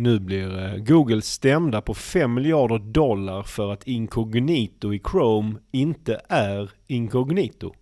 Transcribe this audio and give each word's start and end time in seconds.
Nu 0.00 0.18
blir 0.18 0.58
eh, 0.58 0.76
Google 0.76 1.22
stämda 1.22 1.80
på 1.80 1.94
5 1.94 2.34
miljarder 2.34 2.78
dollar 2.78 3.42
för 3.42 3.72
att 3.72 3.86
inkognito 3.86 4.94
i 4.94 5.02
Chrome 5.10 5.58
inte 5.70 6.20
är 6.28 6.70
inkognito. 6.86 7.74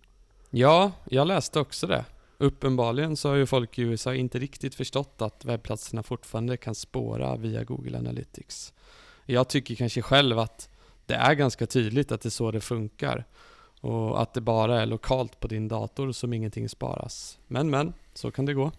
Ja, 0.49 0.91
jag 1.09 1.27
läste 1.27 1.59
också 1.59 1.87
det. 1.87 2.05
Uppenbarligen 2.37 3.17
så 3.17 3.29
har 3.29 3.35
ju 3.35 3.45
folk 3.45 3.79
i 3.79 3.81
USA 3.81 4.15
inte 4.15 4.39
riktigt 4.39 4.75
förstått 4.75 5.21
att 5.21 5.45
webbplatserna 5.45 6.03
fortfarande 6.03 6.57
kan 6.57 6.75
spåra 6.75 7.35
via 7.35 7.63
Google 7.63 7.97
Analytics. 7.97 8.73
Jag 9.25 9.47
tycker 9.49 9.75
kanske 9.75 10.01
själv 10.01 10.39
att 10.39 10.69
det 11.05 11.15
är 11.15 11.33
ganska 11.33 11.65
tydligt 11.65 12.11
att 12.11 12.21
det 12.21 12.27
är 12.27 12.31
så 12.31 12.51
det 12.51 12.61
funkar 12.61 13.25
och 13.81 14.21
att 14.21 14.33
det 14.33 14.41
bara 14.41 14.81
är 14.81 14.85
lokalt 14.85 15.39
på 15.39 15.47
din 15.47 15.67
dator 15.67 16.11
som 16.11 16.33
ingenting 16.33 16.69
sparas. 16.69 17.39
Men 17.47 17.69
men, 17.69 17.93
så 18.13 18.31
kan 18.31 18.45
det 18.45 18.53
gå. 18.53 18.71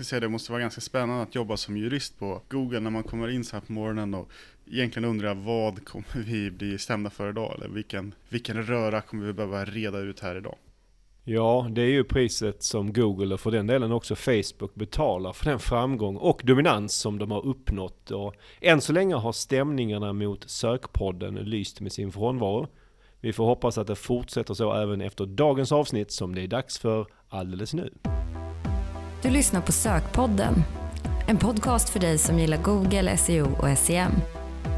Jag 0.00 0.06
säga, 0.06 0.20
det 0.20 0.28
måste 0.28 0.52
vara 0.52 0.62
ganska 0.62 0.80
spännande 0.80 1.22
att 1.22 1.34
jobba 1.34 1.56
som 1.56 1.76
jurist 1.76 2.18
på 2.18 2.42
Google 2.48 2.80
när 2.80 2.90
man 2.90 3.02
kommer 3.02 3.30
in 3.30 3.44
så 3.44 3.56
här 3.56 3.60
på 3.60 3.72
morgonen 3.72 4.14
och 4.14 4.30
egentligen 4.70 5.08
undrar 5.08 5.34
vad 5.34 5.84
kommer 5.84 6.24
vi 6.24 6.50
bli 6.50 6.78
stämda 6.78 7.10
för 7.10 7.30
idag? 7.30 7.54
Eller 7.54 7.68
vilken, 7.68 8.14
vilken 8.28 8.62
röra 8.62 9.00
kommer 9.00 9.26
vi 9.26 9.32
behöva 9.32 9.64
reda 9.64 9.98
ut 9.98 10.20
här 10.20 10.36
idag? 10.36 10.54
Ja, 11.24 11.68
det 11.70 11.82
är 11.82 11.88
ju 11.88 12.04
priset 12.04 12.62
som 12.62 12.92
Google 12.92 13.34
och 13.34 13.40
för 13.40 13.50
den 13.50 13.66
delen 13.66 13.92
också 13.92 14.16
Facebook 14.16 14.74
betalar 14.74 15.32
för 15.32 15.44
den 15.44 15.58
framgång 15.58 16.16
och 16.16 16.42
dominans 16.44 16.94
som 16.94 17.18
de 17.18 17.30
har 17.30 17.46
uppnått. 17.46 18.10
Och 18.10 18.34
än 18.60 18.80
så 18.80 18.92
länge 18.92 19.14
har 19.14 19.32
stämningarna 19.32 20.12
mot 20.12 20.50
sökpodden 20.50 21.34
lyst 21.34 21.80
med 21.80 21.92
sin 21.92 22.12
frånvaro. 22.12 22.68
Vi 23.20 23.32
får 23.32 23.44
hoppas 23.44 23.78
att 23.78 23.86
det 23.86 23.96
fortsätter 23.96 24.54
så 24.54 24.72
även 24.74 25.00
efter 25.00 25.26
dagens 25.26 25.72
avsnitt 25.72 26.12
som 26.12 26.34
det 26.34 26.42
är 26.42 26.48
dags 26.48 26.78
för 26.78 27.06
alldeles 27.28 27.74
nu. 27.74 27.90
Du 29.22 29.30
lyssnar 29.30 29.60
på 29.60 29.72
Sökpodden, 29.72 30.54
en 31.26 31.38
podcast 31.38 31.88
för 31.88 32.00
dig 32.00 32.18
som 32.18 32.38
gillar 32.38 32.56
Google, 32.56 33.16
SEO 33.16 33.46
och 33.58 33.78
SEM. 33.78 34.12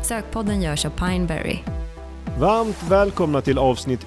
Sökpodden 0.03 0.63
görs 0.63 0.85
av 0.87 0.91
Pineberry. 0.91 1.59
Varmt 2.39 2.83
välkomna 2.89 3.41
till 3.41 3.59
avsnitt 3.59 4.07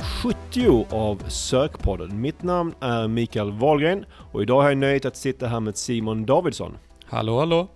70 0.53 0.86
av 0.89 1.23
Sökpodden. 1.27 2.22
Mitt 2.22 2.44
namn 2.44 2.73
är 2.80 3.08
Mikael 3.08 3.52
Wahlgren 3.52 4.05
och 4.31 4.42
idag 4.42 4.61
har 4.61 4.69
jag 4.69 4.77
nöjet 4.77 5.05
att 5.05 5.17
sitta 5.17 5.47
här 5.47 5.59
med 5.59 5.77
Simon 5.77 6.25
Davidsson. 6.25 6.77
Hallå 7.05 7.39
hallå! 7.39 7.67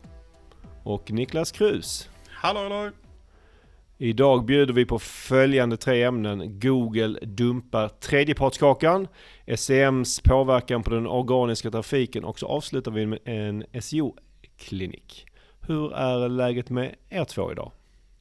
Och 0.83 1.11
Niklas 1.11 1.51
Krus. 1.51 2.09
Hallå 2.29 2.59
hallå! 2.59 2.91
Idag 4.01 4.45
bjuder 4.45 4.73
vi 4.73 4.85
på 4.85 4.99
följande 4.99 5.77
tre 5.77 6.03
ämnen. 6.03 6.59
Google 6.59 7.19
dumpar 7.21 7.87
tredjepartskakan, 7.87 9.07
SEMs 9.55 10.19
påverkan 10.19 10.83
på 10.83 10.89
den 10.89 11.07
organiska 11.07 11.71
trafiken 11.71 12.23
och 12.23 12.39
så 12.39 12.47
avslutar 12.47 12.91
vi 12.91 13.05
med 13.05 13.19
en 13.23 13.63
SEO-klinik. 13.81 15.25
Hur 15.67 15.93
är 15.93 16.29
läget 16.29 16.69
med 16.69 16.95
er 17.09 17.23
två 17.23 17.51
idag? 17.51 17.71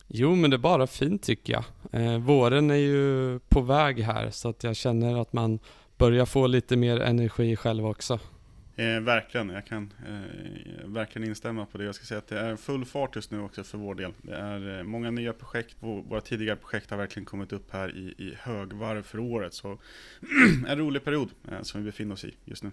Jo, 0.06 0.34
men 0.34 0.50
det 0.50 0.56
är 0.56 0.58
bara 0.58 0.86
fint 0.86 1.22
tycker 1.22 1.52
jag. 1.52 1.64
Eh, 2.02 2.18
våren 2.18 2.70
är 2.70 2.74
ju 2.74 3.38
på 3.48 3.60
väg 3.60 4.00
här 4.00 4.30
så 4.30 4.48
att 4.48 4.64
jag 4.64 4.76
känner 4.76 5.20
att 5.20 5.32
man 5.32 5.58
börjar 5.96 6.26
få 6.26 6.46
lite 6.46 6.76
mer 6.76 7.00
energi 7.00 7.56
själv 7.56 7.86
också. 7.86 8.18
Eh, 8.78 9.00
verkligen, 9.00 9.48
jag 9.50 9.66
kan 9.66 9.92
eh, 10.06 10.86
verkligen 10.88 11.28
instämma 11.28 11.66
på 11.66 11.78
det. 11.78 11.84
Jag 11.84 11.94
ska 11.94 12.04
säga 12.04 12.18
att 12.18 12.28
det 12.28 12.38
är 12.38 12.56
full 12.56 12.84
fart 12.84 13.16
just 13.16 13.30
nu 13.30 13.40
också 13.40 13.64
för 13.64 13.78
vår 13.78 13.94
del. 13.94 14.12
Det 14.22 14.34
är 14.34 14.78
eh, 14.78 14.84
många 14.84 15.10
nya 15.10 15.32
projekt, 15.32 15.76
våra 15.80 16.20
tidigare 16.20 16.56
projekt 16.56 16.90
har 16.90 16.98
verkligen 16.98 17.26
kommit 17.26 17.52
upp 17.52 17.72
här 17.72 17.96
i, 17.96 18.14
i 18.18 18.34
högvarv 18.38 19.02
för 19.02 19.18
året. 19.18 19.54
Så 19.54 19.78
en 20.68 20.78
rolig 20.78 21.04
period 21.04 21.28
eh, 21.52 21.62
som 21.62 21.80
vi 21.80 21.86
befinner 21.86 22.12
oss 22.12 22.24
i 22.24 22.34
just 22.44 22.62
nu. 22.62 22.70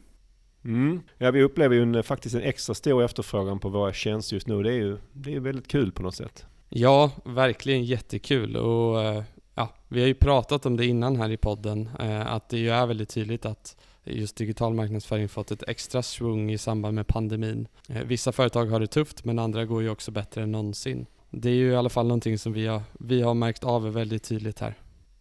Mm. 0.65 1.01
Ja, 1.17 1.31
vi 1.31 1.43
upplever 1.43 1.75
ju 1.75 1.81
en, 1.81 2.03
faktiskt 2.03 2.35
en 2.35 2.41
extra 2.41 2.75
stor 2.75 3.03
efterfrågan 3.03 3.59
på 3.59 3.69
våra 3.69 3.93
tjänster 3.93 4.35
just 4.35 4.47
nu. 4.47 4.63
Det 4.63 4.71
är 4.71 4.77
ju 4.77 4.97
det 5.13 5.35
är 5.35 5.39
väldigt 5.39 5.67
kul 5.67 5.91
på 5.91 6.03
något 6.03 6.15
sätt. 6.15 6.45
Ja, 6.69 7.11
verkligen 7.25 7.83
jättekul 7.83 8.55
och 8.55 9.03
eh, 9.03 9.23
ja, 9.55 9.75
vi 9.87 9.99
har 9.99 10.07
ju 10.07 10.15
pratat 10.15 10.65
om 10.65 10.77
det 10.77 10.85
innan 10.85 11.15
här 11.15 11.29
i 11.29 11.37
podden, 11.37 11.89
eh, 11.99 12.33
att 12.33 12.49
det 12.49 12.57
ju 12.57 12.69
är 12.69 12.85
väldigt 12.85 13.09
tydligt 13.09 13.45
att 13.45 13.77
just 14.05 14.35
digital 14.35 14.73
marknadsföring 14.73 15.29
fått 15.29 15.51
ett 15.51 15.69
extra 15.69 16.01
svung 16.01 16.51
i 16.51 16.57
samband 16.57 16.95
med 16.95 17.07
pandemin. 17.07 17.67
Eh, 17.89 18.03
vissa 18.03 18.31
företag 18.31 18.65
har 18.65 18.79
det 18.79 18.87
tufft 18.87 19.25
men 19.25 19.39
andra 19.39 19.65
går 19.65 19.81
ju 19.81 19.89
också 19.89 20.11
bättre 20.11 20.43
än 20.43 20.51
någonsin. 20.51 21.05
Det 21.29 21.49
är 21.49 21.53
ju 21.53 21.71
i 21.71 21.75
alla 21.75 21.89
fall 21.89 22.07
någonting 22.07 22.37
som 22.37 22.53
vi 22.53 22.67
har, 22.67 22.81
vi 22.99 23.21
har 23.21 23.33
märkt 23.33 23.63
av 23.63 23.93
väldigt 23.93 24.23
tydligt 24.23 24.59
här. 24.59 24.73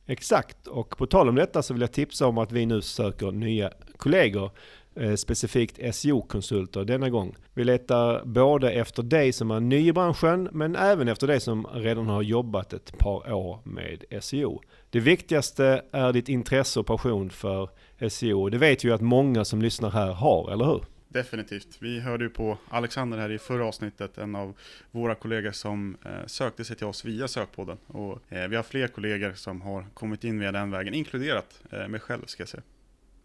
Exakt, 0.06 0.66
och 0.66 0.98
på 0.98 1.06
tal 1.06 1.28
om 1.28 1.34
detta 1.34 1.62
så 1.62 1.74
vill 1.74 1.80
jag 1.80 1.92
tipsa 1.92 2.26
om 2.26 2.38
att 2.38 2.52
vi 2.52 2.66
nu 2.66 2.82
söker 2.82 3.32
nya 3.32 3.70
kollegor 3.96 4.50
eh, 4.96 5.14
specifikt 5.14 5.94
SEO-konsulter 5.94 6.84
denna 6.84 7.10
gång. 7.10 7.36
Vi 7.54 7.64
letar 7.64 8.24
både 8.24 8.70
efter 8.70 9.02
dig 9.02 9.32
som 9.32 9.50
är 9.50 9.60
ny 9.60 9.88
i 9.88 9.92
branschen 9.92 10.48
men 10.52 10.76
även 10.76 11.08
efter 11.08 11.26
dig 11.26 11.40
som 11.40 11.66
redan 11.66 12.06
har 12.06 12.22
jobbat 12.22 12.72
ett 12.72 12.98
par 12.98 13.32
år 13.32 13.58
med 13.64 14.04
SEO. 14.20 14.60
Det 14.90 15.00
viktigaste 15.00 15.82
är 15.92 16.12
ditt 16.12 16.28
intresse 16.28 16.80
och 16.80 16.86
passion 16.86 17.30
för 17.30 17.70
SEO. 18.08 18.48
Det 18.48 18.58
vet 18.58 18.84
ju 18.84 18.92
att 18.92 19.00
många 19.00 19.44
som 19.44 19.62
lyssnar 19.62 19.90
här 19.90 20.12
har, 20.12 20.52
eller 20.52 20.64
hur? 20.64 20.84
Definitivt. 21.08 21.76
Vi 21.78 22.00
hörde 22.00 22.24
ju 22.24 22.30
på 22.30 22.58
Alexander 22.68 23.18
här 23.18 23.30
i 23.30 23.38
förra 23.38 23.66
avsnittet, 23.66 24.18
en 24.18 24.36
av 24.36 24.54
våra 24.90 25.14
kollegor 25.14 25.52
som 25.52 25.96
eh, 26.04 26.10
sökte 26.26 26.64
sig 26.64 26.76
till 26.76 26.86
oss 26.86 27.04
via 27.04 27.28
sökpodden. 27.28 27.76
Och 27.86 28.32
eh, 28.32 28.48
vi 28.48 28.56
har 28.56 28.62
fler 28.62 28.88
kollegor 28.88 29.32
som 29.34 29.60
har 29.60 29.86
kommit 29.94 30.24
in 30.24 30.40
via 30.40 30.52
den 30.52 30.70
vägen, 30.70 30.94
inkluderat 30.94 31.62
eh, 31.70 31.88
mig 31.88 32.00
själv 32.00 32.22
ska 32.26 32.40
jag 32.40 32.48
säga. 32.48 32.62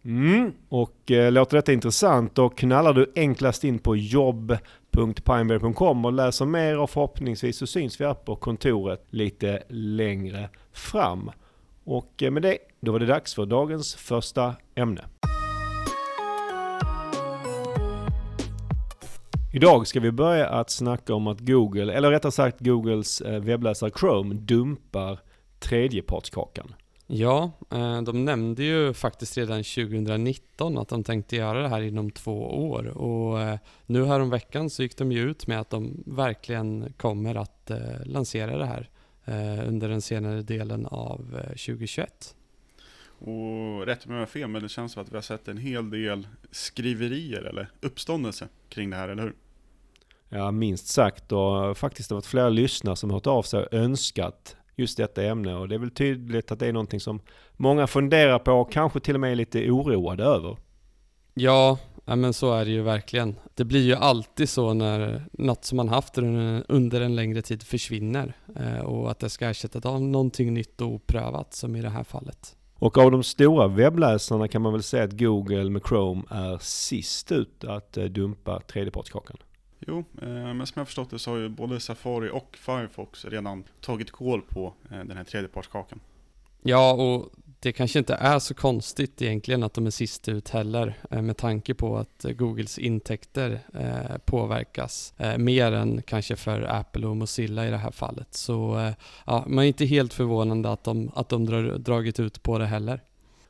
Mm. 0.05 0.51
Och 0.69 1.11
eh, 1.11 1.31
låter 1.31 1.57
detta 1.57 1.73
intressant 1.73 2.35
då 2.35 2.49
knallar 2.49 2.93
du 2.93 3.11
enklast 3.15 3.63
in 3.63 3.79
på 3.79 3.95
jobb.pineberry.com 3.95 6.05
och 6.05 6.13
läser 6.13 6.45
mer 6.45 6.79
och 6.79 6.89
förhoppningsvis 6.89 7.57
så 7.57 7.67
syns 7.67 8.01
vi 8.01 8.05
här 8.05 8.13
på 8.13 8.35
kontoret 8.35 9.05
lite 9.09 9.63
längre 9.69 10.49
fram. 10.71 11.31
Och 11.89 12.23
eh, 12.23 12.31
med 12.31 12.41
det, 12.41 12.57
då 12.79 12.91
var 12.91 12.99
det 12.99 13.05
dags 13.05 13.33
för 13.33 13.45
dagens 13.45 13.95
första 13.95 14.55
ämne. 14.75 15.05
Idag 19.53 19.87
ska 19.87 19.99
vi 19.99 20.11
börja 20.11 20.49
att 20.49 20.69
snacka 20.69 21.13
om 21.13 21.27
att 21.27 21.39
Google, 21.39 21.93
eller 21.93 22.11
rättare 22.11 22.31
sagt 22.31 22.59
Googles 22.59 23.21
eh, 23.21 23.39
webbläsare 23.39 23.91
Chrome 23.99 24.35
dumpar 24.35 25.19
tredjepartskakan. 25.59 26.73
Ja, 27.07 27.51
eh, 27.71 28.01
de 28.01 28.25
nämnde 28.25 28.63
ju 28.63 28.93
faktiskt 28.93 29.37
redan 29.37 29.63
2019 29.63 30.77
att 30.77 30.89
de 30.89 31.03
tänkte 31.03 31.35
göra 31.35 31.61
det 31.61 31.69
här 31.69 31.81
inom 31.81 32.11
två 32.11 32.69
år 32.69 32.87
och 32.87 33.59
nu 33.85 34.05
här 34.05 34.19
om 34.19 34.29
veckan 34.29 34.69
så 34.69 34.83
gick 34.83 34.97
de 34.97 35.11
ju 35.11 35.29
ut 35.29 35.47
med 35.47 35.59
att 35.59 35.69
de 35.69 36.03
verkligen 36.05 36.93
kommer 36.97 37.35
att 37.35 37.71
lansera 38.05 38.57
det 38.57 38.65
här 38.65 38.89
under 39.67 39.89
den 39.89 40.01
senare 40.01 40.41
delen 40.41 40.85
av 40.85 41.17
2021. 41.47 42.35
Och 43.19 43.85
rätt 43.85 44.05
mig 44.05 44.13
om 44.13 44.13
jag 44.13 44.21
har 44.21 44.25
fel, 44.25 44.47
men 44.47 44.63
det 44.63 44.69
känns 44.69 44.91
som 44.91 45.01
att 45.03 45.11
vi 45.11 45.15
har 45.15 45.21
sett 45.21 45.47
en 45.47 45.57
hel 45.57 45.89
del 45.89 46.27
skriverier 46.51 47.41
eller 47.41 47.69
uppståndelse 47.81 48.47
kring 48.69 48.89
det 48.89 48.95
här, 48.95 49.09
eller 49.09 49.23
hur? 49.23 49.33
Ja, 50.29 50.51
minst 50.51 50.87
sagt. 50.87 51.31
Och 51.31 51.77
faktiskt 51.77 52.09
har 52.09 52.15
det 52.15 52.17
varit 52.17 52.25
flera 52.25 52.49
lyssnare 52.49 52.95
som 52.95 53.09
har 53.09 53.17
hört 53.17 53.27
av 53.27 53.43
sig 53.43 53.59
och 53.59 53.73
önskat 53.73 54.55
just 54.75 54.97
detta 54.97 55.23
ämne. 55.23 55.55
Och 55.55 55.67
det 55.67 55.75
är 55.75 55.79
väl 55.79 55.91
tydligt 55.91 56.51
att 56.51 56.59
det 56.59 56.67
är 56.67 56.73
någonting 56.73 56.99
som 56.99 57.21
många 57.57 57.87
funderar 57.87 58.39
på 58.39 58.51
och 58.51 58.71
kanske 58.71 58.99
till 58.99 59.15
och 59.15 59.21
med 59.21 59.31
är 59.31 59.35
lite 59.35 59.71
oroade 59.71 60.23
över. 60.23 60.57
Ja, 61.33 61.79
men 62.15 62.33
så 62.33 62.53
är 62.53 62.65
det 62.65 62.71
ju 62.71 62.81
verkligen. 62.81 63.35
Det 63.55 63.65
blir 63.65 63.85
ju 63.85 63.95
alltid 63.95 64.49
så 64.49 64.73
när 64.73 65.23
något 65.31 65.65
som 65.65 65.75
man 65.75 65.89
haft 65.89 66.17
under 66.17 67.01
en 67.01 67.15
längre 67.15 67.41
tid 67.41 67.63
försvinner 67.63 68.33
eh, 68.55 68.79
och 68.79 69.11
att 69.11 69.19
det 69.19 69.29
ska 69.29 69.49
ersättas 69.49 69.85
av 69.85 70.01
någonting 70.01 70.53
nytt 70.53 70.81
och 70.81 70.87
oprövat 70.87 71.53
som 71.53 71.75
i 71.75 71.81
det 71.81 71.89
här 71.89 72.03
fallet. 72.03 72.55
Och 72.75 72.97
av 72.97 73.11
de 73.11 73.23
stora 73.23 73.67
webbläsarna 73.67 74.47
kan 74.47 74.61
man 74.61 74.73
väl 74.73 74.83
säga 74.83 75.03
att 75.03 75.19
Google 75.19 75.69
med 75.69 75.81
Chrome 75.87 76.23
är 76.29 76.57
sist 76.57 77.31
ut 77.31 77.63
att 77.63 77.97
eh, 77.97 78.05
dumpa 78.05 78.61
tredjepartskakan. 78.61 79.37
Jo, 79.79 80.03
eh, 80.21 80.27
men 80.29 80.67
som 80.67 80.79
jag 80.79 80.87
förstått 80.87 81.09
det 81.09 81.19
så 81.19 81.31
har 81.31 81.37
ju 81.37 81.49
både 81.49 81.79
Safari 81.79 82.29
och 82.29 82.57
Firefox 82.57 83.25
redan 83.25 83.63
tagit 83.81 84.11
koll 84.11 84.41
på 84.41 84.73
den 84.89 85.17
här 85.17 85.23
tredjepartskakan. 85.23 85.99
Ja, 86.61 86.93
och 86.93 87.29
det 87.61 87.71
kanske 87.71 87.99
inte 87.99 88.13
är 88.13 88.39
så 88.39 88.53
konstigt 88.53 89.21
egentligen 89.21 89.63
att 89.63 89.73
de 89.73 89.85
är 89.85 89.91
sist 89.91 90.29
ut 90.29 90.49
heller 90.49 90.93
eh, 91.11 91.21
med 91.21 91.37
tanke 91.37 91.73
på 91.73 91.97
att 91.97 92.25
eh, 92.25 92.31
Googles 92.31 92.77
intäkter 92.77 93.59
eh, 93.73 94.17
påverkas 94.25 95.13
mer 95.37 95.71
än 95.71 96.01
kanske 96.01 96.35
för 96.35 96.61
Apple 96.61 97.07
och 97.07 97.17
Mozilla 97.17 97.67
i 97.67 97.69
det 97.69 97.77
här 97.77 97.91
fallet. 97.91 98.33
Så 98.33 98.91
ja, 99.25 99.43
man 99.47 99.63
är 99.63 99.67
inte 99.67 99.85
helt 99.85 100.13
förvånande 100.13 100.71
att 100.71 100.83
de, 100.83 101.11
att 101.15 101.29
de 101.29 101.45
drar, 101.45 101.77
dragit 101.77 102.19
ut 102.19 102.43
på 102.43 102.57
det 102.57 102.65
heller. 102.65 103.01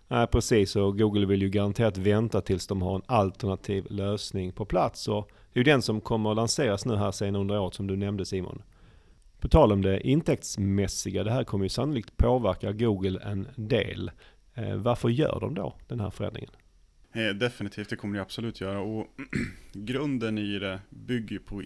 Nej, 0.07 0.27
precis. 0.27 0.75
Och 0.75 0.97
Google 0.97 1.25
vill 1.25 1.41
ju 1.41 1.49
garanterat 1.49 1.97
vänta 1.97 2.41
tills 2.41 2.67
de 2.67 2.81
har 2.81 2.95
en 2.95 3.01
alternativ 3.05 3.85
lösning 3.89 4.51
på 4.51 4.65
plats. 4.65 5.07
Och 5.07 5.29
det 5.53 5.59
är 5.59 5.65
ju 5.65 5.71
den 5.71 5.81
som 5.81 6.01
kommer 6.01 6.29
att 6.29 6.35
lanseras 6.35 6.85
nu 6.85 6.95
här 6.95 7.11
senare 7.11 7.41
under 7.41 7.59
året 7.59 7.73
som 7.73 7.87
du 7.87 7.95
nämnde 7.95 8.25
Simon. 8.25 8.61
På 9.39 9.47
tal 9.47 9.71
om 9.71 9.81
det 9.81 10.07
intäktsmässiga, 10.07 11.23
det 11.23 11.31
här 11.31 11.43
kommer 11.43 11.65
ju 11.65 11.69
sannolikt 11.69 12.17
påverka 12.17 12.71
Google 12.71 13.19
en 13.23 13.47
del. 13.55 14.11
Eh, 14.53 14.75
varför 14.75 15.09
gör 15.09 15.39
de 15.39 15.53
då 15.53 15.75
den 15.87 15.99
här 15.99 16.09
förändringen? 16.09 16.51
Eh, 17.13 17.29
definitivt, 17.29 17.89
det 17.89 17.95
kommer 17.95 18.15
det 18.15 18.21
absolut 18.21 18.61
göra. 18.61 18.79
Och 18.79 19.07
grunden 19.73 20.37
i 20.37 20.59
det 20.59 20.79
bygger 20.89 21.39
på 21.39 21.63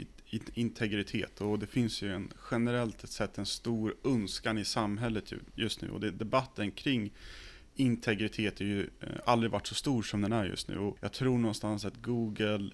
integritet 0.54 1.42
och 1.42 1.60
det 1.60 1.68
finns 1.68 2.02
ju 2.02 2.14
en, 2.14 2.32
generellt 2.52 3.10
sett 3.10 3.38
en 3.38 3.46
stor 3.46 3.96
önskan 4.06 4.58
i 4.58 4.66
samhället 4.66 5.34
just 5.56 5.82
nu 5.82 5.90
och 5.90 6.00
det, 6.00 6.12
debatten 6.12 6.72
kring 6.72 7.14
integritet 7.76 8.62
är 8.62 8.66
ju 8.66 8.82
eh, 8.82 9.08
aldrig 9.26 9.52
varit 9.52 9.68
så 9.68 9.76
stor 9.76 10.02
som 10.02 10.22
den 10.22 10.34
är 10.34 10.46
just 10.46 10.68
nu 10.68 10.78
och 10.78 10.98
jag 11.02 11.14
tror 11.14 11.38
någonstans 11.38 11.86
att 11.86 12.02
Google 12.02 12.70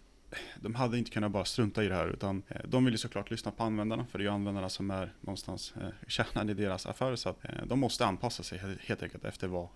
de 0.55 0.75
hade 0.75 0.97
inte 0.97 1.11
kunnat 1.11 1.31
bara 1.31 1.45
strunta 1.45 1.83
i 1.83 1.87
det 1.87 1.95
här 1.95 2.07
utan 2.07 2.43
eh, 2.47 2.61
de 2.65 2.85
vill 2.85 2.93
ju 2.93 2.97
såklart 2.97 3.31
lyssna 3.31 3.51
på 3.51 3.63
användarna 3.63 4.05
för 4.05 4.17
det 4.19 4.21
är 4.21 4.25
ju 4.25 4.33
användarna 4.33 4.69
som 4.69 4.91
är 4.91 5.13
någonstans 5.21 5.73
eh, 5.81 5.87
kärnan 6.07 6.49
i 6.49 6.53
deras 6.53 6.85
affär 6.85 7.15
så 7.15 7.29
att 7.29 7.37
de 7.65 7.79
måste 7.79 8.05
anpassa 8.05 8.43
sig 8.43 8.59
helt 8.81 9.03
enkelt 9.03 9.25
efter 9.25 9.47
vad, 9.47 9.67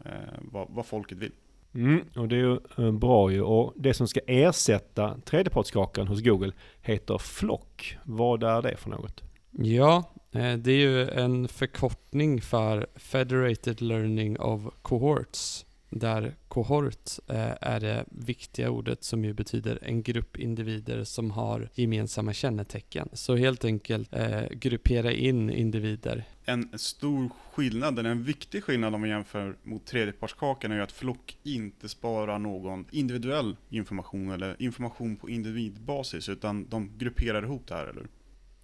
vad, 0.51 0.67
vad 0.69 0.85
folket 0.85 1.17
vill. 1.17 1.31
Mm, 1.75 2.01
och 2.15 2.27
det 2.27 2.35
är 2.35 2.39
ju 2.39 2.91
bra 2.91 3.31
ju. 3.31 3.41
Och 3.41 3.73
det 3.75 3.93
som 3.93 4.07
ska 4.07 4.19
ersätta 4.27 5.17
tredjepartskakan 5.25 6.07
hos 6.07 6.21
Google 6.21 6.51
heter 6.81 7.17
Flock. 7.17 7.97
Vad 8.03 8.43
är 8.43 8.61
det 8.61 8.77
för 8.77 8.89
något? 8.89 9.23
Ja, 9.51 10.13
det 10.31 10.71
är 10.71 10.79
ju 10.79 11.09
en 11.09 11.47
förkortning 11.47 12.41
för 12.41 12.87
Federated 12.95 13.81
Learning 13.81 14.39
of 14.39 14.61
Cohorts 14.81 15.65
där 15.89 16.35
kohort 16.53 17.09
eh, 17.27 17.51
är 17.61 17.79
det 17.79 18.05
viktiga 18.11 18.69
ordet 18.69 19.03
som 19.03 19.25
ju 19.25 19.33
betyder 19.33 19.79
en 19.81 20.03
grupp 20.03 20.37
individer 20.37 21.03
som 21.03 21.31
har 21.31 21.69
gemensamma 21.73 22.33
kännetecken. 22.33 23.09
Så 23.13 23.35
helt 23.35 23.65
enkelt 23.65 24.13
eh, 24.13 24.43
gruppera 24.51 25.11
in 25.11 25.49
individer. 25.49 26.23
En 26.45 26.79
stor 26.79 27.29
skillnad, 27.53 27.99
eller 27.99 28.09
en 28.09 28.23
viktig 28.23 28.63
skillnad 28.63 28.95
om 28.95 29.01
vi 29.01 29.09
jämför 29.09 29.55
mot 29.63 29.85
tredjepartskakan 29.85 30.71
är 30.71 30.75
ju 30.75 30.81
att 30.81 30.91
Flock 30.91 31.37
inte 31.43 31.89
sparar 31.89 32.39
någon 32.39 32.85
individuell 32.91 33.55
information 33.69 34.31
eller 34.31 34.55
information 34.59 35.15
på 35.15 35.29
individbasis 35.29 36.29
utan 36.29 36.69
de 36.69 36.91
grupperar 36.97 37.43
ihop 37.43 37.67
det 37.67 37.75
här, 37.75 37.87
eller 37.87 38.07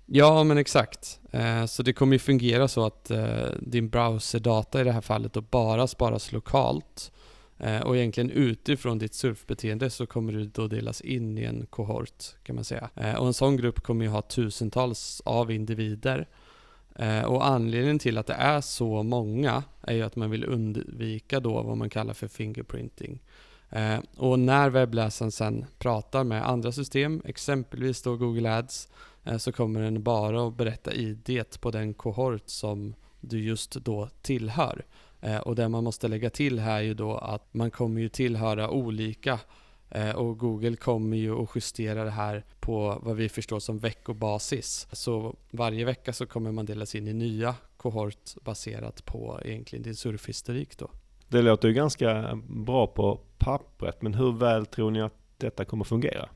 Ja, 0.05 0.43
men 0.43 0.57
exakt. 0.57 1.19
Eh, 1.31 1.65
så 1.65 1.83
det 1.83 1.93
kommer 1.93 2.13
ju 2.13 2.19
fungera 2.19 2.67
så 2.67 2.85
att 2.85 3.11
din 3.59 3.89
browserdata 3.89 4.81
i 4.81 4.83
det 4.83 4.91
här 4.91 5.01
fallet 5.01 5.33
då 5.33 5.41
bara 5.41 5.87
sparas 5.87 6.31
lokalt 6.31 7.11
Eh, 7.59 7.81
och 7.81 7.97
egentligen 7.97 8.29
utifrån 8.29 8.99
ditt 8.99 9.13
surfbeteende 9.13 9.89
så 9.89 10.05
kommer 10.05 10.33
du 10.33 10.45
då 10.45 10.67
delas 10.67 11.01
in 11.01 11.37
i 11.37 11.43
en 11.43 11.65
kohort 11.65 12.23
kan 12.43 12.55
man 12.55 12.65
säga. 12.65 12.89
Eh, 12.95 13.15
och 13.15 13.27
en 13.27 13.33
sån 13.33 13.57
grupp 13.57 13.81
kommer 13.81 14.05
ju 14.05 14.11
ha 14.11 14.21
tusentals 14.21 15.21
av 15.25 15.51
individer. 15.51 16.27
Eh, 16.95 17.23
och 17.23 17.47
anledningen 17.47 17.99
till 17.99 18.17
att 18.17 18.27
det 18.27 18.33
är 18.33 18.61
så 18.61 19.03
många 19.03 19.63
är 19.81 19.93
ju 19.93 20.01
att 20.01 20.15
man 20.15 20.31
vill 20.31 20.45
undvika 20.45 21.39
då 21.39 21.63
vad 21.63 21.77
man 21.77 21.89
kallar 21.89 22.13
för 22.13 22.27
fingerprinting. 22.27 23.21
Och 24.17 24.39
när 24.39 24.69
webbläsaren 24.69 25.31
sen 25.31 25.65
pratar 25.77 26.23
med 26.23 26.49
andra 26.49 26.71
system, 26.71 27.21
exempelvis 27.25 28.01
då 28.01 28.15
Google 28.15 28.57
Ads, 28.57 28.89
så 29.37 29.51
kommer 29.51 29.81
den 29.81 30.03
bara 30.03 30.47
att 30.47 30.57
berätta 30.57 30.93
id 30.93 31.45
på 31.59 31.71
den 31.71 31.93
kohort 31.93 32.43
som 32.45 32.95
du 33.21 33.43
just 33.43 33.71
då 33.71 34.09
tillhör. 34.21 34.85
Eh, 35.21 35.37
och 35.37 35.55
det 35.55 35.69
man 35.69 35.83
måste 35.83 36.07
lägga 36.07 36.29
till 36.29 36.59
här 36.59 36.77
är 36.77 36.81
ju 36.81 36.93
då 36.93 37.17
att 37.17 37.53
man 37.53 37.71
kommer 37.71 38.01
ju 38.01 38.09
tillhöra 38.09 38.69
olika 38.69 39.39
eh, 39.89 40.15
och 40.15 40.37
Google 40.37 40.75
kommer 40.75 41.17
ju 41.17 41.43
att 41.43 41.49
justera 41.55 42.03
det 42.03 42.11
här 42.11 42.43
på 42.59 42.99
vad 43.01 43.15
vi 43.15 43.29
förstår 43.29 43.59
som 43.59 43.79
veckobasis. 43.79 44.87
Så 44.91 45.35
varje 45.51 45.85
vecka 45.85 46.13
så 46.13 46.25
kommer 46.25 46.51
man 46.51 46.65
delas 46.65 46.95
in 46.95 47.07
i 47.07 47.13
nya 47.13 47.55
kohort 47.77 48.35
baserat 48.41 49.05
på 49.05 49.39
egentligen 49.45 49.83
din 49.83 49.95
surfhistorik 49.95 50.77
då. 50.77 50.91
Det 51.27 51.41
låter 51.41 51.67
ju 51.67 51.73
ganska 51.73 52.39
bra 52.47 52.87
på 52.87 53.19
pappret, 53.37 54.01
men 54.01 54.13
hur 54.13 54.31
väl 54.31 54.65
tror 54.65 54.91
ni 54.91 55.01
att 55.01 55.13
detta 55.37 55.65
kommer 55.65 55.83
fungera? 55.85 56.29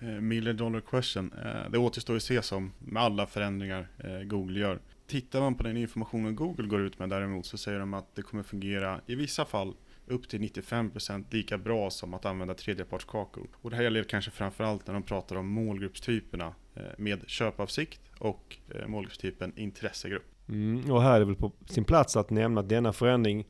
Eh, 0.00 0.08
million 0.08 0.56
dollar 0.56 0.80
question. 0.80 1.34
Det 1.70 1.78
återstår 1.78 2.16
att 2.16 2.22
se 2.22 2.42
som 2.42 2.72
med 2.78 3.02
alla 3.02 3.26
förändringar 3.26 3.88
Google 4.24 4.60
gör. 4.60 4.80
Tittar 5.06 5.40
man 5.40 5.54
på 5.54 5.62
den 5.62 5.76
informationen 5.76 6.36
Google 6.36 6.66
går 6.66 6.80
ut 6.80 6.98
med 6.98 7.08
däremot 7.08 7.46
så 7.46 7.58
säger 7.58 7.78
de 7.78 7.94
att 7.94 8.14
det 8.14 8.22
kommer 8.22 8.42
fungera 8.42 9.00
i 9.06 9.14
vissa 9.14 9.44
fall 9.44 9.74
upp 10.06 10.28
till 10.28 10.40
95% 10.40 11.24
lika 11.30 11.58
bra 11.58 11.90
som 11.90 12.14
att 12.14 12.24
använda 12.24 12.54
tredjepartskakor. 12.54 13.48
Och 13.62 13.70
det 13.70 13.76
här 13.76 13.82
gäller 13.82 14.02
kanske 14.02 14.30
framförallt 14.30 14.86
när 14.86 14.94
de 14.94 15.02
pratar 15.02 15.36
om 15.36 15.48
målgruppstyperna 15.48 16.54
eh, 16.74 16.82
med 16.98 17.24
köpavsikt 17.26 18.00
och 18.18 18.56
eh, 18.74 18.86
målgruppstypen 18.86 19.52
intressegrupp. 19.56 20.24
Mm, 20.48 20.90
och 20.90 21.02
här 21.02 21.14
är 21.14 21.18
det 21.18 21.26
väl 21.26 21.36
på 21.36 21.52
sin 21.66 21.84
plats 21.84 22.16
att 22.16 22.30
nämna 22.30 22.60
att 22.60 22.68
denna 22.68 22.92
förändring 22.92 23.46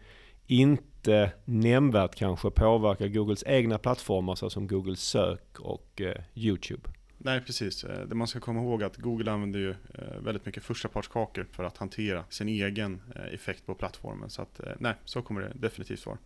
inte 0.46 1.32
nämnvärt 1.44 2.14
kanske 2.14 2.50
påverkar 2.50 3.08
Googles 3.08 3.44
egna 3.46 3.78
plattformar 3.78 4.34
såsom 4.34 4.66
Google 4.66 4.96
Sök 4.96 5.60
och 5.60 6.00
eh, 6.00 6.22
YouTube. 6.34 6.90
Nej, 7.26 7.40
precis. 7.40 7.84
Eh, 7.84 8.06
det 8.06 8.14
man 8.14 8.26
ska 8.26 8.40
komma 8.40 8.60
ihåg 8.60 8.82
är 8.82 8.86
att 8.86 8.96
Google 8.96 9.32
använder 9.32 9.58
ju 9.58 9.70
eh, 9.70 10.20
väldigt 10.20 10.46
mycket 10.46 10.62
förstapartskakor 10.62 11.46
för 11.52 11.64
att 11.64 11.76
hantera 11.76 12.24
sin 12.28 12.48
egen 12.48 13.02
eh, 13.16 13.34
effekt 13.34 13.66
på 13.66 13.74
plattformen. 13.74 14.30
Så 14.30 14.42
att, 14.42 14.60
nej, 14.78 14.94
så 15.04 15.22
kommer 15.22 15.40
det 15.40 15.52
definitivt 15.54 16.06
vara. 16.06 16.18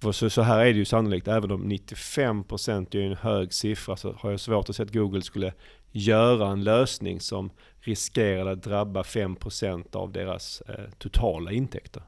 För 0.00 0.12
så, 0.12 0.30
så 0.30 0.42
här 0.42 0.58
är 0.58 0.64
det 0.64 0.78
ju 0.78 0.84
sannolikt, 0.84 1.28
även 1.28 1.50
om 1.50 1.72
95% 1.72 2.96
är 2.96 3.00
en 3.00 3.16
hög 3.16 3.52
siffra 3.52 3.96
så 3.96 4.12
har 4.12 4.30
jag 4.30 4.40
svårt 4.40 4.68
att 4.68 4.76
se 4.76 4.82
att 4.82 4.92
Google 4.92 5.22
skulle 5.22 5.52
göra 5.92 6.48
en 6.48 6.64
lösning 6.64 7.20
som 7.20 7.50
riskerar 7.80 8.52
att 8.52 8.62
drabba 8.62 9.02
5% 9.02 9.96
av 9.96 10.12
deras 10.12 10.60
eh, 10.60 10.90
totala 10.98 11.52
intäkter. 11.52 12.02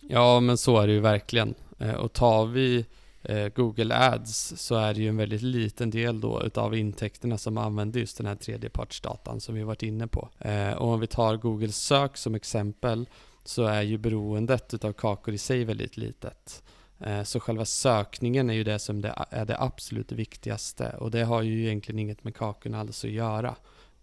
Ja, 0.00 0.40
men 0.40 0.58
så 0.58 0.80
är 0.80 0.86
det 0.86 0.92
ju 0.92 1.00
verkligen. 1.00 1.54
Eh, 1.78 1.94
och 1.94 2.12
tar 2.12 2.46
vi 2.46 2.86
Eh, 3.22 3.48
Google 3.48 3.94
Ads 3.94 4.52
så 4.56 4.74
är 4.74 4.94
det 4.94 5.00
ju 5.00 5.08
en 5.08 5.16
väldigt 5.16 5.42
liten 5.42 5.90
del 5.90 6.20
då 6.20 6.42
utav 6.42 6.74
intäkterna 6.74 7.38
som 7.38 7.58
använder 7.58 8.00
just 8.00 8.16
den 8.16 8.26
här 8.26 8.34
tredjepartsdatan 8.34 9.40
som 9.40 9.54
vi 9.54 9.62
varit 9.62 9.82
inne 9.82 10.06
på. 10.06 10.28
Eh, 10.38 10.72
och 10.72 10.88
om 10.88 11.00
vi 11.00 11.06
tar 11.06 11.36
Google 11.36 11.72
sök 11.72 12.16
som 12.16 12.34
exempel 12.34 13.08
så 13.44 13.64
är 13.64 13.82
ju 13.82 13.98
beroendet 13.98 14.74
utav 14.74 14.92
kakor 14.92 15.34
i 15.34 15.38
sig 15.38 15.64
väldigt 15.64 15.96
litet. 15.96 16.62
Eh, 17.00 17.22
så 17.22 17.40
själva 17.40 17.64
sökningen 17.64 18.50
är 18.50 18.54
ju 18.54 18.64
det 18.64 18.78
som 18.78 19.04
är 19.30 19.44
det 19.44 19.60
absolut 19.60 20.12
viktigaste 20.12 20.94
och 20.98 21.10
det 21.10 21.24
har 21.24 21.42
ju 21.42 21.64
egentligen 21.64 21.98
inget 21.98 22.24
med 22.24 22.36
kakorna 22.36 22.80
alls 22.80 23.04
att 23.04 23.10
göra. 23.10 23.54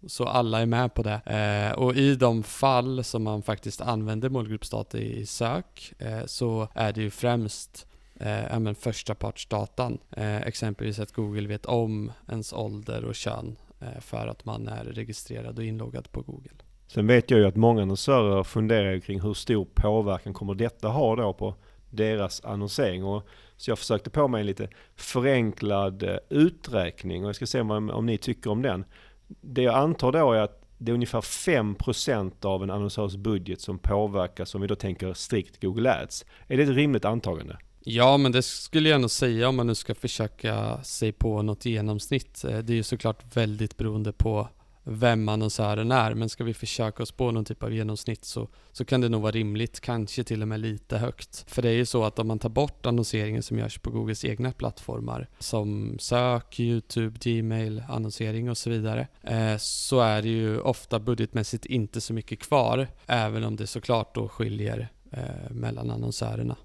Så 0.06 0.24
alla 0.24 0.60
är 0.60 0.66
med 0.66 0.94
på 0.94 1.02
det. 1.02 1.20
Eh, 1.26 1.78
och 1.78 1.94
i 1.94 2.14
de 2.14 2.42
fall 2.42 3.04
som 3.04 3.22
man 3.22 3.42
faktiskt 3.42 3.80
använder 3.80 4.28
målgruppsdata 4.28 4.98
i 4.98 5.26
sök 5.26 5.92
så 6.26 6.68
är 6.74 6.92
det 6.92 7.00
ju 7.00 7.10
främst 7.10 7.86
eh, 8.20 8.58
men 8.60 8.74
förstapartsdatan. 8.74 9.98
Eh, 10.10 10.36
exempelvis 10.42 10.98
att 10.98 11.12
Google 11.12 11.48
vet 11.48 11.66
om 11.66 12.12
ens 12.28 12.52
ålder 12.52 13.04
och 13.04 13.14
kön 13.14 13.56
eh, 13.80 14.00
för 14.00 14.26
att 14.26 14.44
man 14.44 14.68
är 14.68 14.84
registrerad 14.84 15.58
och 15.58 15.64
inloggad 15.64 16.12
på 16.12 16.22
Google. 16.22 16.50
Sen 16.86 17.06
vet 17.06 17.30
jag 17.30 17.40
ju 17.40 17.46
att 17.46 17.56
många 17.56 17.82
annonsörer 17.82 18.42
funderar 18.42 19.00
kring 19.00 19.20
hur 19.20 19.34
stor 19.34 19.66
påverkan 19.74 20.34
kommer 20.34 20.54
detta 20.54 20.88
ha 20.88 21.16
då 21.16 21.32
på 21.32 21.54
deras 21.90 22.44
annonsering. 22.44 23.04
Och 23.04 23.28
så 23.56 23.70
jag 23.70 23.78
försökte 23.78 24.10
på 24.10 24.28
mig 24.28 24.40
en 24.40 24.46
lite 24.46 24.68
förenklad 24.96 26.02
eh, 26.02 26.16
uträkning 26.28 27.22
och 27.22 27.28
jag 27.28 27.36
ska 27.36 27.46
se 27.46 27.60
om, 27.60 27.90
om 27.90 28.06
ni 28.06 28.18
tycker 28.18 28.50
om 28.50 28.62
den. 28.62 28.84
Det 29.26 29.62
jag 29.62 29.74
antar 29.74 30.12
då 30.12 30.32
är 30.32 30.40
att 30.40 30.62
det 30.78 30.92
är 30.92 30.94
ungefär 30.94 31.20
5% 31.20 32.46
av 32.46 32.62
en 32.62 32.70
annonsörs 32.70 33.16
budget 33.16 33.60
som 33.60 33.78
påverkas 33.78 34.54
om 34.54 34.60
vi 34.60 34.66
då 34.66 34.74
tänker 34.74 35.12
strikt 35.12 35.62
Google 35.62 36.02
Ads. 36.02 36.26
Är 36.48 36.56
det 36.56 36.62
ett 36.62 36.68
rimligt 36.68 37.04
antagande? 37.04 37.56
Ja, 37.88 38.16
men 38.16 38.32
det 38.32 38.42
skulle 38.42 38.88
jag 38.88 39.00
nog 39.00 39.10
säga 39.10 39.48
om 39.48 39.56
man 39.56 39.66
nu 39.66 39.74
ska 39.74 39.94
försöka 39.94 40.82
sig 40.82 41.12
på 41.12 41.42
något 41.42 41.64
genomsnitt. 41.64 42.44
Eh, 42.44 42.58
det 42.58 42.72
är 42.72 42.76
ju 42.76 42.82
såklart 42.82 43.36
väldigt 43.36 43.76
beroende 43.76 44.12
på 44.12 44.48
vem 44.84 45.28
annonsören 45.28 45.92
är, 45.92 46.14
men 46.14 46.28
ska 46.28 46.44
vi 46.44 46.54
försöka 46.54 47.02
oss 47.02 47.12
på 47.12 47.30
någon 47.30 47.44
typ 47.44 47.62
av 47.62 47.72
genomsnitt 47.72 48.24
så, 48.24 48.48
så 48.72 48.84
kan 48.84 49.00
det 49.00 49.08
nog 49.08 49.22
vara 49.22 49.32
rimligt, 49.32 49.80
kanske 49.80 50.24
till 50.24 50.42
och 50.42 50.48
med 50.48 50.60
lite 50.60 50.98
högt. 50.98 51.44
För 51.48 51.62
det 51.62 51.68
är 51.68 51.72
ju 51.72 51.86
så 51.86 52.04
att 52.04 52.18
om 52.18 52.26
man 52.26 52.38
tar 52.38 52.48
bort 52.48 52.86
annonseringen 52.86 53.42
som 53.42 53.58
görs 53.58 53.78
på 53.78 53.90
Googles 53.90 54.24
egna 54.24 54.52
plattformar, 54.52 55.28
som 55.38 55.96
sök, 55.98 56.60
YouTube, 56.60 57.18
Gmail, 57.20 57.82
annonsering 57.88 58.50
och 58.50 58.58
så 58.58 58.70
vidare, 58.70 59.08
eh, 59.22 59.56
så 59.58 60.00
är 60.00 60.22
det 60.22 60.28
ju 60.28 60.60
ofta 60.60 60.98
budgetmässigt 60.98 61.66
inte 61.66 62.00
så 62.00 62.12
mycket 62.12 62.40
kvar, 62.40 62.88
även 63.06 63.44
om 63.44 63.56
det 63.56 63.66
såklart 63.66 64.14
då 64.14 64.28
skiljer 64.28 64.88
eh, 65.10 65.50
mellan 65.50 65.90
annonsörerna. 65.90 66.56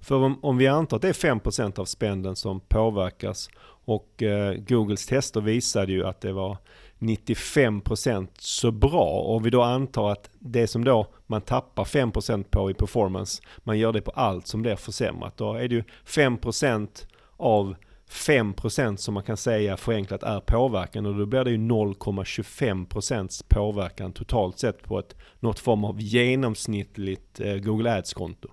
För 0.00 0.16
om, 0.16 0.38
om 0.42 0.56
vi 0.56 0.66
antar 0.66 0.96
att 0.96 1.02
det 1.02 1.08
är 1.08 1.12
5% 1.12 1.80
av 1.80 1.84
spenden 1.84 2.36
som 2.36 2.60
påverkas 2.60 3.50
och 3.84 4.22
eh, 4.22 4.54
Googles 4.54 5.06
tester 5.06 5.40
visade 5.40 5.92
ju 5.92 6.06
att 6.06 6.20
det 6.20 6.32
var 6.32 6.56
95% 6.98 8.28
så 8.38 8.70
bra. 8.70 9.20
Och 9.20 9.46
vi 9.46 9.50
då 9.50 9.62
antar 9.62 10.10
att 10.10 10.30
det 10.38 10.66
som 10.66 10.84
då 10.84 11.06
man 11.26 11.42
tappar 11.42 11.84
5% 11.84 12.44
på 12.50 12.70
i 12.70 12.74
performance, 12.74 13.42
man 13.58 13.78
gör 13.78 13.92
det 13.92 14.00
på 14.00 14.10
allt 14.10 14.46
som 14.46 14.62
blir 14.62 14.76
försämrat. 14.76 15.36
Då 15.36 15.54
är 15.54 15.68
det 15.68 15.74
ju 15.74 15.84
5% 16.06 16.88
av 17.36 17.74
5% 18.10 18.96
som 18.96 19.14
man 19.14 19.22
kan 19.22 19.36
säga 19.36 19.76
förenklat 19.76 20.22
är 20.22 20.40
påverkan 20.40 21.06
och 21.06 21.14
då 21.14 21.26
blir 21.26 21.44
det 21.44 21.50
ju 21.50 21.58
0,25% 21.58 23.44
påverkan 23.48 24.12
totalt 24.12 24.58
sett 24.58 24.82
på 24.82 24.98
ett, 24.98 25.16
något 25.40 25.58
form 25.58 25.84
av 25.84 26.00
genomsnittligt 26.00 27.40
eh, 27.40 27.54
Google 27.54 27.98
Ads-konto. 27.98 28.48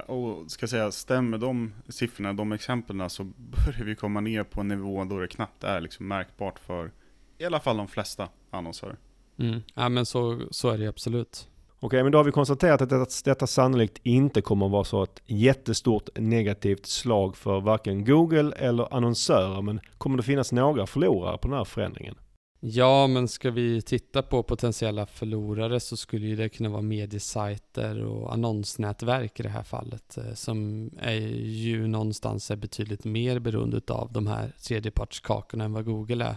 Och 0.00 0.50
ska 0.50 0.68
säga, 0.68 0.90
stämmer 0.90 1.38
de 1.38 1.72
siffrorna, 1.88 2.32
de 2.32 2.52
exemplen 2.52 3.10
så 3.10 3.24
börjar 3.24 3.84
vi 3.84 3.94
komma 3.94 4.20
ner 4.20 4.44
på 4.44 4.60
en 4.60 4.68
nivå 4.68 5.04
då 5.04 5.18
det 5.18 5.28
knappt 5.28 5.64
är 5.64 5.80
liksom 5.80 6.08
märkbart 6.08 6.58
för 6.58 6.90
i 7.38 7.44
alla 7.44 7.60
fall 7.60 7.76
de 7.76 7.88
flesta 7.88 8.28
annonsörer. 8.50 8.96
Mm. 9.38 9.60
Ja 9.74 9.88
men 9.88 10.06
så, 10.06 10.40
så 10.50 10.70
är 10.70 10.78
det 10.78 10.86
absolut. 10.86 11.48
Okej, 11.80 12.02
men 12.02 12.12
då 12.12 12.18
har 12.18 12.24
vi 12.24 12.32
konstaterat 12.32 12.80
att 12.80 12.90
detta, 12.90 13.06
detta 13.24 13.46
sannolikt 13.46 14.00
inte 14.02 14.42
kommer 14.42 14.66
att 14.66 14.72
vara 14.72 14.84
så 14.84 15.02
ett 15.02 15.22
jättestort 15.26 16.08
negativt 16.14 16.86
slag 16.86 17.36
för 17.36 17.60
varken 17.60 18.04
Google 18.04 18.52
eller 18.56 18.94
annonsörer. 18.94 19.62
Men 19.62 19.80
kommer 19.98 20.16
det 20.16 20.22
finnas 20.22 20.52
några 20.52 20.86
förlorare 20.86 21.38
på 21.38 21.48
den 21.48 21.56
här 21.56 21.64
förändringen? 21.64 22.14
Ja, 22.60 23.06
men 23.06 23.28
ska 23.28 23.50
vi 23.50 23.82
titta 23.82 24.22
på 24.22 24.42
potentiella 24.42 25.06
förlorare 25.06 25.80
så 25.80 25.96
skulle 25.96 26.26
ju 26.26 26.36
det 26.36 26.48
kunna 26.48 26.68
vara 26.68 26.82
mediesajter 26.82 28.04
och 28.04 28.32
annonsnätverk 28.32 29.40
i 29.40 29.42
det 29.42 29.48
här 29.48 29.62
fallet 29.62 30.18
eh, 30.18 30.34
som 30.34 30.90
är 30.98 31.14
ju 31.40 31.86
någonstans 31.86 32.50
är 32.50 32.56
betydligt 32.56 33.04
mer 33.04 33.38
beroende 33.38 33.80
av 33.88 34.12
de 34.12 34.26
här 34.26 34.52
tredjepartskakorna 34.62 35.64
än 35.64 35.72
vad 35.72 35.84
Google 35.84 36.24
är 36.24 36.36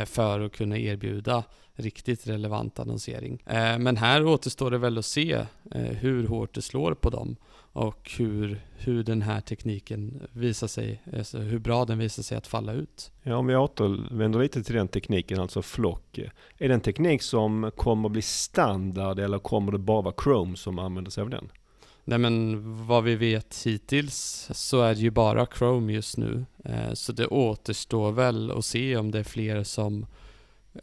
eh, 0.00 0.06
för 0.06 0.40
att 0.40 0.52
kunna 0.52 0.78
erbjuda 0.78 1.44
riktigt 1.74 2.26
relevant 2.26 2.78
annonsering. 2.78 3.42
Eh, 3.46 3.78
men 3.78 3.96
här 3.96 4.26
återstår 4.26 4.70
det 4.70 4.78
väl 4.78 4.98
att 4.98 5.04
se 5.04 5.46
hur 5.72 6.26
hårt 6.26 6.54
det 6.54 6.62
slår 6.62 6.94
på 6.94 7.10
dem 7.10 7.36
och 7.72 8.10
hur, 8.18 8.60
hur 8.76 9.04
den 9.04 9.22
här 9.22 9.40
tekniken 9.40 10.22
visar 10.32 10.66
sig, 10.66 11.02
alltså 11.16 11.38
hur 11.38 11.58
bra 11.58 11.84
den 11.84 11.98
visar 11.98 12.22
sig 12.22 12.38
att 12.38 12.46
falla 12.46 12.72
ut. 12.72 13.10
Ja, 13.22 13.36
om 13.36 13.46
vi 13.46 13.56
återvänder 13.56 14.40
lite 14.40 14.62
till 14.62 14.74
den 14.74 14.88
tekniken, 14.88 15.40
alltså 15.40 15.62
Flock. 15.62 16.18
Är 16.58 16.68
det 16.68 16.74
en 16.74 16.80
teknik 16.80 17.22
som 17.22 17.70
kommer 17.76 18.08
att 18.08 18.12
bli 18.12 18.22
standard 18.22 19.18
eller 19.18 19.38
kommer 19.38 19.72
det 19.72 19.78
bara 19.78 20.02
vara 20.02 20.14
Chrome 20.24 20.56
som 20.56 20.78
använder 20.78 21.10
sig 21.10 21.22
av 21.22 21.30
den? 21.30 21.50
Nej 22.04 22.18
men 22.18 22.86
vad 22.86 23.04
vi 23.04 23.14
vet 23.16 23.62
hittills 23.66 24.48
så 24.52 24.82
är 24.82 24.94
det 24.94 25.00
ju 25.00 25.10
bara 25.10 25.46
Chrome 25.46 25.92
just 25.92 26.16
nu. 26.16 26.44
Eh, 26.64 26.92
så 26.94 27.12
det 27.12 27.26
återstår 27.26 28.12
väl 28.12 28.50
att 28.50 28.64
se 28.64 28.96
om 28.96 29.10
det 29.10 29.18
är 29.18 29.24
fler 29.24 29.64
som 29.64 30.06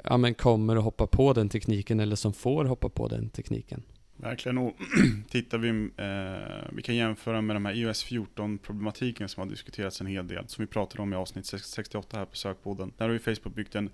ja, 0.03 0.17
men 0.17 0.33
kommer 0.33 0.75
att 0.75 0.83
hoppa 0.83 1.07
på 1.07 1.33
den 1.33 1.49
tekniken 1.49 1.99
eller 1.99 2.15
som 2.15 2.33
får 2.33 2.65
hoppa 2.65 2.89
på 2.89 3.07
den 3.07 3.29
tekniken. 3.29 3.83
Verkligen. 4.17 4.57
Och 4.57 4.73
tittar 5.29 5.57
vi, 5.57 5.69
eh, 5.97 6.75
vi 6.75 6.81
kan 6.81 6.95
jämföra 6.95 7.41
med 7.41 7.55
de 7.55 7.65
här 7.65 7.73
iOS 7.73 8.05
14-problematiken 8.05 9.27
som 9.27 9.41
har 9.41 9.49
diskuterats 9.49 10.01
en 10.01 10.07
hel 10.07 10.27
del, 10.27 10.47
som 10.47 10.63
vi 10.63 10.67
pratade 10.67 11.01
om 11.01 11.13
i 11.13 11.15
avsnitt 11.15 11.45
68 11.45 12.17
här 12.17 12.25
på 12.25 12.35
sökpodden. 12.35 12.91
Där 12.97 13.05
har 13.05 13.13
ju 13.13 13.19
Facebook 13.19 13.55
byggt 13.55 13.75
en 13.75 13.89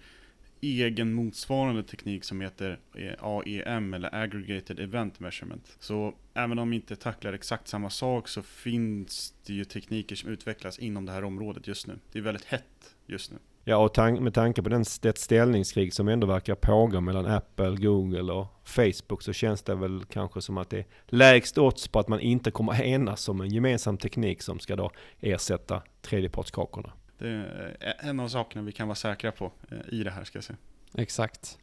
egen 0.62 1.14
motsvarande 1.14 1.84
teknik 1.84 2.24
som 2.24 2.42
heter 2.42 2.80
eh, 2.96 3.14
AEM 3.20 3.94
eller 3.94 4.16
Aggregated 4.16 4.80
Event 4.80 5.20
Measurement. 5.20 5.78
Så 5.80 6.14
även 6.34 6.60
om 6.60 6.70
vi 6.70 6.76
inte 6.76 6.96
tacklar 6.96 7.34
exakt 7.34 7.68
samma 7.68 7.90
sak 7.90 8.28
så 8.28 8.42
finns 8.42 9.34
det 9.46 9.54
ju 9.54 9.66
tekniker 9.66 10.16
som 10.16 10.30
utvecklas 10.30 10.80
inom 10.80 11.06
det 11.06 11.12
här 11.12 11.24
området 11.24 11.68
just 11.68 11.88
nu. 11.88 12.00
Det 12.12 12.20
är 12.20 12.24
väldigt 12.24 12.46
hett 12.46 12.96
just 13.08 13.32
nu. 13.32 13.38
Ja, 13.66 13.78
och 13.78 13.94
tank, 13.94 14.20
med 14.20 14.34
tanke 14.34 14.64
på 14.64 14.70
den, 14.70 14.86
det 15.02 15.18
ställningskrig 15.18 15.94
som 15.94 16.08
ändå 16.08 16.28
verkar 16.28 16.56
pågå 16.56 17.02
mellan 17.02 17.26
Apple, 17.26 17.76
Google 17.76 18.34
och 18.34 18.48
Facebook 18.64 19.22
så 19.22 19.34
känns 19.34 19.62
det 19.62 19.76
väl 19.76 20.04
kanske 20.10 20.42
som 20.42 20.58
att 20.58 20.70
det 20.70 20.80
är 20.80 20.86
lägst 21.08 21.58
odds 21.58 21.88
på 21.88 22.00
att 22.00 22.08
man 22.08 22.20
inte 22.20 22.52
kommer 22.52 22.82
enas 22.82 23.30
om 23.30 23.42
en 23.42 23.50
gemensam 23.50 23.98
teknik 23.98 24.42
som 24.42 24.60
ska 24.60 24.76
då 24.76 24.92
ersätta 25.20 25.82
tredjepartskakorna. 26.02 26.94
Det 27.18 27.28
är 27.28 27.96
en 28.00 28.20
av 28.20 28.28
sakerna 28.28 28.64
vi 28.64 28.72
kan 28.72 28.88
vara 28.88 28.96
säkra 28.96 29.32
på 29.32 29.52
eh, 29.72 29.78
i 30.00 30.04
det 30.04 30.12
här 30.12 30.24
ska 30.24 30.38
jag 30.38 30.44
säga. 30.44 30.58
Exakt. 30.98 31.58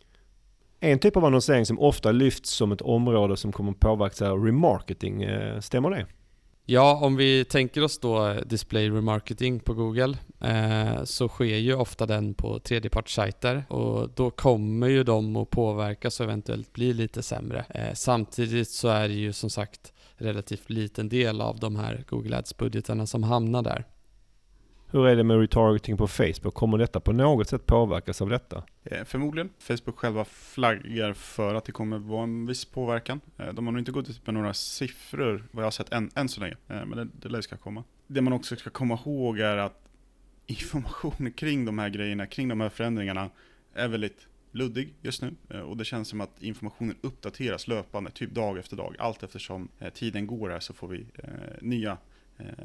En 0.80 0.98
typ 0.98 1.16
av 1.16 1.24
annonsering 1.24 1.66
som 1.66 1.80
ofta 1.80 2.12
lyfts 2.12 2.50
som 2.50 2.72
ett 2.72 2.82
område 2.82 3.36
som 3.36 3.52
kommer 3.52 3.72
påverkas 3.72 4.22
av 4.22 4.44
remarketing, 4.44 5.22
eh, 5.22 5.60
stämmer 5.60 5.90
det? 5.90 6.06
Ja, 6.72 6.98
om 7.02 7.16
vi 7.16 7.44
tänker 7.44 7.82
oss 7.82 7.98
då 7.98 8.28
eh, 8.28 8.40
display 8.46 8.90
remarketing 8.90 9.60
på 9.60 9.74
Google 9.74 10.18
eh, 10.40 11.04
så 11.04 11.28
sker 11.28 11.56
ju 11.56 11.74
ofta 11.74 12.06
den 12.06 12.34
på 12.34 12.58
tredjepartssajter 12.58 13.64
och 13.68 14.10
då 14.10 14.30
kommer 14.30 14.88
ju 14.88 15.04
de 15.04 15.36
att 15.36 15.50
påverkas 15.50 16.20
och 16.20 16.24
eventuellt 16.24 16.72
bli 16.72 16.92
lite 16.92 17.22
sämre. 17.22 17.64
Eh, 17.68 17.94
samtidigt 17.94 18.68
så 18.68 18.88
är 18.88 19.08
det 19.08 19.14
ju 19.14 19.32
som 19.32 19.50
sagt 19.50 19.92
relativt 20.16 20.70
liten 20.70 21.08
del 21.08 21.40
av 21.40 21.58
de 21.58 21.76
här 21.76 22.04
Google 22.08 22.36
Ads-budgetarna 22.36 23.06
som 23.06 23.22
hamnar 23.22 23.62
där. 23.62 23.84
Hur 24.92 25.06
är 25.06 25.16
det 25.16 25.24
med 25.24 25.40
retargeting 25.40 25.96
på 25.96 26.08
Facebook? 26.08 26.54
Kommer 26.54 26.78
detta 26.78 27.00
på 27.00 27.12
något 27.12 27.48
sätt 27.48 27.66
påverkas 27.66 28.22
av 28.22 28.28
detta? 28.28 28.62
Eh, 28.84 29.04
förmodligen. 29.04 29.50
Facebook 29.58 29.98
själva 29.98 30.24
flaggar 30.24 31.12
för 31.12 31.54
att 31.54 31.64
det 31.64 31.72
kommer 31.72 31.98
vara 31.98 32.22
en 32.22 32.46
viss 32.46 32.64
påverkan. 32.64 33.20
Eh, 33.38 33.52
de 33.54 33.66
har 33.66 33.72
nog 33.72 33.80
inte 33.80 33.92
gått 33.92 34.10
ut 34.10 34.26
med 34.26 34.34
några 34.34 34.54
siffror 34.54 35.44
vad 35.50 35.62
jag 35.62 35.66
har 35.66 35.70
sett 35.70 35.92
än, 35.92 36.10
än 36.14 36.28
så 36.28 36.40
länge. 36.40 36.56
Eh, 36.68 36.86
men 36.86 36.90
det, 36.90 37.08
det 37.20 37.28
lär 37.28 37.40
ska 37.40 37.56
komma. 37.56 37.84
Det 38.06 38.20
man 38.20 38.32
också 38.32 38.56
ska 38.56 38.70
komma 38.70 38.98
ihåg 39.04 39.38
är 39.38 39.56
att 39.56 39.88
informationen 40.46 41.32
kring 41.32 41.64
de 41.64 41.78
här 41.78 41.88
grejerna, 41.88 42.26
kring 42.26 42.48
de 42.48 42.60
här 42.60 42.68
förändringarna 42.68 43.30
är 43.74 43.88
väldigt 43.88 44.26
luddig 44.52 44.94
just 45.02 45.22
nu. 45.22 45.34
Och 45.62 45.76
det 45.76 45.84
känns 45.84 46.08
som 46.08 46.20
att 46.20 46.42
informationen 46.42 46.96
uppdateras 47.00 47.68
löpande, 47.68 48.10
typ 48.10 48.30
dag 48.30 48.58
efter 48.58 48.76
dag. 48.76 48.96
Allt 48.98 49.22
eftersom 49.22 49.68
tiden 49.94 50.26
går 50.26 50.50
här 50.50 50.60
så 50.60 50.72
får 50.72 50.88
vi 50.88 51.06
nya 51.60 51.98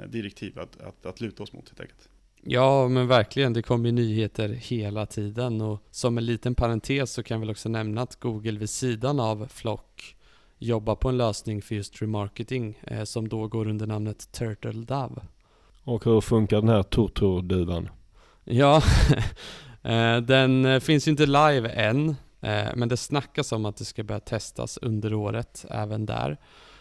direktiv 0.07 0.59
att, 0.59 0.81
att, 0.81 1.05
att 1.05 1.21
luta 1.21 1.43
oss 1.43 1.53
mot 1.53 1.69
helt 1.69 1.79
enkelt. 1.79 2.09
Ja, 2.47 2.87
men 2.87 3.07
verkligen. 3.07 3.53
Det 3.53 3.61
kommer 3.61 3.91
nyheter 3.91 4.49
hela 4.49 5.05
tiden 5.05 5.61
och 5.61 5.79
som 5.91 6.17
en 6.17 6.25
liten 6.25 6.55
parentes 6.55 7.11
så 7.11 7.23
kan 7.23 7.35
jag 7.35 7.39
väl 7.39 7.49
också 7.49 7.69
nämna 7.69 8.01
att 8.01 8.19
Google 8.19 8.59
vid 8.59 8.69
sidan 8.69 9.19
av 9.19 9.47
Flock 9.49 10.15
jobbar 10.57 10.95
på 10.95 11.09
en 11.09 11.17
lösning 11.17 11.61
för 11.61 11.75
just 11.75 12.01
remarketing 12.01 12.79
eh, 12.83 13.03
som 13.03 13.29
då 13.29 13.47
går 13.47 13.67
under 13.67 13.87
namnet 13.87 14.31
Turtle 14.31 14.71
Dove. 14.71 15.21
Och 15.83 16.05
hur 16.05 16.21
funkar 16.21 16.57
den 16.57 16.69
här 16.69 16.83
turturduvan? 16.83 17.89
Ja, 18.43 18.81
eh, 19.83 20.17
den 20.17 20.65
eh, 20.65 20.79
finns 20.79 21.07
ju 21.07 21.11
inte 21.11 21.25
live 21.25 21.69
än, 21.69 22.09
eh, 22.41 22.69
men 22.75 22.89
det 22.89 22.97
snackas 22.97 23.51
om 23.51 23.65
att 23.65 23.77
det 23.77 23.85
ska 23.85 24.03
börja 24.03 24.19
testas 24.19 24.79
under 24.81 25.13
året 25.13 25.65
även 25.69 26.05
där. 26.05 26.37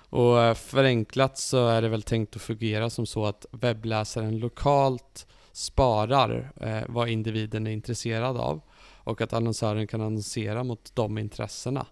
Och 0.08 0.56
förenklat 0.56 1.38
så 1.38 1.68
är 1.68 1.82
det 1.82 1.88
väl 1.88 2.02
tänkt 2.02 2.36
att 2.36 2.42
fungera 2.42 2.90
som 2.90 3.06
så 3.06 3.26
att 3.26 3.46
webbläsaren 3.50 4.38
lokalt 4.38 5.26
sparar 5.54 6.52
eh, 6.60 6.82
vad 6.88 7.08
individen 7.08 7.66
är 7.66 7.70
intresserad 7.70 8.36
av 8.36 8.60
och 8.96 9.20
att 9.20 9.32
annonsören 9.32 9.86
kan 9.86 10.00
annonsera 10.00 10.64
mot 10.64 10.90
de 10.94 11.18
intressena. 11.18 11.86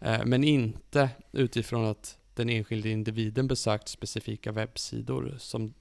Eh, 0.00 0.20
men 0.24 0.44
inte 0.44 1.08
utifrån 1.32 1.84
att 1.84 2.18
den 2.34 2.48
enskilde 2.48 2.88
individen 2.88 3.48
besökt 3.48 3.88
specifika 3.88 4.52
webbsidor 4.52 5.34
som, 5.38 5.74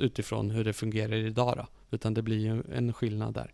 utifrån 0.00 0.50
hur 0.50 0.64
det 0.64 0.72
fungerar 0.72 1.14
idag 1.14 1.56
då, 1.56 1.66
utan 1.90 2.14
det 2.14 2.22
blir 2.22 2.38
ju 2.38 2.62
en 2.74 2.92
skillnad 2.92 3.34
där. 3.34 3.52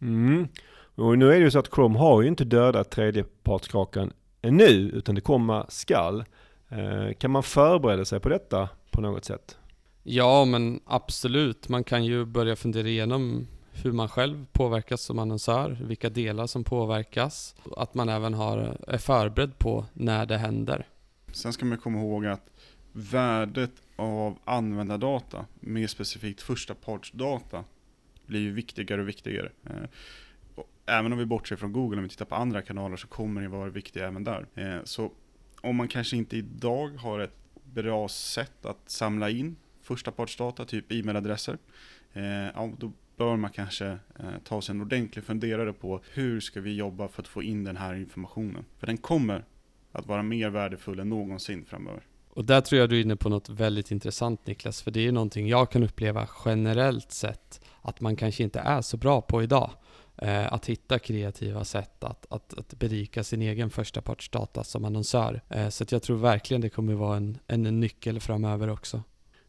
Mm. 0.00 0.48
Och 0.94 1.18
nu 1.18 1.26
är 1.32 1.38
det 1.38 1.44
ju 1.44 1.50
så 1.50 1.58
att 1.58 1.74
Chrome 1.74 1.98
har 1.98 2.22
ju 2.22 2.28
inte 2.28 2.44
dödat 2.44 2.90
tredjepartskakan 2.90 4.12
ännu, 4.42 4.70
utan 4.70 5.14
det 5.14 5.20
komma 5.20 5.66
skall. 5.68 6.24
Eh, 6.68 7.12
kan 7.18 7.30
man 7.30 7.42
förbereda 7.42 8.04
sig 8.04 8.20
på 8.20 8.28
detta 8.28 8.68
på 8.90 9.00
något 9.00 9.24
sätt? 9.24 9.58
Ja, 10.06 10.44
men 10.44 10.80
absolut. 10.86 11.68
Man 11.68 11.84
kan 11.84 12.04
ju 12.04 12.24
börja 12.24 12.56
fundera 12.56 12.88
igenom 12.88 13.46
hur 13.72 13.92
man 13.92 14.08
själv 14.08 14.46
påverkas 14.52 15.02
som 15.02 15.18
annonsör, 15.18 15.78
vilka 15.82 16.10
delar 16.10 16.46
som 16.46 16.64
påverkas. 16.64 17.56
Att 17.76 17.94
man 17.94 18.08
även 18.08 18.34
har, 18.34 18.76
är 18.88 18.98
förberedd 18.98 19.58
på 19.58 19.86
när 19.92 20.26
det 20.26 20.36
händer. 20.36 20.86
Sen 21.32 21.52
ska 21.52 21.64
man 21.64 21.78
komma 21.78 21.98
ihåg 21.98 22.26
att 22.26 22.50
värdet 22.92 23.70
av 23.96 24.38
användardata, 24.44 25.46
mer 25.60 25.86
specifikt 25.86 26.42
förstapartsdata, 26.42 27.64
blir 28.26 28.40
ju 28.40 28.52
viktigare 28.52 29.00
och 29.00 29.08
viktigare. 29.08 29.50
Eh, 29.66 29.88
även 30.86 31.12
om 31.12 31.18
vi 31.18 31.26
bortser 31.26 31.56
från 31.56 31.72
Google, 31.72 31.96
om 31.96 32.02
vi 32.02 32.08
tittar 32.08 32.24
på 32.24 32.34
andra 32.34 32.62
kanaler 32.62 32.96
så 32.96 33.06
kommer 33.06 33.42
det 33.42 33.48
vara 33.48 33.70
viktigt 33.70 34.02
även 34.02 34.24
där. 34.24 34.46
Eh, 34.54 34.84
så 34.84 35.12
om 35.60 35.76
man 35.76 35.88
kanske 35.88 36.16
inte 36.16 36.36
idag 36.36 36.88
har 36.88 37.20
ett 37.20 37.36
bra 37.64 38.08
sätt 38.08 38.66
att 38.66 38.90
samla 38.90 39.30
in 39.30 39.56
förstapartsdata, 39.84 40.64
typ 40.64 40.92
e-mailadresser, 40.92 41.58
eh, 42.12 42.24
ja, 42.24 42.72
då 42.78 42.92
bör 43.16 43.36
man 43.36 43.50
kanske 43.50 43.86
eh, 43.86 44.38
ta 44.44 44.62
sig 44.62 44.74
en 44.74 44.80
ordentlig 44.80 45.24
funderare 45.24 45.72
på 45.72 46.00
hur 46.12 46.40
ska 46.40 46.60
vi 46.60 46.76
jobba 46.76 47.08
för 47.08 47.22
att 47.22 47.28
få 47.28 47.42
in 47.42 47.64
den 47.64 47.76
här 47.76 47.94
informationen. 47.94 48.64
För 48.78 48.86
den 48.86 48.96
kommer 48.96 49.44
att 49.92 50.06
vara 50.06 50.22
mer 50.22 50.50
värdefull 50.50 50.98
än 50.98 51.08
någonsin 51.08 51.64
framöver. 51.64 52.02
Och 52.30 52.44
där 52.44 52.60
tror 52.60 52.80
jag 52.80 52.88
du 52.88 52.96
är 52.96 53.02
inne 53.02 53.16
på 53.16 53.28
något 53.28 53.48
väldigt 53.48 53.90
intressant 53.90 54.46
Niklas, 54.46 54.82
för 54.82 54.90
det 54.90 55.06
är 55.06 55.12
någonting 55.12 55.48
jag 55.48 55.70
kan 55.70 55.82
uppleva 55.82 56.28
generellt 56.44 57.12
sett 57.12 57.60
att 57.82 58.00
man 58.00 58.16
kanske 58.16 58.42
inte 58.42 58.60
är 58.60 58.80
så 58.80 58.96
bra 58.96 59.20
på 59.20 59.42
idag. 59.42 59.70
Eh, 60.16 60.52
att 60.52 60.66
hitta 60.66 60.98
kreativa 60.98 61.64
sätt 61.64 62.04
att, 62.04 62.26
att, 62.30 62.58
att 62.58 62.74
berika 62.78 63.24
sin 63.24 63.42
egen 63.42 63.70
förstapartsdata 63.70 64.64
som 64.64 64.84
annonsör. 64.84 65.40
Eh, 65.48 65.68
så 65.68 65.82
att 65.82 65.92
jag 65.92 66.02
tror 66.02 66.16
verkligen 66.16 66.60
det 66.60 66.68
kommer 66.68 66.94
vara 66.94 67.16
en, 67.16 67.38
en 67.46 67.80
nyckel 67.80 68.20
framöver 68.20 68.68
också. 68.68 69.02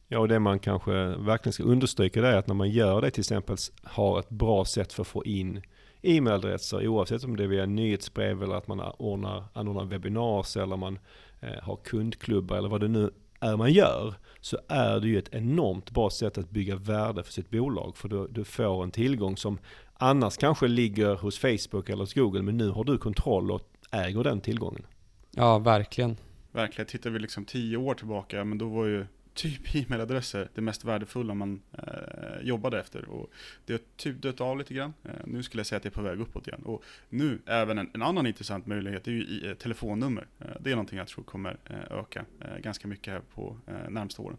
Ja, 0.08 0.20
och 0.20 0.28
det 0.28 0.40
man 0.40 0.60
kanske 0.60 0.92
verkligen 1.08 1.54
ska 1.54 1.64
understryka 1.64 2.22
det 2.22 2.28
är 2.28 2.38
att 2.38 2.48
när 2.48 2.56
man 2.56 2.70
gör 2.70 3.02
det 3.02 3.12
till 3.12 3.22
exempel 3.22 3.58
har 3.84 4.20
ett 4.20 4.30
bra 4.30 4.66
sätt 4.66 4.94
för 4.94 5.02
att 5.02 5.08
få 5.08 5.26
in 5.26 5.62
e-mailadresser 6.02 6.88
oavsett 6.88 7.24
om 7.24 7.38
det 7.38 7.44
är 7.44 7.48
via 7.48 7.66
nyhetsbrev 7.66 8.44
eller 8.44 8.56
att 8.56 8.68
man 8.68 8.80
ordnar, 8.80 9.44
anordnar 9.54 9.86
webbinars 9.86 10.58
eller 10.58 10.78
man 10.78 11.00
eh, 11.40 11.64
har 11.64 11.76
kundklubbar 11.76 12.58
eller 12.58 12.70
vad 12.70 12.82
det 12.82 12.88
nu 12.88 13.12
är 13.40 13.58
man 13.58 13.74
gör 13.74 14.16
så 14.42 14.58
är 14.68 15.00
det 15.00 15.08
ju 15.08 15.18
ett 15.18 15.34
enormt 15.34 15.92
bra 15.92 16.10
sätt 16.10 16.38
att 16.38 16.50
bygga 16.50 16.76
värde 16.76 17.24
för 17.24 17.32
sitt 17.32 17.50
bolag. 17.50 17.98
För 17.98 18.10
du, 18.10 18.28
du 18.28 18.44
får 18.44 18.84
en 18.84 18.92
tillgång 18.92 19.38
som 19.38 19.58
annars 19.94 20.38
kanske 20.38 20.68
ligger 20.68 21.16
hos 21.16 21.40
Facebook 21.40 21.90
eller 21.90 22.04
hos 22.04 22.14
Google. 22.14 22.42
Men 22.42 22.58
nu 22.58 22.70
har 22.70 22.84
du 22.84 22.98
kontroll 22.98 23.52
och 23.52 23.62
äger 23.92 24.24
den 24.24 24.42
tillgången. 24.42 24.86
Ja, 25.32 25.60
verkligen. 25.60 26.18
Verkligen, 26.52 26.88
tittar 26.88 27.10
vi 27.10 27.20
liksom 27.20 27.46
tio 27.46 27.78
år 27.78 27.94
tillbaka, 27.94 28.44
men 28.44 28.58
då 28.58 28.70
var 28.70 28.86
ju 28.86 29.06
typ 29.36 29.76
e-mailadresser 29.76 30.50
det 30.56 30.62
mest 30.62 30.86
värdefulla 30.86 31.34
man 31.34 31.62
eh, 31.72 32.42
jobbade 32.42 32.80
efter. 32.80 33.10
Och 33.10 33.32
det 33.66 33.74
har 33.74 33.80
typ 33.98 34.22
dött 34.22 34.42
av 34.42 34.58
lite 34.58 34.74
grann. 34.74 34.94
Eh, 35.04 35.12
nu 35.26 35.44
skulle 35.44 35.60
jag 35.60 35.68
säga 35.68 35.78
att 35.78 35.84
det 35.84 35.90
är 35.90 35.92
på 35.92 36.02
väg 36.02 36.20
uppåt 36.20 36.48
igen. 36.48 36.62
Och 36.66 36.84
nu, 37.10 37.40
även 37.46 37.78
en, 37.78 37.90
en 37.94 38.02
annan 38.02 38.28
intressant 38.28 38.66
möjlighet 38.66 39.08
är 39.08 39.12
ju 39.12 39.24
i, 39.24 39.48
eh, 39.48 39.54
telefonnummer. 39.54 40.28
Eh, 40.40 40.48
det 40.60 40.72
är 40.72 40.76
någonting 40.76 40.98
jag 40.98 41.08
tror 41.08 41.24
kommer 41.24 41.58
eh, 41.66 41.98
öka 42.00 42.26
eh, 42.42 42.58
ganska 42.58 42.88
mycket 42.88 43.14
här 43.14 43.22
på 43.36 43.58
eh, 43.68 43.90
närmsta 43.90 44.22
åren. 44.22 44.38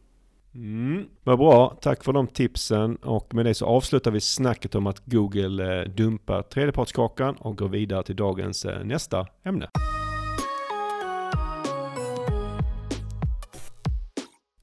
Mm. 0.55 1.05
Vad 1.25 1.38
bra, 1.38 1.79
tack 1.81 2.05
för 2.05 2.12
de 2.12 2.26
tipsen. 2.26 2.97
Och 2.97 3.35
med 3.35 3.47
det 3.47 3.55
så 3.55 3.67
avslutar 3.67 4.11
vi 4.11 4.21
snacket 4.21 4.75
om 4.75 4.87
att 4.87 5.03
Google 5.05 5.81
eh, 5.81 5.88
dumpar 5.88 6.43
tredjepartskakan 6.43 7.37
och 7.37 7.59
går 7.59 7.69
vidare 7.69 8.03
till 8.03 8.17
dagens 8.17 8.65
eh, 8.65 8.85
nästa 8.85 9.26
ämne. 9.45 9.69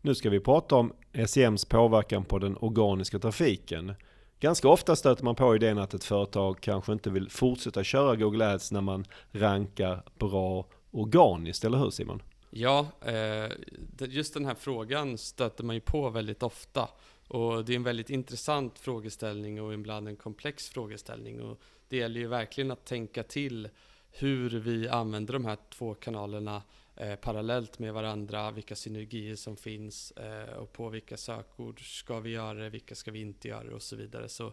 Nu 0.05 0.15
ska 0.15 0.29
vi 0.29 0.39
prata 0.39 0.75
om 0.75 0.93
SEMs 1.27 1.65
påverkan 1.65 2.25
på 2.25 2.39
den 2.39 2.57
organiska 2.57 3.19
trafiken. 3.19 3.93
Ganska 4.39 4.67
ofta 4.67 4.95
stöter 4.95 5.23
man 5.23 5.35
på 5.35 5.55
idén 5.55 5.77
att 5.77 5.93
ett 5.93 6.03
företag 6.03 6.61
kanske 6.61 6.93
inte 6.93 7.09
vill 7.09 7.29
fortsätta 7.29 7.83
köra 7.83 8.15
Google 8.15 8.53
Ads 8.53 8.71
när 8.71 8.81
man 8.81 9.05
rankar 9.31 10.03
bra 10.19 10.65
organiskt, 10.91 11.63
eller 11.63 11.77
hur 11.77 11.89
Simon? 11.89 12.21
Ja, 12.49 12.87
eh, 13.01 13.51
just 13.99 14.33
den 14.33 14.45
här 14.45 14.55
frågan 14.55 15.17
stöter 15.17 15.63
man 15.63 15.75
ju 15.75 15.81
på 15.81 16.09
väldigt 16.09 16.43
ofta. 16.43 16.89
Och 17.27 17.65
det 17.65 17.73
är 17.73 17.75
en 17.75 17.83
väldigt 17.83 18.09
intressant 18.09 18.79
frågeställning 18.79 19.61
och 19.61 19.73
ibland 19.73 20.07
en 20.07 20.15
komplex 20.15 20.69
frågeställning. 20.69 21.41
Och 21.41 21.61
det 21.89 21.97
gäller 21.97 22.19
ju 22.19 22.27
verkligen 22.27 22.71
att 22.71 22.85
tänka 22.85 23.23
till 23.23 23.69
hur 24.11 24.49
vi 24.49 24.89
använder 24.89 25.33
de 25.33 25.45
här 25.45 25.57
två 25.69 25.93
kanalerna 25.93 26.61
eh, 26.95 27.15
parallellt 27.15 27.79
med 27.79 27.93
varandra, 27.93 28.51
vilka 28.51 28.75
synergier 28.75 29.35
som 29.35 29.57
finns 29.57 30.11
eh, 30.11 30.53
och 30.53 30.73
på 30.73 30.89
vilka 30.89 31.17
sökord 31.17 31.97
ska 31.99 32.19
vi 32.19 32.29
göra 32.29 32.53
det, 32.53 32.69
vilka 32.69 32.95
ska 32.95 33.11
vi 33.11 33.21
inte 33.21 33.47
göra 33.47 33.63
det 33.63 33.75
och 33.75 33.81
så 33.81 33.95
vidare. 33.95 34.29
Så 34.29 34.47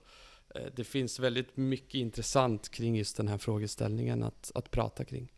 eh, 0.54 0.62
det 0.76 0.84
finns 0.84 1.18
väldigt 1.18 1.56
mycket 1.56 1.94
intressant 1.94 2.68
kring 2.70 2.96
just 2.96 3.16
den 3.16 3.28
här 3.28 3.38
frågeställningen 3.38 4.22
att, 4.22 4.52
att 4.54 4.70
prata 4.70 5.04
kring. 5.04 5.32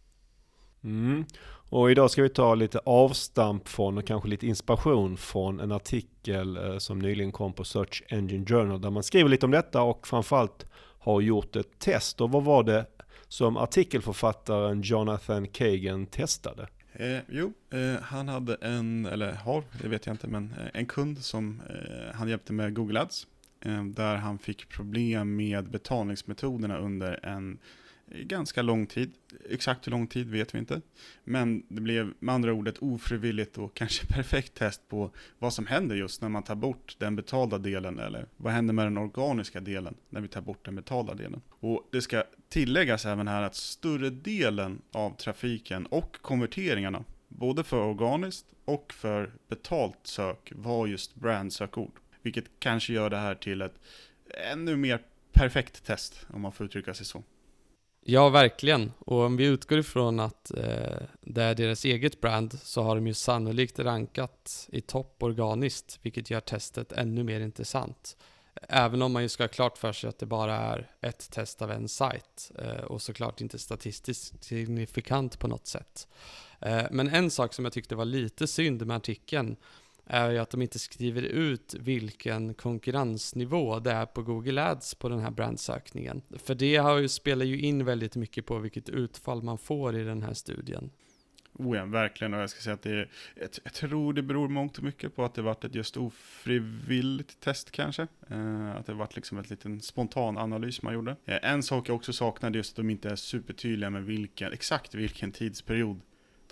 Mm. 0.84 1.24
Och 1.68 1.90
idag 1.90 2.10
ska 2.10 2.22
vi 2.22 2.28
ta 2.28 2.54
lite 2.54 2.78
avstamp 2.78 3.68
från 3.68 3.98
och 3.98 4.06
kanske 4.06 4.28
lite 4.28 4.46
inspiration 4.46 5.16
från 5.16 5.60
en 5.60 5.72
artikel 5.72 6.56
eh, 6.56 6.78
som 6.78 6.98
nyligen 6.98 7.32
kom 7.32 7.52
på 7.52 7.64
Search 7.64 8.02
Engine 8.08 8.46
Journal 8.46 8.80
där 8.80 8.90
man 8.90 9.02
skriver 9.02 9.30
lite 9.30 9.46
om 9.46 9.52
detta 9.52 9.82
och 9.82 10.06
framförallt 10.06 10.66
har 10.98 11.20
gjort 11.20 11.56
ett 11.56 11.78
test. 11.78 12.20
Och 12.20 12.30
vad 12.30 12.44
var 12.44 12.62
det 12.62 12.86
som 13.28 13.56
artikelförfattaren 13.56 14.82
Jonathan 14.82 15.48
Kagan 15.48 16.06
testade? 16.06 16.68
Eh, 17.02 17.20
jo, 17.28 17.52
eh, 17.70 18.00
han 18.02 18.28
hade 18.28 18.54
en, 18.54 19.06
eller 19.06 19.32
har, 19.32 19.64
det 19.82 19.88
vet 19.88 20.06
jag 20.06 20.14
inte, 20.14 20.26
men 20.28 20.54
eh, 20.58 20.66
en 20.74 20.86
kund 20.86 21.18
som 21.18 21.60
eh, 21.70 22.14
han 22.14 22.28
hjälpte 22.28 22.52
med 22.52 22.74
Google 22.74 23.00
Ads. 23.00 23.26
Eh, 23.60 23.84
där 23.84 24.16
han 24.16 24.38
fick 24.38 24.68
problem 24.68 25.36
med 25.36 25.70
betalningsmetoderna 25.70 26.78
under 26.78 27.26
en 27.26 27.58
ganska 28.14 28.62
lång 28.62 28.86
tid. 28.86 29.12
Exakt 29.50 29.86
hur 29.86 29.90
lång 29.90 30.06
tid 30.06 30.30
vet 30.30 30.54
vi 30.54 30.58
inte. 30.58 30.80
Men 31.24 31.62
det 31.68 31.80
blev 31.80 32.12
med 32.18 32.34
andra 32.34 32.52
ord 32.52 32.68
ett 32.68 32.78
ofrivilligt 32.78 33.58
och 33.58 33.74
kanske 33.74 34.06
perfekt 34.14 34.54
test 34.54 34.88
på 34.88 35.10
vad 35.38 35.54
som 35.54 35.66
händer 35.66 35.96
just 35.96 36.22
när 36.22 36.28
man 36.28 36.42
tar 36.42 36.54
bort 36.54 36.96
den 36.98 37.16
betalda 37.16 37.58
delen 37.58 37.98
eller 37.98 38.26
vad 38.36 38.52
händer 38.52 38.74
med 38.74 38.86
den 38.86 38.98
organiska 38.98 39.60
delen 39.60 39.94
när 40.10 40.20
vi 40.20 40.28
tar 40.28 40.40
bort 40.40 40.64
den 40.64 40.76
betalda 40.76 41.14
delen. 41.14 41.40
Och 41.50 41.88
det 41.92 42.02
ska 42.02 42.24
tilläggas 42.48 43.06
även 43.06 43.28
här 43.28 43.42
att 43.42 43.54
större 43.54 44.10
delen 44.10 44.82
av 44.92 45.16
trafiken 45.16 45.86
och 45.86 46.16
konverteringarna 46.22 47.04
både 47.28 47.64
för 47.64 47.80
organiskt 47.80 48.46
och 48.64 48.92
för 48.92 49.32
betalt 49.48 49.98
sök 50.02 50.52
var 50.54 50.86
just 50.86 51.14
brandsökord. 51.14 51.92
Vilket 52.22 52.44
kanske 52.58 52.92
gör 52.92 53.10
det 53.10 53.16
här 53.16 53.34
till 53.34 53.62
ett 53.62 53.74
ännu 54.52 54.76
mer 54.76 55.00
perfekt 55.32 55.84
test 55.84 56.26
om 56.32 56.40
man 56.40 56.52
får 56.52 56.66
uttrycka 56.66 56.94
sig 56.94 57.06
så. 57.06 57.22
Ja, 58.04 58.28
verkligen. 58.28 58.92
Och 58.98 59.20
om 59.20 59.36
vi 59.36 59.44
utgår 59.44 59.78
ifrån 59.78 60.20
att 60.20 60.50
eh, 60.50 61.02
det 61.20 61.42
är 61.42 61.54
deras 61.54 61.84
eget 61.84 62.20
brand 62.20 62.58
så 62.62 62.82
har 62.82 62.94
de 62.94 63.06
ju 63.06 63.14
sannolikt 63.14 63.78
rankat 63.78 64.68
i 64.72 64.80
topp 64.80 65.22
organiskt, 65.22 65.98
vilket 66.02 66.30
gör 66.30 66.40
testet 66.40 66.92
ännu 66.92 67.24
mer 67.24 67.40
intressant. 67.40 68.16
Även 68.68 69.02
om 69.02 69.12
man 69.12 69.22
ju 69.22 69.28
ska 69.28 69.42
ha 69.42 69.48
klart 69.48 69.78
för 69.78 69.92
sig 69.92 70.08
att 70.08 70.18
det 70.18 70.26
bara 70.26 70.56
är 70.56 70.90
ett 71.00 71.30
test 71.30 71.62
av 71.62 71.70
en 71.70 71.88
sajt 71.88 72.50
eh, 72.58 72.84
och 72.84 73.02
såklart 73.02 73.40
inte 73.40 73.58
statistiskt 73.58 74.44
signifikant 74.44 75.38
på 75.38 75.48
något 75.48 75.66
sätt. 75.66 76.08
Eh, 76.60 76.84
men 76.90 77.08
en 77.08 77.30
sak 77.30 77.54
som 77.54 77.64
jag 77.64 77.72
tyckte 77.72 77.94
var 77.94 78.04
lite 78.04 78.46
synd 78.46 78.86
med 78.86 78.96
artikeln 78.96 79.56
är 80.12 80.30
ju 80.30 80.38
att 80.38 80.50
de 80.50 80.62
inte 80.62 80.78
skriver 80.78 81.22
ut 81.22 81.74
vilken 81.80 82.54
konkurrensnivå 82.54 83.78
det 83.78 83.90
är 83.90 84.06
på 84.06 84.22
Google 84.22 84.64
Ads 84.64 84.94
på 84.94 85.08
den 85.08 85.20
här 85.20 85.30
brandsökningen. 85.30 86.22
För 86.44 86.54
det 86.54 86.76
har 86.76 86.98
ju, 86.98 87.08
spelar 87.08 87.44
ju 87.44 87.60
in 87.60 87.84
väldigt 87.84 88.16
mycket 88.16 88.46
på 88.46 88.58
vilket 88.58 88.88
utfall 88.88 89.42
man 89.42 89.58
får 89.58 89.96
i 89.96 90.04
den 90.04 90.22
här 90.22 90.34
studien. 90.34 90.90
Oh 91.54 91.76
ja, 91.76 91.84
verkligen. 91.84 92.34
Och 92.34 92.40
jag 92.40 92.50
ska 92.50 92.60
säga 92.60 92.74
att 92.74 92.82
det 92.82 93.08
jag, 93.34 93.48
jag 93.64 93.72
tror 93.72 94.12
det 94.12 94.22
beror 94.22 94.48
mångt 94.48 94.78
och 94.78 94.84
mycket 94.84 95.16
på 95.16 95.24
att 95.24 95.34
det 95.34 95.42
varit 95.42 95.64
ett 95.64 95.74
just 95.74 95.96
ofrivilligt 95.96 97.40
test 97.40 97.70
kanske. 97.70 98.06
Eh, 98.30 98.76
att 98.76 98.86
det 98.86 98.94
varit 98.94 99.16
liksom 99.16 99.38
ett 99.38 99.50
liten 99.50 99.80
spontan 99.80 100.38
analys 100.38 100.82
man 100.82 100.94
gjorde. 100.94 101.16
Eh, 101.24 101.38
en 101.52 101.62
sak 101.62 101.88
jag 101.88 101.96
också 101.96 102.12
saknade 102.12 102.58
just 102.58 102.72
att 102.72 102.76
de 102.76 102.90
inte 102.90 103.10
är 103.10 103.16
supertydliga 103.16 103.90
med 103.90 104.04
vilken, 104.04 104.52
exakt 104.52 104.94
vilken 104.94 105.32
tidsperiod 105.32 106.00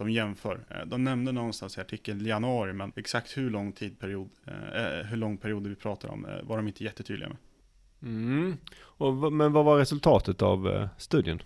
de 0.04 0.10
jämför. 0.10 0.60
Eh, 0.70 0.86
de 0.86 1.04
nämnde 1.04 1.32
någonstans 1.32 1.78
i 1.78 1.80
artikeln 1.80 2.26
januari, 2.26 2.72
men 2.72 2.92
exakt 2.96 3.36
hur 3.36 3.50
lång 3.50 3.72
tidperiod, 3.72 4.30
eh, 4.46 4.84
eh, 4.84 5.06
hur 5.06 5.16
lång 5.16 5.36
period 5.36 5.66
vi 5.66 5.74
pratar 5.74 6.08
om 6.08 6.26
var 6.42 6.56
de 6.56 6.68
inte 6.68 6.84
jättetydliga 6.84 7.28
med. 7.28 7.38
Mm. 8.02 8.56
Och, 8.80 9.32
men 9.32 9.52
vad 9.52 9.64
var 9.64 9.78
resultatet 9.78 10.42
av 10.42 10.88
studien? 10.98 11.42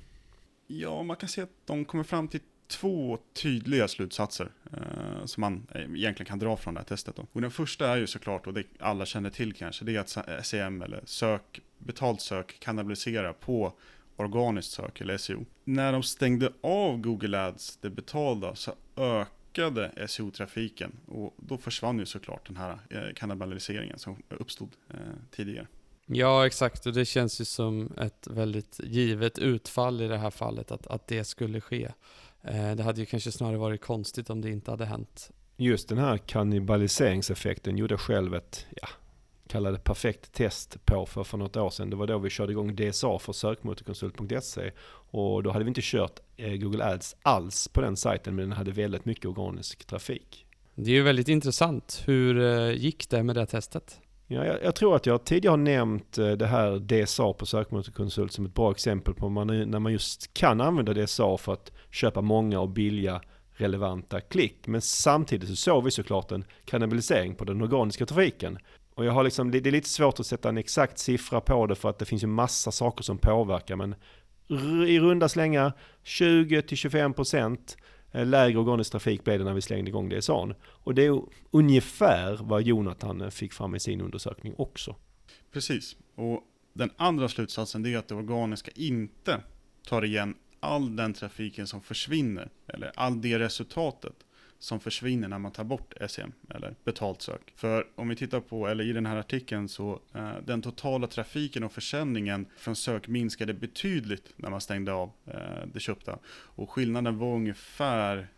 Ja, 0.67 1.03
man 1.03 1.17
kan 1.17 1.29
se 1.29 1.43
att 1.43 1.51
de 1.67 1.85
kommer 1.85 2.05
fram 2.05 2.29
till 2.29 2.41
två 2.67 3.19
tydliga 3.33 3.89
slutsatser 3.89 4.51
eh, 4.73 5.25
som 5.25 5.41
man 5.41 5.67
egentligen 5.75 6.27
kan 6.27 6.39
dra 6.39 6.57
från 6.57 6.75
det 6.75 6.81
här 6.81 6.85
testet. 6.85 7.17
Då. 7.17 7.27
Och 7.33 7.41
den 7.41 7.51
första 7.51 7.89
är 7.89 7.97
ju 7.97 8.07
såklart, 8.07 8.47
och 8.47 8.55
det 8.55 8.65
alla 8.81 9.07
känner 9.07 9.31
till 9.31 9.53
kanske, 9.53 9.85
det 9.85 9.97
är 9.97 10.01
att 10.01 10.47
SEM 10.47 10.83
eller 10.83 11.01
sök, 11.05 11.61
betalt 11.79 12.21
sök 12.21 12.57
kannibaliserar 12.61 13.33
på 13.33 13.73
organiskt 14.17 14.73
sök 14.73 15.01
eller 15.01 15.17
SEO. 15.17 15.45
När 15.65 15.93
de 15.93 16.03
stängde 16.03 16.53
av 16.61 16.99
Google 16.99 17.41
Ads, 17.47 17.77
det 17.77 17.91
betalda, 17.91 18.55
så 18.55 18.73
ökade 18.97 20.07
SEO-trafiken 20.09 20.93
och 21.07 21.35
då 21.37 21.59
försvann 21.59 21.99
ju 21.99 22.07
såklart 22.07 22.47
den 22.47 22.57
här 22.57 22.79
eh, 22.91 23.15
kannibaliseringen 23.15 23.99
som 23.99 24.23
uppstod 24.29 24.71
eh, 24.91 24.97
tidigare. 25.31 25.67
Ja, 26.07 26.47
exakt. 26.47 26.87
Och 26.87 26.93
det 26.93 27.05
känns 27.05 27.41
ju 27.41 27.45
som 27.45 27.93
ett 27.99 28.27
väldigt 28.31 28.81
givet 28.85 29.39
utfall 29.39 30.01
i 30.01 30.09
det 30.09 30.19
här 30.19 30.31
fallet 30.31 30.71
att, 30.71 30.87
att 30.87 31.09
det 31.09 31.25
skulle 31.25 31.61
ske. 31.61 31.89
Eh, 32.43 32.75
det 32.75 32.83
hade 32.83 33.01
ju 33.01 33.07
kanske 33.07 33.33
snarare 33.33 33.57
varit 33.57 33.81
konstigt 33.81 34.31
om 34.31 34.41
det 34.41 34.51
inte 34.51 34.71
hade 34.71 34.85
hänt. 34.85 35.31
Just 35.57 35.89
den 35.89 35.99
här 35.99 36.19
kannibaliseringseffekten 36.19 37.77
gjorde 37.77 37.99
själv 37.99 38.35
ett, 38.35 38.67
ja, 38.83 38.89
kallade 39.49 39.79
perfekt 39.79 40.33
test 40.33 40.85
på 40.85 41.07
för, 41.07 41.25
för 41.25 41.39
något 41.39 41.57
år 41.57 41.71
sedan. 41.71 41.91
Det 41.91 41.97
var 41.97 42.07
då 42.07 42.19
vi 42.19 42.31
körde 42.31 42.53
igång 42.53 42.77
DSA 42.77 43.19
för 43.19 43.33
sökmotorkonsult.se 43.33 44.71
och 45.11 45.43
då 45.43 45.51
hade 45.51 45.65
vi 45.65 45.69
inte 45.69 45.81
kört 45.85 46.21
eh, 46.37 46.53
Google 46.53 46.85
Ads 46.85 47.17
alls 47.23 47.69
på 47.69 47.81
den 47.81 47.97
sajten 47.97 48.35
men 48.35 48.49
den 48.49 48.59
hade 48.59 48.71
väldigt 48.71 49.05
mycket 49.05 49.27
organisk 49.27 49.85
trafik. 49.85 50.47
Det 50.75 50.91
är 50.91 50.95
ju 50.95 51.03
väldigt 51.03 51.29
intressant. 51.29 52.03
Hur 52.07 52.41
eh, 52.41 52.73
gick 52.73 53.11
det 53.11 53.23
med 53.23 53.37
det 53.37 53.47
testet? 53.47 54.01
Ja, 54.27 54.45
jag, 54.45 54.65
jag, 54.65 54.75
tror 54.75 54.97
att 54.97 55.07
jag 55.07 55.25
tidigare 55.25 55.53
har 55.53 55.57
nämnt 55.57 56.19
eh, 56.19 56.31
det 56.31 56.47
här 56.47 56.79
DSA 56.79 57.33
på 57.33 57.47
sökmotorkonsult 57.47 58.33
som 58.33 58.47
ett 58.47 58.55
bra 58.55 58.71
exempel 58.71 59.15
på 59.15 59.29
man, 59.29 59.47
när 59.47 59.79
man 59.79 59.93
just 59.93 60.35
kan 60.35 60.61
använda 60.61 60.95
DSA 60.95 61.37
för 61.39 61.53
att 61.53 61.73
köpa 61.91 62.21
många 62.21 62.61
och 62.61 62.69
billiga 62.69 63.21
relevanta 63.53 64.21
klick. 64.21 64.67
Men 64.67 64.81
samtidigt 64.81 65.49
så 65.49 65.57
såg 65.57 65.85
vi 65.85 65.91
såklart 65.91 66.33
en 66.33 66.45
kannibalisering 66.65 67.35
på 67.35 67.45
den 67.45 67.63
organiska 67.63 68.07
trafiken. 68.07 68.59
Och 68.95 69.05
jag 69.05 69.13
har 69.13 69.25
liksom, 69.25 69.51
det 69.51 69.67
är 69.67 69.71
lite 69.71 69.89
svårt 69.89 70.21
att 70.21 70.27
sätta 70.27 70.49
en 70.49 70.59
exakt 70.59 70.99
siffra 70.99 71.41
på 71.41 71.67
det 71.67 71.75
för 71.75 71.91
att 71.91 71.99
det 71.99 72.05
finns 72.05 72.23
ju 72.23 72.27
massa 72.27 72.73
saker 72.73 73.05
som 73.05 73.19
påverkar. 73.19 73.77
Men 73.77 73.95
i 74.89 75.01
runda 75.01 75.29
slängar 75.29 75.73
20-25% 76.05 77.77
eh, 78.13 78.27
lägre 78.27 78.59
organisk 78.59 78.93
trafik 78.93 79.25
blev 79.25 79.39
det 79.39 79.45
när 79.45 79.55
vi 79.55 79.63
slängde 79.63 79.89
igång 79.89 80.09
DSAn. 80.09 80.55
Och 80.65 80.95
det 80.95 81.07
är 81.07 81.23
ungefär 81.51 82.39
vad 82.41 82.63
Jonathan 82.63 83.21
eh, 83.21 83.31
fick 83.31 83.53
fram 83.53 83.75
i 83.75 83.81
sin 83.81 84.01
undersökning 84.01 84.55
också. 84.59 84.97
Precis. 85.53 85.97
Och 86.15 86.43
den 86.73 86.91
andra 86.97 87.29
slutsatsen 87.29 87.87
är 87.87 87.99
att 87.99 88.09
det 88.09 88.15
organiska 88.15 88.71
inte 88.75 89.41
tar 89.89 90.05
igen 90.05 90.35
all 90.61 90.97
den 90.97 91.13
trafiken 91.15 91.67
som 91.67 91.81
försvinner, 91.81 92.51
eller 92.67 92.93
all 92.95 93.21
det 93.21 93.39
resultatet 93.39 94.15
som 94.65 94.81
försvinner 94.81 95.29
när 95.29 95.39
man 95.39 95.53
tar 95.53 95.65
bort 95.65 95.95
SEM 96.09 96.33
eller 96.51 96.75
betalt 96.85 97.23
sök. 97.23 97.53
För 97.57 97.87
om 97.95 98.09
vi 98.09 98.17
tittar 98.17 98.41
på, 98.41 98.69
eller 98.69 98.85
i 98.85 98.93
den 98.93 99.07
här 99.07 99.17
artikeln 99.17 99.69
så 99.69 100.01
eh, 100.15 100.33
den 100.45 100.63
totala 100.63 101.07
trafiken 101.07 101.65
och 101.65 101.73
försäljningen 101.73 102.47
från 102.57 102.77
sök 102.77 103.09
minskade 103.09 103.55
betydligt 103.55 104.33
när 104.37 104.51
man 104.51 104.61
stängde 104.61 104.93
av 104.93 105.11
eh, 105.27 105.67
det 105.73 105.81
köpta. 105.81 106.19
Och 106.29 106.71
skillnaden 106.71 107.19
var 107.19 107.35
ungefär 107.35 108.29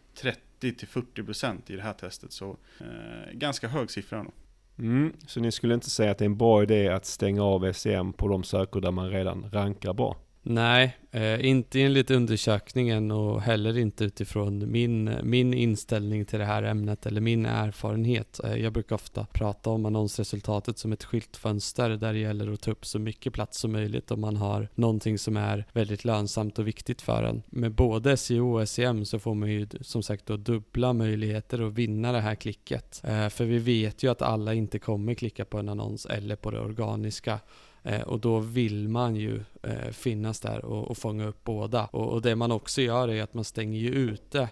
30-40% 0.60 1.56
i 1.66 1.76
det 1.76 1.82
här 1.82 1.92
testet. 1.92 2.32
Så 2.32 2.56
eh, 2.80 3.32
ganska 3.32 3.68
hög 3.68 3.90
siffra. 3.90 4.24
Då. 4.24 4.32
Mm, 4.78 5.12
så 5.26 5.40
ni 5.40 5.52
skulle 5.52 5.74
inte 5.74 5.90
säga 5.90 6.10
att 6.10 6.18
det 6.18 6.24
är 6.24 6.26
en 6.26 6.36
bra 6.36 6.62
idé 6.62 6.88
att 6.88 7.06
stänga 7.06 7.42
av 7.42 7.72
SEM 7.72 8.12
på 8.12 8.28
de 8.28 8.44
sökord 8.44 8.82
där 8.82 8.90
man 8.90 9.10
redan 9.10 9.50
rankar 9.50 9.92
bra? 9.92 10.16
Nej, 10.48 10.96
eh, 11.10 11.46
inte 11.46 11.82
enligt 11.82 12.10
undersökningen 12.10 13.10
och 13.10 13.42
heller 13.42 13.78
inte 13.78 14.04
utifrån 14.04 14.70
min, 14.70 15.10
min 15.22 15.54
inställning 15.54 16.24
till 16.24 16.38
det 16.38 16.44
här 16.44 16.62
ämnet 16.62 17.06
eller 17.06 17.20
min 17.20 17.46
erfarenhet. 17.46 18.40
Eh, 18.44 18.54
jag 18.54 18.72
brukar 18.72 18.94
ofta 18.94 19.26
prata 19.32 19.70
om 19.70 19.86
annonsresultatet 19.86 20.78
som 20.78 20.92
ett 20.92 21.04
skyltfönster 21.04 21.90
där 21.90 22.12
det 22.12 22.18
gäller 22.18 22.52
att 22.52 22.60
ta 22.60 22.70
upp 22.70 22.86
så 22.86 22.98
mycket 22.98 23.32
plats 23.32 23.58
som 23.58 23.72
möjligt 23.72 24.10
om 24.10 24.20
man 24.20 24.36
har 24.36 24.68
någonting 24.74 25.18
som 25.18 25.36
är 25.36 25.64
väldigt 25.72 26.04
lönsamt 26.04 26.58
och 26.58 26.66
viktigt 26.66 27.02
för 27.02 27.22
en. 27.22 27.42
Med 27.46 27.74
både 27.74 28.16
SEO 28.16 28.60
och 28.60 28.68
SEM 28.68 29.04
så 29.04 29.18
får 29.18 29.34
man 29.34 29.50
ju 29.50 29.68
som 29.80 30.02
sagt 30.02 30.26
då 30.26 30.36
dubbla 30.36 30.92
möjligheter 30.92 31.66
att 31.66 31.72
vinna 31.72 32.12
det 32.12 32.20
här 32.20 32.34
klicket. 32.34 33.02
Eh, 33.04 33.28
för 33.28 33.44
vi 33.44 33.58
vet 33.58 34.02
ju 34.02 34.10
att 34.10 34.22
alla 34.22 34.54
inte 34.54 34.78
kommer 34.78 35.14
klicka 35.14 35.44
på 35.44 35.58
en 35.58 35.68
annons 35.68 36.06
eller 36.06 36.36
på 36.36 36.50
det 36.50 36.60
organiska 36.60 37.40
Eh, 37.86 38.02
och 38.02 38.20
då 38.20 38.38
vill 38.38 38.88
man 38.88 39.16
ju 39.16 39.40
eh, 39.62 39.90
finnas 39.90 40.40
där 40.40 40.64
och, 40.64 40.90
och 40.90 40.98
fånga 40.98 41.26
upp 41.26 41.44
båda. 41.44 41.84
Och, 41.84 42.12
och, 42.12 42.22
det 42.22 42.36
man 42.36 42.52
också 42.52 42.82
gör 42.82 43.08
är 43.08 43.22
att 43.22 43.34
man 43.34 43.44
stänger 43.44 43.80
ju 43.80 43.88
ute 43.90 44.48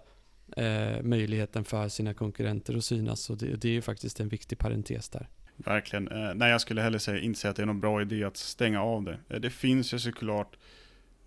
eh, 0.57 1.03
möjligheten 1.03 1.64
för 1.64 1.88
sina 1.88 2.14
konkurrenter 2.14 2.77
att 2.77 2.85
synas. 2.85 3.31
Och 3.31 3.37
det, 3.37 3.47
det 3.47 3.68
är 3.68 3.73
ju 3.73 3.83
faktiskt 3.83 4.20
en 4.20 4.29
viktig 4.29 4.59
parentes 4.59 5.09
där. 5.09 5.29
Verkligen. 5.57 6.09
Eh, 6.09 6.35
nej, 6.35 6.51
jag 6.51 6.61
skulle 6.61 6.83
heller 6.83 6.99
säga, 6.99 7.20
inte 7.20 7.40
säga 7.40 7.51
att 7.51 7.57
det 7.57 7.62
är 7.62 7.66
någon 7.66 7.81
bra 7.81 8.03
idé 8.03 8.25
att 8.25 8.37
stänga 8.37 8.83
av 8.83 9.05
det. 9.05 9.18
Eh, 9.29 9.40
det 9.40 9.51
finns 9.51 9.94
ju 9.94 9.99
såklart 9.99 10.57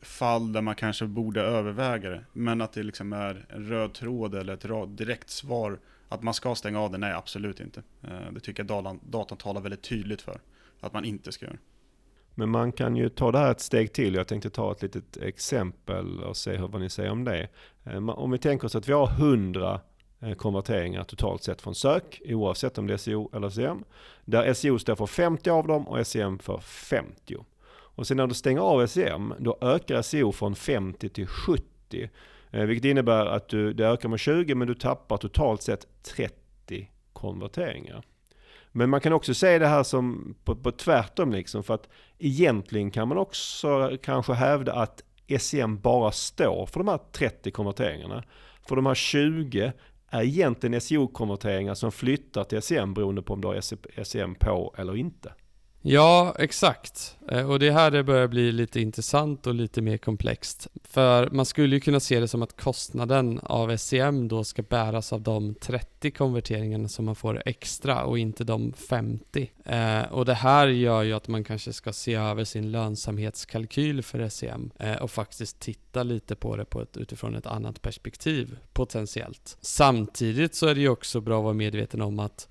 fall 0.01 0.53
där 0.53 0.61
man 0.61 0.75
kanske 0.75 1.05
borde 1.05 1.41
överväga 1.41 2.09
det. 2.09 2.23
Men 2.33 2.61
att 2.61 2.73
det 2.73 2.83
liksom 2.83 3.13
är 3.13 3.45
en 3.49 3.69
röd 3.69 3.93
tråd 3.93 4.35
eller 4.35 4.53
ett 4.53 4.97
direkt 4.97 5.29
svar 5.29 5.79
att 6.09 6.23
man 6.23 6.33
ska 6.33 6.55
stänga 6.55 6.79
av 6.79 6.91
det, 6.91 6.97
nej 6.97 7.13
absolut 7.13 7.59
inte. 7.59 7.83
Eh, 8.03 8.31
det 8.31 8.39
tycker 8.39 8.65
jag 8.69 8.99
datan 9.03 9.37
talar 9.37 9.61
väldigt 9.61 9.81
tydligt 9.81 10.21
för 10.21 10.41
att 10.79 10.93
man 10.93 11.05
inte 11.05 11.31
ska 11.31 11.45
göra. 11.45 11.57
Men 12.39 12.49
man 12.49 12.71
kan 12.71 12.95
ju 12.95 13.09
ta 13.09 13.31
det 13.31 13.37
här 13.37 13.51
ett 13.51 13.59
steg 13.59 13.93
till. 13.93 14.15
Jag 14.15 14.27
tänkte 14.27 14.49
ta 14.49 14.71
ett 14.71 14.81
litet 14.81 15.17
exempel 15.17 16.23
och 16.23 16.37
se 16.37 16.57
vad 16.57 16.81
ni 16.81 16.89
säger 16.89 17.11
om 17.11 17.23
det. 17.23 17.47
Eh, 17.83 18.09
om 18.09 18.31
vi 18.31 18.37
tänker 18.37 18.65
oss 18.65 18.75
att 18.75 18.89
vi 18.89 18.93
har 18.93 19.07
100 19.07 19.79
eh, 20.19 20.33
konverteringar 20.33 21.03
totalt 21.03 21.43
sett 21.43 21.61
från 21.61 21.75
sök, 21.75 22.21
oavsett 22.25 22.77
om 22.77 22.87
det 22.87 22.93
är 22.93 22.97
SEO 22.97 23.29
eller 23.33 23.49
SEM. 23.49 23.83
Där 24.25 24.53
SEO 24.53 24.79
står 24.79 24.95
för 24.95 25.05
50 25.05 25.49
av 25.49 25.67
dem 25.67 25.87
och 25.87 26.07
SEM 26.07 26.39
för 26.39 26.57
50. 26.57 27.35
Och 27.69 28.07
sen 28.07 28.17
när 28.17 28.27
du 28.27 28.33
stänger 28.33 28.61
av 28.61 28.87
SEM, 28.87 29.33
då 29.39 29.57
ökar 29.61 30.01
SEO 30.01 30.31
från 30.31 30.55
50 30.55 31.09
till 31.09 31.27
70. 31.27 32.09
Eh, 32.51 32.61
vilket 32.65 32.85
innebär 32.85 33.25
att 33.25 33.47
du, 33.49 33.73
det 33.73 33.87
ökar 33.87 34.09
med 34.09 34.19
20 34.19 34.55
men 34.55 34.67
du 34.67 34.75
tappar 34.75 35.17
totalt 35.17 35.61
sett 35.61 35.87
30 36.15 36.89
konverteringar. 37.13 38.03
Men 38.77 38.89
man 38.89 39.01
kan 39.01 39.13
också 39.13 39.33
se 39.33 39.59
det 39.59 39.67
här 39.67 39.83
som 39.83 40.35
på, 40.43 40.55
på 40.55 40.71
tvärtom 40.71 41.31
liksom. 41.31 41.63
För 41.63 41.73
att 41.73 41.89
egentligen 42.19 42.91
kan 42.91 43.07
man 43.07 43.17
också 43.17 43.97
kanske 44.03 44.33
hävda 44.33 44.73
att 44.73 45.03
SEM 45.39 45.79
bara 45.79 46.11
står 46.11 46.65
för 46.65 46.79
de 46.79 46.87
här 46.87 46.99
30 47.11 47.51
konverteringarna. 47.51 48.23
För 48.67 48.75
de 48.75 48.85
här 48.85 48.95
20 48.95 49.73
är 50.09 50.23
egentligen 50.23 50.81
SEO-konverteringar 50.81 51.73
som 51.73 51.91
flyttar 51.91 52.43
till 52.43 52.61
SEM 52.61 52.93
beroende 52.93 53.21
på 53.21 53.33
om 53.33 53.41
du 53.41 53.47
har 53.47 54.03
SEM 54.03 54.35
på 54.35 54.75
eller 54.77 54.95
inte. 54.95 55.33
Ja, 55.81 56.35
exakt. 56.39 57.17
Eh, 57.31 57.49
och 57.49 57.59
det 57.59 57.67
är 57.67 57.71
här 57.71 57.91
det 57.91 58.03
börjar 58.03 58.27
bli 58.27 58.51
lite 58.51 58.81
intressant 58.81 59.47
och 59.47 59.53
lite 59.53 59.81
mer 59.81 59.97
komplext. 59.97 60.67
För 60.83 61.29
man 61.29 61.45
skulle 61.45 61.75
ju 61.75 61.79
kunna 61.79 61.99
se 61.99 62.19
det 62.19 62.27
som 62.27 62.41
att 62.41 62.61
kostnaden 62.61 63.39
av 63.43 63.77
SEM 63.77 64.27
då 64.27 64.43
ska 64.43 64.61
bäras 64.61 65.13
av 65.13 65.21
de 65.21 65.55
30 65.55 66.11
konverteringarna 66.11 66.87
som 66.87 67.05
man 67.05 67.15
får 67.15 67.43
extra 67.45 68.03
och 68.03 68.19
inte 68.19 68.43
de 68.43 68.73
50. 68.73 69.51
Eh, 69.65 70.01
och 70.01 70.25
det 70.25 70.33
här 70.33 70.67
gör 70.67 71.03
ju 71.03 71.13
att 71.13 71.27
man 71.27 71.43
kanske 71.43 71.73
ska 71.73 71.93
se 71.93 72.15
över 72.15 72.43
sin 72.43 72.71
lönsamhetskalkyl 72.71 74.03
för 74.03 74.29
SEM 74.29 74.71
eh, 74.79 74.95
och 74.95 75.11
faktiskt 75.11 75.59
titta 75.59 76.03
lite 76.03 76.35
på 76.35 76.55
det 76.55 76.65
på 76.65 76.81
ett, 76.81 76.97
utifrån 76.97 77.35
ett 77.35 77.47
annat 77.47 77.81
perspektiv 77.81 78.57
potentiellt. 78.73 79.57
Samtidigt 79.61 80.55
så 80.55 80.67
är 80.67 80.75
det 80.75 80.81
ju 80.81 80.89
också 80.89 81.21
bra 81.21 81.37
att 81.37 81.43
vara 81.43 81.53
medveten 81.53 82.01
om 82.01 82.19
att 82.19 82.47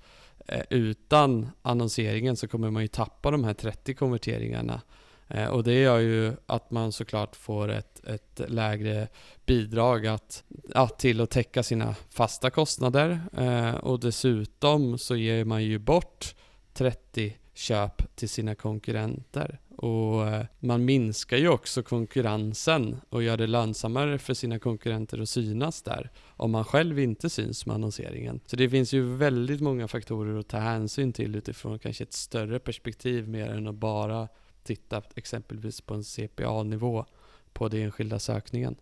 Eh, 0.47 0.63
utan 0.69 1.49
annonseringen 1.61 2.35
så 2.35 2.47
kommer 2.47 2.71
man 2.71 2.81
ju 2.81 2.87
tappa 2.87 3.31
de 3.31 3.43
här 3.43 3.53
30 3.53 3.93
konverteringarna. 3.93 4.81
Eh, 5.27 5.47
och 5.47 5.63
det 5.63 5.73
gör 5.73 5.99
ju 5.99 6.33
att 6.45 6.71
man 6.71 6.91
såklart 6.91 7.35
får 7.35 7.71
ett, 7.71 8.05
ett 8.05 8.41
lägre 8.47 9.07
bidrag 9.45 10.07
att, 10.07 10.43
att 10.73 10.99
till 10.99 11.21
att 11.21 11.29
täcka 11.29 11.63
sina 11.63 11.95
fasta 12.09 12.49
kostnader. 12.49 13.19
Eh, 13.37 13.75
och 13.75 13.99
dessutom 13.99 14.97
så 14.97 15.15
ger 15.15 15.45
man 15.45 15.63
ju 15.63 15.79
bort 15.79 16.35
30 16.73 17.37
köp 17.53 18.15
till 18.15 18.29
sina 18.29 18.55
konkurrenter. 18.55 19.59
Och 19.77 20.27
eh, 20.27 20.45
man 20.59 20.85
minskar 20.85 21.37
ju 21.37 21.49
också 21.49 21.83
konkurrensen 21.83 23.01
och 23.09 23.23
gör 23.23 23.37
det 23.37 23.47
lönsammare 23.47 24.19
för 24.19 24.33
sina 24.33 24.59
konkurrenter 24.59 25.21
att 25.21 25.29
synas 25.29 25.81
där 25.81 26.09
om 26.27 26.51
man 26.51 26.65
själv 26.65 26.99
inte 26.99 27.29
syns 27.29 27.65
med 27.65 27.75
annonseringen. 27.75 28.39
Så 28.45 28.55
det 28.55 28.69
finns 28.69 28.93
ju 28.93 29.15
väldigt 29.15 29.61
många 29.61 29.87
faktorer 29.87 30.39
att 30.39 30.47
ta 30.47 30.57
hänsyn 30.57 31.13
till 31.13 31.35
utifrån 31.35 31.79
kanske 31.79 32.03
ett 32.03 32.13
större 32.13 32.59
perspektiv 32.59 33.27
mer 33.29 33.49
än 33.49 33.67
att 33.67 33.75
bara 33.75 34.27
titta 34.63 35.01
exempelvis 35.15 35.81
på 35.81 35.93
en 35.93 36.03
CPA-nivå 36.03 37.05
på 37.53 37.67
den 37.67 37.81
enskilda 37.81 38.19
sökningen. 38.19 38.75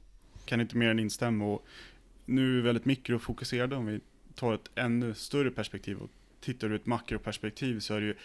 Kan 0.45 0.61
inte 0.61 0.77
mer 0.77 0.89
än 0.89 0.99
instämma 0.99 1.45
och 1.45 1.65
nu 2.25 2.51
är 2.51 2.55
vi 2.55 2.61
väldigt 2.61 2.85
mikrofokuserade 2.85 3.75
om 3.75 3.85
vi 3.85 3.99
tar 4.35 4.53
ett 4.53 4.69
ännu 4.75 5.13
större 5.13 5.51
perspektiv 5.51 5.97
och 5.97 6.09
tittar 6.39 6.67
ur 6.67 6.75
ett 6.75 6.85
makroperspektiv 6.85 7.79
så 7.79 7.93
är 7.93 8.01
det 8.01 8.07
ju 8.07 8.15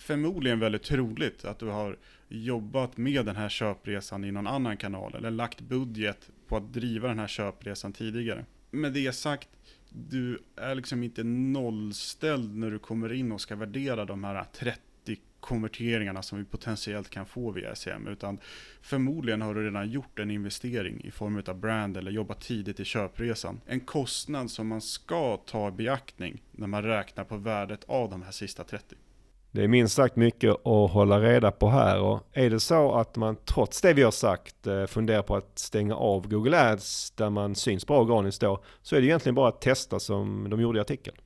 förmodligen 0.00 0.60
väldigt 0.60 0.82
troligt 0.82 1.44
att 1.44 1.58
du 1.58 1.66
har 1.66 1.96
jobbat 2.28 2.96
med 2.96 3.26
den 3.26 3.36
här 3.36 3.48
köpresan 3.48 4.24
i 4.24 4.32
någon 4.32 4.46
annan 4.46 4.76
kanal 4.76 5.14
eller 5.14 5.30
lagt 5.30 5.60
budget 5.60 6.30
på 6.48 6.56
att 6.56 6.72
driva 6.72 7.08
den 7.08 7.18
här 7.18 7.26
köpresan 7.26 7.92
tidigare. 7.92 8.44
Med 8.70 8.92
det 8.92 9.12
sagt, 9.12 9.48
du 9.88 10.38
är 10.56 10.74
liksom 10.74 11.02
inte 11.02 11.24
nollställd 11.24 12.56
när 12.56 12.70
du 12.70 12.78
kommer 12.78 13.12
in 13.12 13.32
och 13.32 13.40
ska 13.40 13.56
värdera 13.56 14.04
de 14.04 14.24
här 14.24 14.44
30 14.52 14.80
konverteringarna 15.40 16.22
som 16.22 16.38
vi 16.38 16.44
potentiellt 16.44 17.10
kan 17.10 17.26
få 17.26 17.50
via 17.50 17.74
SEM, 17.74 18.06
utan 18.06 18.38
förmodligen 18.80 19.42
har 19.42 19.54
du 19.54 19.64
redan 19.64 19.90
gjort 19.90 20.18
en 20.18 20.30
investering 20.30 21.04
i 21.04 21.10
form 21.10 21.42
av 21.46 21.60
brand 21.60 21.96
eller 21.96 22.10
jobbat 22.10 22.40
tidigt 22.40 22.80
i 22.80 22.84
köpresan. 22.84 23.60
En 23.66 23.80
kostnad 23.80 24.50
som 24.50 24.66
man 24.66 24.80
ska 24.80 25.36
ta 25.36 25.68
i 25.68 25.72
beaktning 25.72 26.42
när 26.52 26.66
man 26.66 26.82
räknar 26.82 27.24
på 27.24 27.36
värdet 27.36 27.84
av 27.84 28.10
de 28.10 28.22
här 28.22 28.32
sista 28.32 28.64
30. 28.64 28.96
Det 29.52 29.64
är 29.64 29.68
minst 29.68 29.94
sagt 29.94 30.16
mycket 30.16 30.66
att 30.66 30.90
hålla 30.90 31.20
reda 31.20 31.50
på 31.50 31.68
här 31.68 32.00
och 32.00 32.20
är 32.32 32.50
det 32.50 32.60
så 32.60 32.92
att 32.92 33.16
man 33.16 33.36
trots 33.44 33.80
det 33.80 33.92
vi 33.92 34.02
har 34.02 34.10
sagt 34.10 34.66
eh, 34.66 34.86
funderar 34.86 35.22
på 35.22 35.36
att 35.36 35.58
stänga 35.58 35.94
av 35.94 36.28
Google 36.28 36.70
Ads 36.72 37.10
där 37.10 37.30
man 37.30 37.54
syns 37.54 37.86
bra 37.86 38.00
organiskt 38.00 38.40
då 38.40 38.62
så 38.82 38.96
är 38.96 39.00
det 39.00 39.06
egentligen 39.06 39.34
bara 39.34 39.48
att 39.48 39.60
testa 39.60 40.00
som 40.00 40.50
de 40.50 40.60
gjorde 40.60 40.78
i 40.78 40.80
artikeln. 40.80 41.16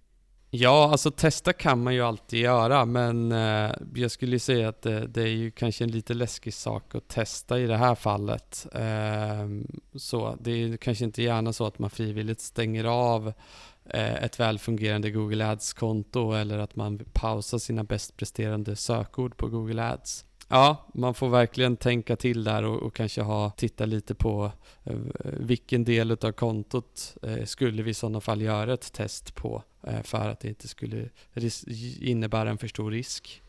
Ja, 0.56 0.90
alltså 0.90 1.10
testa 1.10 1.52
kan 1.52 1.82
man 1.82 1.94
ju 1.94 2.00
alltid 2.00 2.40
göra 2.40 2.84
men 2.84 3.32
eh, 3.32 3.70
jag 3.94 4.10
skulle 4.10 4.38
säga 4.38 4.68
att 4.68 4.82
det, 4.82 5.06
det, 5.06 5.22
är 5.22 5.26
ju 5.26 5.50
kanske 5.50 5.84
en 5.84 5.90
lite 5.90 6.14
läskig 6.14 6.54
sak 6.54 6.94
att 6.94 7.08
testa 7.08 7.58
i 7.58 7.66
det 7.66 7.76
här 7.76 7.94
fallet. 7.94 8.66
Eh, 8.72 9.48
så 9.96 10.37
det 10.40 10.50
är 10.50 10.76
kanske 10.76 11.04
inte 11.04 11.22
gärna 11.22 11.52
så 11.52 11.66
att 11.66 11.78
man 11.78 11.90
frivilligt 11.90 12.40
stänger 12.40 12.84
av 12.84 13.32
Eh, 13.90 14.25
ett 14.25 14.40
välfungerande 14.40 15.11
Google 15.11 15.47
Ads-konto 15.47 16.33
eller 16.33 16.59
att 16.59 16.77
man 16.77 16.99
pausar 17.12 17.59
sina 17.59 17.85
bäst 17.85 18.16
presterande 18.16 18.77
sökord 18.77 19.37
på 19.37 19.49
Google 19.49 19.83
Ads. 19.83 20.25
Ja, 20.49 20.88
man 20.94 21.14
får 21.14 21.29
verkligen 21.29 21.77
tänka 21.77 22.16
till 22.16 22.44
där 22.44 22.62
och, 22.62 22.83
och 22.83 22.94
kanske 22.94 23.23
ha, 23.23 23.51
titta 23.51 23.87
lite 23.87 24.14
på 24.14 24.53
eh, 24.85 24.97
vilken 25.23 25.85
del 25.85 26.11
av 26.11 26.33
kontot 26.33 27.16
eh, 27.23 27.44
skulle 27.44 27.83
vi 27.83 27.90
i 27.90 27.94
sådana 27.94 28.20
fall 28.20 28.42
göra 28.42 28.75
ett 28.75 28.92
test 28.92 29.35
på 29.35 29.62
eh, 29.87 30.03
för 30.03 30.29
att 30.29 30.40
det 30.40 30.49
inte 30.49 30.68
skulle 30.68 31.09
innebära 32.01 32.51
en 32.51 32.59
för 32.59 32.68
stor 32.68 32.90
risk. 32.90 33.42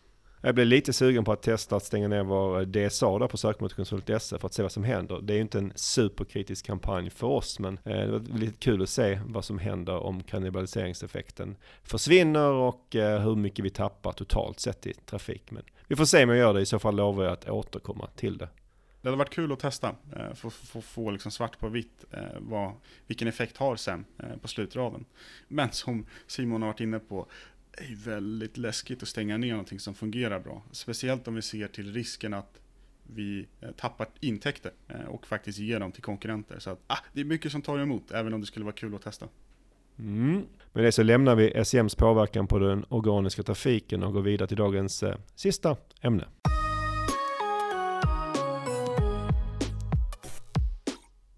Jag 0.46 0.56
blev 0.56 0.68
lite 0.68 0.94
sugen 0.94 1.24
på 1.24 1.32
att 1.32 1.42
testa 1.42 1.76
att 1.76 1.84
stänga 1.84 2.08
ner 2.08 2.24
vår 2.24 2.60
eh, 2.60 2.66
DSA 2.66 3.20
där 3.20 3.28
på 3.28 3.38
sökmotorkonsult.se 3.38 4.40
för 4.40 4.46
att 4.48 4.54
se 4.54 4.62
vad 4.62 4.72
som 4.72 4.84
händer. 4.84 5.22
Det 5.22 5.34
är 5.34 5.36
ju 5.36 5.42
inte 5.42 5.58
en 5.58 5.74
superkritisk 5.76 6.66
kampanj 6.66 7.10
för 7.10 7.28
oss 7.28 7.60
men 7.60 7.80
eh, 7.84 7.98
det 7.98 8.12
var 8.12 8.20
lite 8.20 8.58
kul 8.58 8.82
att 8.82 8.90
se 8.90 9.20
vad 9.26 9.46
som 9.46 9.60
händer 9.60 9.98
om 9.98 10.24
kannibaliseringseffekten 10.24 11.56
försvinner 11.84 12.52
och 12.52 12.96
eh, 12.96 13.22
hur 13.22 13.36
mycket 13.36 13.66
vi 13.66 13.70
tappar 13.70 14.12
totalt 14.12 14.60
sett 14.60 14.88
i 14.88 14.94
trafik. 14.94 15.52
Men 15.52 15.64
vi 15.88 15.96
får 15.96 16.06
se 16.06 16.24
om 16.24 16.30
jag 16.30 16.38
gör 16.38 16.54
det, 16.54 16.62
i 16.62 16.66
så 16.66 16.80
fall 16.80 16.96
lovar 16.96 17.24
jag 17.24 17.34
att 17.34 17.50
återkomma 17.50 18.08
till 18.16 18.38
det. 18.38 18.50
det 19.02 19.08
hade 19.08 19.18
varit 19.18 19.34
kul 19.34 19.52
att 19.52 19.60
testa, 19.60 19.96
för 20.34 20.48
att 20.48 20.84
få, 20.86 21.12
liksom 21.12 21.32
svart 21.32 21.60
på 21.60 21.70
vitt 21.70 22.06
vad, 22.38 22.72
vilken 23.08 23.28
effekt 23.28 23.58
har 23.58 23.76
sen 23.76 24.06
på 24.42 24.48
slutraden. 24.48 25.06
Men 25.48 25.72
som 25.72 26.06
Simon 26.28 26.62
har 26.62 26.70
varit 26.70 26.80
inne 26.80 27.00
på, 27.00 27.28
det 27.78 27.84
är 27.84 27.96
väldigt 27.96 28.58
läskigt 28.58 29.04
att 29.04 29.10
stänga 29.10 29.38
ner 29.38 29.52
någonting 29.52 29.80
som 29.80 29.96
fungerar 29.96 30.40
bra. 30.40 30.64
Speciellt 30.72 31.28
om 31.28 31.36
vi 31.36 31.42
ser 31.42 31.68
till 31.68 31.94
risken 31.94 32.34
att 32.34 32.60
vi 33.14 33.48
eh, 33.62 33.72
tappar 33.72 34.08
intäkter 34.20 34.72
eh, 34.88 35.06
och 35.06 35.28
faktiskt 35.28 35.60
ger 35.60 35.80
dem 35.80 35.92
till 35.92 36.04
konkurrenter. 36.04 36.60
Så 36.60 36.70
att, 36.70 36.80
ah, 36.88 36.98
det 37.14 37.22
är 37.22 37.26
mycket 37.26 37.52
som 37.52 37.62
tar 37.62 37.80
emot, 37.80 38.12
även 38.12 38.34
om 38.34 38.42
det 38.42 38.48
skulle 38.48 38.66
vara 38.66 38.76
kul 38.76 38.96
att 38.96 39.02
testa. 39.02 39.28
Mm. 40.00 40.42
Med 40.74 40.84
det 40.84 40.92
så 40.92 41.04
lämnar 41.04 41.36
vi 41.36 41.66
SEMs 41.66 41.96
påverkan 41.96 42.48
på 42.48 42.60
den 42.60 42.86
organiska 42.90 43.44
trafiken 43.44 44.04
och 44.04 44.14
går 44.14 44.22
vidare 44.22 44.48
till 44.48 44.58
dagens 44.58 45.04
eh, 45.04 45.18
sista 45.36 45.78
ämne. 46.02 46.26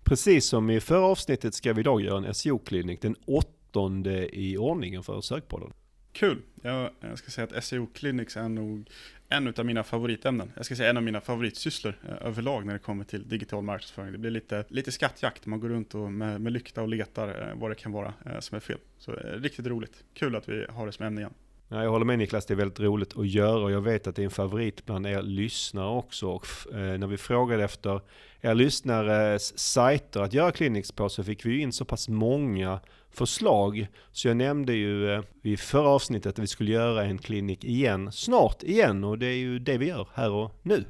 Precis 0.04 0.46
som 0.46 0.70
i 0.70 0.80
förra 0.80 1.06
avsnittet 1.06 1.54
ska 1.54 1.74
vi 1.74 1.80
idag 1.80 2.02
göra 2.02 2.28
en 2.28 2.34
SEO-klinik, 2.34 3.02
den 3.02 3.16
åttonde 3.26 4.36
i 4.40 4.58
ordningen 4.58 5.04
för 5.04 5.22
Sökpodden. 5.22 5.74
Kul! 6.18 6.42
Jag, 6.62 6.90
jag 7.00 7.18
ska 7.18 7.32
säga 7.32 7.48
att 7.52 7.64
SEO 7.64 7.88
Clinics 7.94 8.38
är 8.38 8.50
nog 8.50 8.90
en 9.30 9.54
av 9.58 9.66
mina 9.66 9.84
favoritämnen. 9.84 10.52
Jag 10.56 10.66
ska 10.66 10.76
säga 10.76 10.90
en 10.90 10.98
av 10.98 11.04
mina 11.04 11.22
favoritsysslor 11.22 11.94
eh, 12.10 12.28
överlag 12.28 12.66
när 12.66 12.74
det 12.74 12.80
kommer 12.80 13.04
till 13.04 13.30
digital 13.30 13.64
marknadsföring. 13.64 14.12
Det 14.12 14.18
blir 14.18 14.32
lite, 14.32 14.66
lite 14.68 14.92
skattjakt, 14.92 15.46
man 15.46 15.60
går 15.60 15.70
runt 15.70 15.96
och 15.96 16.12
med, 16.12 16.42
med 16.42 16.54
lykta 16.54 16.82
och 16.82 16.88
letar 16.88 17.28
eh, 17.28 17.60
vad 17.60 17.72
det 17.72 17.76
kan 17.76 17.92
vara 17.92 18.14
eh, 18.26 18.40
som 18.40 18.56
är 18.56 18.60
fel. 18.60 18.78
Så 18.98 19.12
eh, 19.12 19.18
riktigt 19.18 19.68
roligt. 19.68 20.04
Kul 20.14 20.36
att 20.36 20.50
vi 20.50 20.66
har 20.70 20.86
det 20.86 20.92
som 20.92 21.06
ämne 21.06 21.22
igen. 21.22 21.34
Ja, 21.68 21.84
jag 21.84 21.90
håller 21.90 22.06
med 22.06 22.20
Niklas, 22.20 22.46
det 22.46 22.54
är 22.54 22.56
väldigt 22.56 22.80
roligt 22.80 23.18
att 23.18 23.28
göra 23.28 23.64
och 23.64 23.72
jag 23.72 23.82
vet 23.82 24.08
att 24.08 24.16
det 24.16 24.22
är 24.22 24.26
en 24.26 24.32
favorit 24.32 24.86
bland 24.86 25.08
er 25.08 25.22
lyssnare 25.22 25.90
också. 25.90 26.28
Och 26.28 26.48
eh, 26.74 26.98
när 26.98 27.08
vi 27.08 27.18
frågade 27.18 27.64
efter 27.64 28.02
er 28.42 28.56
lyssnares 28.56 29.60
sajter 29.60 30.22
att 30.22 30.34
göra 30.34 30.52
clinics 30.52 30.92
på 30.92 31.10
så 31.10 31.24
fick 31.24 31.46
vi 31.46 31.60
in 31.60 31.72
så 31.72 31.86
pass 31.86 32.10
många 32.10 32.80
förslag. 33.12 33.88
Så 34.12 34.28
jag 34.28 34.38
nämnde 34.38 34.74
ju 34.74 35.14
eh, 35.14 35.22
i 35.44 35.58
förra 35.58 35.90
avsnittet 35.90 36.34
att 36.34 36.40
vi 36.40 36.48
skulle 36.48 36.72
göra 36.72 37.04
en 37.04 37.18
klinik 37.18 37.64
igen, 37.64 38.12
snart 38.12 38.64
igen 38.64 39.04
och 39.04 39.18
det 39.18 39.28
är 39.28 39.38
ju 39.38 39.60
det 39.60 39.78
vi 39.78 39.88
gör 39.88 40.08
här 40.14 40.32
och 40.32 40.60
nu. 40.64 40.86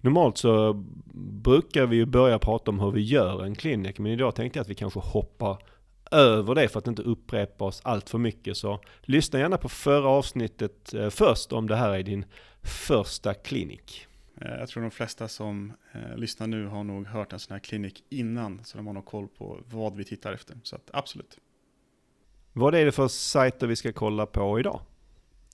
Normalt 0.00 0.38
så 0.38 0.72
brukar 1.42 1.86
vi 1.86 1.96
ju 1.96 2.06
börja 2.06 2.38
prata 2.38 2.70
om 2.70 2.80
hur 2.80 2.90
vi 2.90 3.00
gör 3.00 3.44
en 3.44 3.54
klinik, 3.54 3.98
men 3.98 4.12
idag 4.12 4.34
tänkte 4.34 4.58
jag 4.58 4.62
att 4.62 4.70
vi 4.70 4.74
kanske 4.74 5.00
hoppar 5.00 5.58
över 6.10 6.54
det 6.54 6.68
för 6.68 6.78
att 6.78 6.86
inte 6.86 7.02
upprepa 7.02 7.64
oss 7.64 7.80
allt 7.84 8.10
för 8.10 8.18
mycket. 8.18 8.56
Så 8.56 8.80
lyssna 9.02 9.38
gärna 9.38 9.56
på 9.56 9.68
förra 9.68 10.08
avsnittet 10.08 10.94
eh, 10.94 11.10
först 11.10 11.52
om 11.52 11.66
det 11.66 11.76
här 11.76 11.90
är 11.90 12.02
din 12.02 12.24
första 12.62 13.34
klinik. 13.34 14.06
Eh, 14.40 14.58
jag 14.58 14.68
tror 14.68 14.82
de 14.82 14.90
flesta 14.90 15.28
som 15.28 15.72
eh, 15.92 16.16
lyssnar 16.16 16.46
nu 16.46 16.66
har 16.66 16.84
nog 16.84 17.06
hört 17.06 17.32
en 17.32 17.38
sån 17.38 17.52
här 17.52 17.60
klinik 17.60 18.04
innan, 18.08 18.64
så 18.64 18.76
de 18.76 18.86
har 18.86 18.94
nog 18.94 19.04
koll 19.04 19.28
på 19.28 19.60
vad 19.66 19.96
vi 19.96 20.04
tittar 20.04 20.32
efter. 20.32 20.56
Så 20.62 20.76
att, 20.76 20.90
absolut. 20.92 21.38
Vad 22.52 22.74
är 22.74 22.84
det 22.84 22.92
för 22.92 23.08
sajter 23.08 23.66
vi 23.66 23.76
ska 23.76 23.92
kolla 23.92 24.26
på 24.26 24.60
idag? 24.60 24.80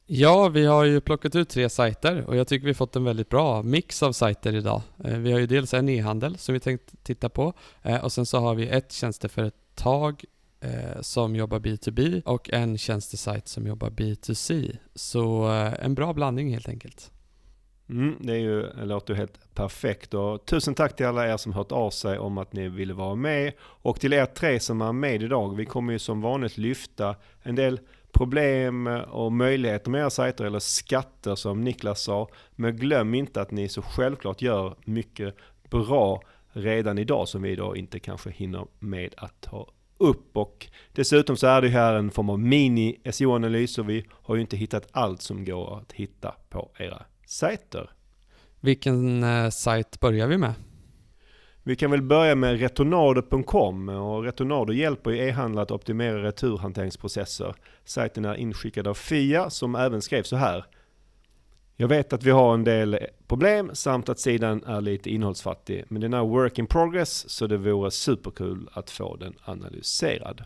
Ja, 0.06 0.48
vi 0.48 0.66
har 0.66 0.84
ju 0.84 1.00
plockat 1.00 1.36
ut 1.36 1.48
tre 1.48 1.68
sajter 1.70 2.24
och 2.24 2.36
jag 2.36 2.48
tycker 2.48 2.66
vi 2.66 2.74
fått 2.74 2.96
en 2.96 3.04
väldigt 3.04 3.28
bra 3.28 3.62
mix 3.62 4.02
av 4.02 4.12
sajter 4.12 4.54
idag. 4.54 4.82
Eh, 5.04 5.18
vi 5.18 5.32
har 5.32 5.38
ju 5.38 5.46
dels 5.46 5.74
en 5.74 5.88
e-handel 5.88 6.38
som 6.38 6.52
vi 6.52 6.60
tänkt 6.60 6.94
titta 7.02 7.28
på 7.28 7.52
och 8.02 8.12
sen 8.12 8.26
så 8.26 8.38
har 8.38 8.54
vi 8.54 8.68
ett 8.68 8.92
tjänsteföretag 8.92 10.24
som 11.00 11.36
jobbar 11.36 11.58
B2B 11.58 12.22
och 12.24 12.50
en 12.50 12.78
tjänstesajt 12.78 13.48
som 13.48 13.66
jobbar 13.66 13.90
B2C. 13.90 14.76
Så 14.94 15.44
en 15.80 15.94
bra 15.94 16.12
blandning 16.12 16.52
helt 16.52 16.68
enkelt. 16.68 17.12
Mm, 17.90 18.16
det, 18.20 18.32
är 18.32 18.38
ju, 18.38 18.62
det 18.62 18.84
låter 18.84 19.14
ju 19.14 19.18
helt 19.18 19.54
perfekt 19.54 20.14
och 20.14 20.46
tusen 20.46 20.74
tack 20.74 20.96
till 20.96 21.06
alla 21.06 21.32
er 21.32 21.36
som 21.36 21.52
hört 21.52 21.72
av 21.72 21.90
sig 21.90 22.18
om 22.18 22.38
att 22.38 22.52
ni 22.52 22.68
ville 22.68 22.94
vara 22.94 23.14
med 23.14 23.52
och 23.60 24.00
till 24.00 24.12
er 24.12 24.26
tre 24.26 24.60
som 24.60 24.82
är 24.82 24.92
med 24.92 25.22
idag. 25.22 25.56
Vi 25.56 25.66
kommer 25.66 25.92
ju 25.92 25.98
som 25.98 26.20
vanligt 26.20 26.58
lyfta 26.58 27.16
en 27.42 27.54
del 27.54 27.80
problem 28.12 28.86
och 28.86 29.32
möjligheter 29.32 29.90
med 29.90 30.00
era 30.00 30.10
sajter 30.10 30.44
eller 30.44 30.58
skatter 30.58 31.34
som 31.34 31.64
Niklas 31.64 32.02
sa. 32.02 32.28
Men 32.50 32.76
glöm 32.76 33.14
inte 33.14 33.40
att 33.40 33.50
ni 33.50 33.68
så 33.68 33.82
självklart 33.82 34.42
gör 34.42 34.76
mycket 34.84 35.34
bra 35.70 36.22
redan 36.52 36.98
idag 36.98 37.28
som 37.28 37.42
vi 37.42 37.56
då 37.56 37.76
inte 37.76 37.98
kanske 37.98 38.30
hinner 38.30 38.66
med 38.78 39.14
att 39.16 39.40
ta 39.40 39.66
upp 39.98 40.36
och 40.36 40.66
dessutom 40.92 41.36
så 41.36 41.46
är 41.46 41.62
det 41.62 41.68
här 41.68 41.94
en 41.94 42.10
form 42.10 42.30
av 42.30 42.38
mini 42.38 43.00
SEO-analys 43.10 43.78
och 43.78 43.88
vi 43.88 44.04
har 44.10 44.34
ju 44.34 44.40
inte 44.40 44.56
hittat 44.56 44.88
allt 44.92 45.22
som 45.22 45.44
går 45.44 45.78
att 45.78 45.92
hitta 45.92 46.34
på 46.48 46.70
era 46.78 47.02
sajter. 47.28 47.90
Vilken 48.60 49.22
eh, 49.22 49.50
sajt 49.50 50.00
börjar 50.00 50.26
vi 50.26 50.38
med? 50.38 50.54
Vi 51.62 51.76
kan 51.76 51.90
väl 51.90 52.02
börja 52.02 52.34
med 52.34 52.60
retornado.com 52.60 53.88
och 53.88 54.24
Retornado 54.24 54.72
hjälper 54.72 55.12
e-handlare 55.12 55.62
att 55.62 55.70
optimera 55.70 56.22
returhanteringsprocesser. 56.22 57.54
Sajten 57.84 58.24
är 58.24 58.34
inskickad 58.34 58.86
av 58.86 58.94
Fia 58.94 59.50
som 59.50 59.74
även 59.74 60.02
skrev 60.02 60.22
så 60.22 60.36
här. 60.36 60.64
Jag 61.76 61.88
vet 61.88 62.12
att 62.12 62.22
vi 62.22 62.30
har 62.30 62.54
en 62.54 62.64
del 62.64 62.98
problem 63.26 63.70
samt 63.72 64.08
att 64.08 64.20
sidan 64.20 64.64
är 64.64 64.80
lite 64.80 65.10
innehållsfattig, 65.10 65.84
men 65.88 66.00
den 66.00 66.14
är 66.14 66.24
work 66.24 66.58
in 66.58 66.66
progress 66.66 67.30
så 67.30 67.46
det 67.46 67.56
vore 67.56 67.90
superkul 67.90 68.68
att 68.72 68.90
få 68.90 69.16
den 69.16 69.34
analyserad. 69.44 70.44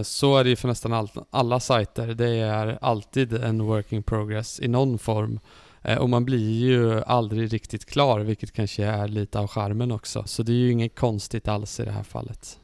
Så 0.00 0.36
är 0.36 0.44
det 0.44 0.50
ju 0.50 0.56
för 0.56 0.68
nästan 0.68 0.92
all, 0.92 1.10
alla 1.30 1.60
sajter. 1.60 2.06
Det 2.14 2.28
är 2.28 2.78
alltid 2.80 3.32
en 3.32 3.62
work 3.62 3.92
in 3.92 4.02
progress 4.02 4.60
i 4.60 4.68
någon 4.68 4.98
form. 4.98 5.40
Eh, 5.82 5.98
och 5.98 6.08
man 6.08 6.24
blir 6.24 6.50
ju 6.50 7.00
aldrig 7.00 7.52
riktigt 7.52 7.86
klar, 7.86 8.20
vilket 8.20 8.52
kanske 8.52 8.84
är 8.84 9.08
lite 9.08 9.38
av 9.38 9.46
charmen 9.46 9.92
också. 9.92 10.22
Så 10.26 10.42
det 10.42 10.52
är 10.52 10.56
ju 10.56 10.70
inget 10.72 10.94
konstigt 10.94 11.48
alls 11.48 11.80
i 11.80 11.84
det 11.84 11.90
här 11.90 12.02
fallet. 12.02 12.58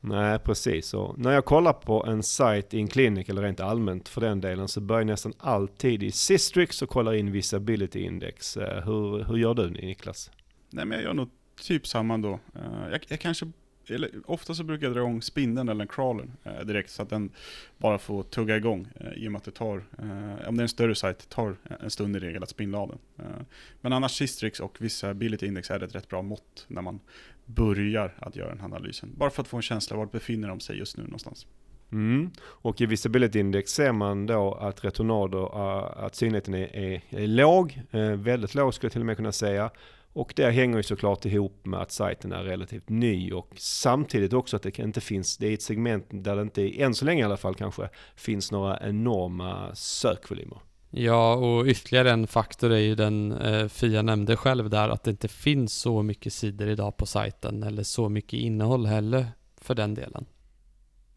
Nej, 0.00 0.38
precis. 0.38 0.94
Och 0.94 1.18
när 1.18 1.32
jag 1.32 1.44
kollar 1.44 1.72
på 1.72 2.04
en 2.06 2.22
sajt 2.22 2.74
i 2.74 2.78
en 2.78 2.88
klinik, 2.88 3.28
eller 3.28 3.42
rent 3.42 3.60
allmänt 3.60 4.08
för 4.08 4.20
den 4.20 4.40
delen, 4.40 4.68
så 4.68 4.80
börjar 4.80 5.00
jag 5.00 5.06
nästan 5.06 5.32
alltid 5.38 6.02
i 6.02 6.10
Sistrix 6.10 6.82
och 6.82 6.88
kollar 6.88 7.14
in 7.14 7.32
Visibility 7.32 8.00
Index. 8.00 8.56
Eh, 8.56 8.84
hur, 8.84 9.24
hur 9.24 9.36
gör 9.36 9.54
du 9.54 9.70
Niklas? 9.70 10.30
Nej, 10.70 10.84
men 10.84 10.98
jag 10.98 11.04
gör 11.04 11.14
nog 11.14 11.28
typ 11.62 11.86
samma 11.86 12.18
då. 12.18 12.32
Eh, 12.54 12.90
jag, 12.90 13.00
jag 13.08 13.20
kanske 13.20 13.46
eller, 13.90 14.10
ofta 14.26 14.54
så 14.54 14.64
brukar 14.64 14.86
jag 14.86 14.94
dra 14.94 15.00
igång 15.00 15.22
spindeln 15.22 15.68
eller 15.68 15.86
crawlern 15.86 16.32
eh, 16.44 16.60
direkt 16.60 16.90
så 16.90 17.02
att 17.02 17.10
den 17.10 17.30
bara 17.78 17.98
får 17.98 18.22
tugga 18.22 18.56
igång 18.56 18.88
eh, 19.00 19.12
i 19.12 19.28
och 19.28 19.32
med 19.32 19.38
att 19.38 19.44
det 19.44 19.50
tar, 19.50 19.76
eh, 19.98 20.48
om 20.48 20.56
det 20.56 20.60
är 20.60 20.62
en 20.62 20.68
större 20.68 20.94
sajt, 20.94 21.28
tar 21.28 21.56
en 21.80 21.90
stund 21.90 22.16
i 22.16 22.18
regel 22.18 22.42
att 22.42 22.48
spindla 22.48 22.78
av 22.78 22.88
den. 22.88 23.26
Eh, 23.26 23.42
men 23.80 23.92
annars 23.92 24.12
Sistrix 24.12 24.60
och 24.60 24.80
Visibility 24.80 25.46
Index 25.46 25.70
är 25.70 25.82
ett 25.82 25.94
rätt 25.94 26.08
bra 26.08 26.22
mått 26.22 26.64
när 26.68 26.82
man 26.82 27.00
börjar 27.44 28.14
att 28.18 28.36
göra 28.36 28.48
den 28.48 28.58
här 28.58 28.66
analysen. 28.66 29.14
Bara 29.16 29.30
för 29.30 29.42
att 29.42 29.48
få 29.48 29.56
en 29.56 29.62
känsla 29.62 29.96
var 29.96 30.06
befinner 30.06 30.48
de 30.48 30.60
sig 30.60 30.78
just 30.78 30.96
nu 30.96 31.02
någonstans. 31.02 31.46
Mm. 31.92 32.30
Och 32.40 32.80
i 32.80 32.86
Visibility 32.86 33.38
Index 33.38 33.70
ser 33.70 33.92
man 33.92 34.26
då 34.26 34.54
att 34.54 34.84
retornader, 34.84 35.42
eh, 35.42 36.04
att 36.04 36.14
synligheten 36.14 36.54
är, 36.54 36.76
är, 36.76 37.02
är 37.10 37.26
låg, 37.26 37.80
eh, 37.90 38.00
väldigt 38.00 38.54
låg 38.54 38.74
skulle 38.74 38.86
jag 38.86 38.92
till 38.92 39.02
och 39.02 39.06
med 39.06 39.16
kunna 39.16 39.32
säga. 39.32 39.70
Och 40.14 40.32
det 40.36 40.50
hänger 40.50 40.76
ju 40.76 40.82
såklart 40.82 41.24
ihop 41.24 41.66
med 41.66 41.80
att 41.80 41.92
sajten 41.92 42.32
är 42.32 42.42
relativt 42.42 42.88
ny 42.88 43.32
och 43.32 43.48
samtidigt 43.56 44.32
också 44.32 44.56
att 44.56 44.62
det 44.62 44.78
inte 44.78 45.00
finns, 45.00 45.36
det 45.36 45.46
är 45.48 45.54
ett 45.54 45.62
segment 45.62 46.06
där 46.10 46.36
det 46.36 46.42
inte, 46.42 46.82
än 46.82 46.94
så 46.94 47.04
länge 47.04 47.20
i 47.20 47.24
alla 47.24 47.36
fall 47.36 47.54
kanske, 47.54 47.88
finns 48.16 48.52
några 48.52 48.78
enorma 48.80 49.74
sökvolymer. 49.74 50.58
Ja, 50.90 51.34
och 51.34 51.66
ytterligare 51.66 52.10
en 52.10 52.26
faktor 52.26 52.72
är 52.72 52.78
ju 52.78 52.94
den 52.94 53.32
eh, 53.32 53.68
Fia 53.68 54.02
nämnde 54.02 54.36
själv 54.36 54.70
där, 54.70 54.88
att 54.88 55.04
det 55.04 55.10
inte 55.10 55.28
finns 55.28 55.74
så 55.74 56.02
mycket 56.02 56.32
sidor 56.32 56.68
idag 56.68 56.96
på 56.96 57.06
sajten, 57.06 57.62
eller 57.62 57.82
så 57.82 58.08
mycket 58.08 58.40
innehåll 58.40 58.86
heller 58.86 59.26
för 59.60 59.74
den 59.74 59.94
delen. 59.94 60.26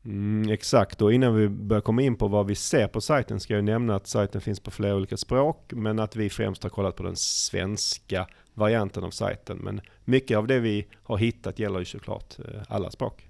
Mm, 0.05 0.49
exakt, 0.51 1.01
och 1.01 1.13
innan 1.13 1.36
vi 1.36 1.49
börjar 1.49 1.81
komma 1.81 2.01
in 2.01 2.15
på 2.15 2.27
vad 2.27 2.47
vi 2.47 2.55
ser 2.55 2.88
på 2.88 3.01
sajten 3.01 3.39
ska 3.39 3.53
jag 3.53 3.63
nämna 3.63 3.95
att 3.95 4.07
sajten 4.07 4.41
finns 4.41 4.60
på 4.60 4.71
flera 4.71 4.95
olika 4.95 5.17
språk, 5.17 5.71
men 5.75 5.99
att 5.99 6.15
vi 6.15 6.29
främst 6.29 6.63
har 6.63 6.69
kollat 6.69 6.95
på 6.95 7.03
den 7.03 7.15
svenska 7.15 8.27
varianten 8.53 9.03
av 9.03 9.12
sajten. 9.12 9.57
Men 9.57 9.81
mycket 10.05 10.38
av 10.38 10.47
det 10.47 10.60
vi 10.60 10.88
har 11.03 11.17
hittat 11.17 11.60
gäller 11.60 11.79
ju 11.79 11.86
såklart 11.86 12.39
eh, 12.39 12.62
alla 12.67 12.91
språk. 12.91 13.27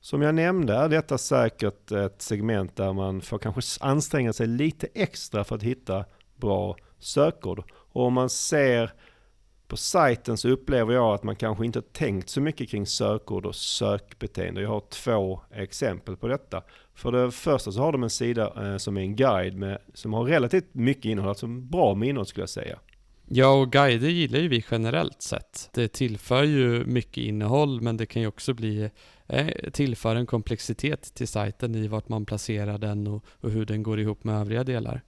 Som 0.00 0.22
jag 0.22 0.34
nämnde 0.34 0.74
är 0.74 0.88
detta 0.88 1.18
säkert 1.18 1.92
ett 1.92 2.22
segment 2.22 2.76
där 2.76 2.92
man 2.92 3.20
får 3.20 3.38
kanske 3.38 3.84
anstränga 3.84 4.32
sig 4.32 4.46
lite 4.46 4.88
extra 4.94 5.44
för 5.44 5.56
att 5.56 5.62
hitta 5.62 6.04
bra 6.36 6.76
sökord. 6.98 7.62
Och 7.70 8.06
om 8.06 8.12
man 8.12 8.30
ser 8.30 8.92
på 9.72 9.76
sajten 9.76 10.36
så 10.36 10.48
upplever 10.48 10.94
jag 10.94 11.14
att 11.14 11.22
man 11.22 11.36
kanske 11.36 11.66
inte 11.66 11.82
tänkt 11.82 12.28
så 12.28 12.40
mycket 12.40 12.68
kring 12.68 12.86
sökord 12.86 13.46
och 13.46 13.54
sökbeteende. 13.54 14.62
Jag 14.62 14.68
har 14.68 14.82
två 14.90 15.40
exempel 15.50 16.16
på 16.16 16.28
detta. 16.28 16.62
För 16.94 17.12
det 17.12 17.30
första 17.30 17.72
så 17.72 17.80
har 17.80 17.92
de 17.92 18.02
en 18.02 18.10
sida 18.10 18.52
eh, 18.56 18.76
som 18.76 18.96
är 18.96 19.00
en 19.00 19.16
guide 19.16 19.56
med, 19.56 19.78
som 19.94 20.12
har 20.12 20.24
relativt 20.24 20.74
mycket 20.74 21.04
innehåll, 21.04 21.28
alltså 21.28 21.46
bra 21.46 21.94
med 21.94 22.08
innehåll 22.08 22.26
skulle 22.26 22.42
jag 22.42 22.48
säga. 22.48 22.78
Ja, 23.26 23.60
och 23.60 23.72
guider 23.72 24.08
gillar 24.08 24.38
ju 24.38 24.48
vi 24.48 24.64
generellt 24.70 25.22
sett. 25.22 25.70
Det 25.74 25.88
tillför 25.88 26.42
ju 26.42 26.84
mycket 26.84 27.24
innehåll, 27.24 27.80
men 27.80 27.96
det 27.96 28.06
kan 28.06 28.22
ju 28.22 28.28
också 28.28 28.54
bli 28.54 28.90
eh, 29.26 29.46
tillför 29.72 30.16
en 30.16 30.26
komplexitet 30.26 31.14
till 31.14 31.28
sajten 31.28 31.74
i 31.74 31.88
vart 31.88 32.08
man 32.08 32.26
placerar 32.26 32.78
den 32.78 33.06
och, 33.06 33.24
och 33.40 33.50
hur 33.50 33.66
den 33.66 33.82
går 33.82 34.00
ihop 34.00 34.24
med 34.24 34.40
övriga 34.40 34.64
delar. 34.64 35.02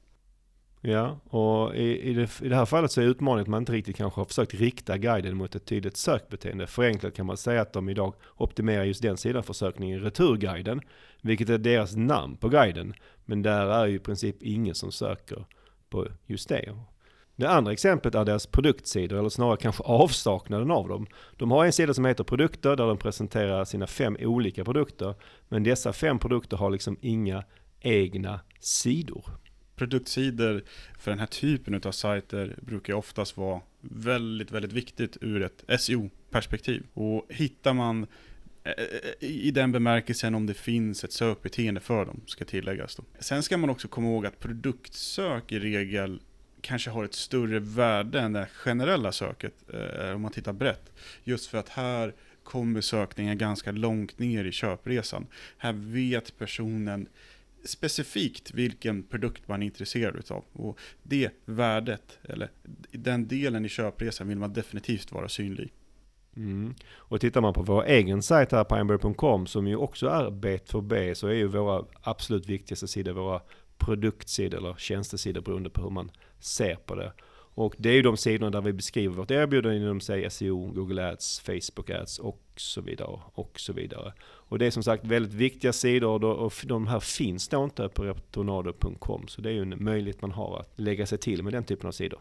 Ja, 0.86 1.18
och 1.24 1.76
i, 1.76 2.10
i, 2.10 2.14
det, 2.14 2.42
i 2.42 2.48
det 2.48 2.56
här 2.56 2.66
fallet 2.66 2.92
så 2.92 3.00
är 3.00 3.04
utmaningen 3.04 3.42
att 3.42 3.48
man 3.48 3.62
inte 3.62 3.72
riktigt 3.72 3.96
kanske 3.96 4.20
har 4.20 4.24
försökt 4.24 4.54
rikta 4.54 4.98
guiden 4.98 5.36
mot 5.36 5.54
ett 5.54 5.64
tydligt 5.64 5.96
sökbeteende. 5.96 6.66
Förenklat 6.66 7.14
kan 7.14 7.26
man 7.26 7.36
säga 7.36 7.60
att 7.60 7.72
de 7.72 7.88
idag 7.88 8.14
optimerar 8.36 8.84
just 8.84 9.02
den 9.02 9.16
sidan 9.16 9.42
för 9.42 9.52
sökning 9.52 9.92
i 9.92 9.98
returguiden, 9.98 10.80
vilket 11.22 11.48
är 11.48 11.58
deras 11.58 11.96
namn 11.96 12.36
på 12.36 12.48
guiden. 12.48 12.94
Men 13.24 13.42
där 13.42 13.66
är 13.66 13.86
ju 13.86 13.94
i 13.94 13.98
princip 13.98 14.42
ingen 14.42 14.74
som 14.74 14.92
söker 14.92 15.44
på 15.90 16.06
just 16.26 16.48
det. 16.48 16.76
Det 17.36 17.46
andra 17.46 17.72
exemplet 17.72 18.14
är 18.14 18.24
deras 18.24 18.46
produktsidor, 18.46 19.18
eller 19.18 19.28
snarare 19.28 19.56
kanske 19.56 19.82
avsaknaden 19.82 20.70
av 20.70 20.88
dem. 20.88 21.06
De 21.36 21.50
har 21.50 21.64
en 21.64 21.72
sida 21.72 21.94
som 21.94 22.04
heter 22.04 22.24
produkter, 22.24 22.76
där 22.76 22.86
de 22.86 22.98
presenterar 22.98 23.64
sina 23.64 23.86
fem 23.86 24.16
olika 24.20 24.64
produkter. 24.64 25.14
Men 25.48 25.62
dessa 25.64 25.92
fem 25.92 26.18
produkter 26.18 26.56
har 26.56 26.70
liksom 26.70 26.96
inga 27.00 27.44
egna 27.80 28.40
sidor. 28.60 29.24
Produktsidor 29.76 30.62
för 30.98 31.10
den 31.10 31.20
här 31.20 31.26
typen 31.26 31.80
av 31.84 31.92
sajter 31.92 32.56
brukar 32.60 32.94
oftast 32.94 33.36
vara 33.36 33.60
väldigt, 33.80 34.50
väldigt 34.50 34.72
viktigt 34.72 35.16
ur 35.20 35.42
ett 35.42 35.80
SEO-perspektiv. 35.80 36.82
Och 36.94 37.26
hittar 37.28 37.74
man 37.74 38.06
eh, 38.64 38.72
eh, 38.72 39.28
i 39.28 39.50
den 39.50 39.72
bemärkelsen 39.72 40.34
om 40.34 40.46
det 40.46 40.54
finns 40.54 41.04
ett 41.04 41.12
sökbeteende 41.12 41.80
för 41.80 42.04
dem, 42.04 42.20
ska 42.26 42.44
tilläggas. 42.44 42.96
Då. 42.96 43.02
Sen 43.18 43.42
ska 43.42 43.56
man 43.56 43.70
också 43.70 43.88
komma 43.88 44.08
ihåg 44.08 44.26
att 44.26 44.40
produktsök 44.40 45.52
i 45.52 45.58
regel 45.58 46.20
kanske 46.60 46.90
har 46.90 47.04
ett 47.04 47.14
större 47.14 47.58
värde 47.58 48.20
än 48.20 48.32
det 48.32 48.46
generella 48.46 49.12
söket, 49.12 49.54
eh, 49.74 50.10
om 50.10 50.22
man 50.22 50.32
tittar 50.32 50.52
brett. 50.52 50.92
Just 51.24 51.46
för 51.46 51.58
att 51.58 51.68
här 51.68 52.14
kommer 52.44 52.80
sökningen 52.80 53.38
ganska 53.38 53.72
långt 53.72 54.18
ner 54.18 54.44
i 54.44 54.52
köpresan. 54.52 55.26
Här 55.58 55.72
vet 55.72 56.38
personen 56.38 57.08
specifikt 57.64 58.54
vilken 58.54 59.02
produkt 59.02 59.48
man 59.48 59.62
är 59.62 59.66
intresserad 59.66 60.16
utav. 60.16 60.44
Och 60.52 60.78
det 61.02 61.30
värdet, 61.44 62.18
eller 62.22 62.50
den 62.90 63.28
delen 63.28 63.64
i 63.64 63.68
köpresan 63.68 64.28
vill 64.28 64.38
man 64.38 64.52
definitivt 64.52 65.12
vara 65.12 65.28
synlig. 65.28 65.72
Mm. 66.36 66.74
Och 66.94 67.20
tittar 67.20 67.40
man 67.40 67.54
på 67.54 67.62
vår 67.62 67.84
egen 67.84 68.22
sajt 68.22 68.52
här, 68.52 68.64
pineberry.com, 68.64 69.46
som 69.46 69.66
ju 69.66 69.76
också 69.76 70.06
är 70.06 70.30
B2B, 70.30 71.14
så 71.14 71.26
är 71.26 71.32
ju 71.32 71.46
våra 71.46 71.84
absolut 72.02 72.46
viktigaste 72.46 72.88
sidor 72.88 73.12
våra 73.12 73.40
produktsidor 73.78 74.58
eller 74.58 74.74
tjänstesidor 74.74 75.40
beroende 75.40 75.70
på 75.70 75.82
hur 75.82 75.90
man 75.90 76.10
ser 76.38 76.74
på 76.74 76.94
det. 76.94 77.12
Och 77.54 77.74
det 77.78 77.88
är 77.88 77.94
ju 77.94 78.02
de 78.02 78.16
sidorna 78.16 78.50
där 78.50 78.60
vi 78.60 78.72
beskriver 78.72 79.16
vårt 79.16 79.30
erbjudande 79.30 79.78
inom 79.78 80.00
sig 80.00 80.30
SEO, 80.30 80.72
Google 80.72 81.08
Ads, 81.08 81.40
Facebook 81.40 81.90
Ads 81.90 82.18
och 82.18 82.42
så 82.56 82.80
vidare. 82.80 83.20
Och 83.34 83.60
så 83.60 83.72
vidare. 83.72 84.12
Och 84.22 84.58
det 84.58 84.66
är 84.66 84.70
som 84.70 84.82
sagt 84.82 85.06
väldigt 85.06 85.34
viktiga 85.34 85.72
sidor 85.72 86.24
och 86.24 86.52
de 86.64 86.86
här 86.86 87.00
finns 87.00 87.48
då 87.48 87.64
inte 87.64 87.88
på 87.88 88.04
retornado.com. 88.04 89.28
Så 89.28 89.40
det 89.40 89.48
är 89.48 89.52
ju 89.52 89.62
en 89.62 89.84
möjlighet 89.84 90.22
man 90.22 90.32
har 90.32 90.60
att 90.60 90.72
lägga 90.80 91.06
sig 91.06 91.18
till 91.18 91.42
med 91.42 91.52
den 91.52 91.64
typen 91.64 91.88
av 91.88 91.92
sidor. 91.92 92.20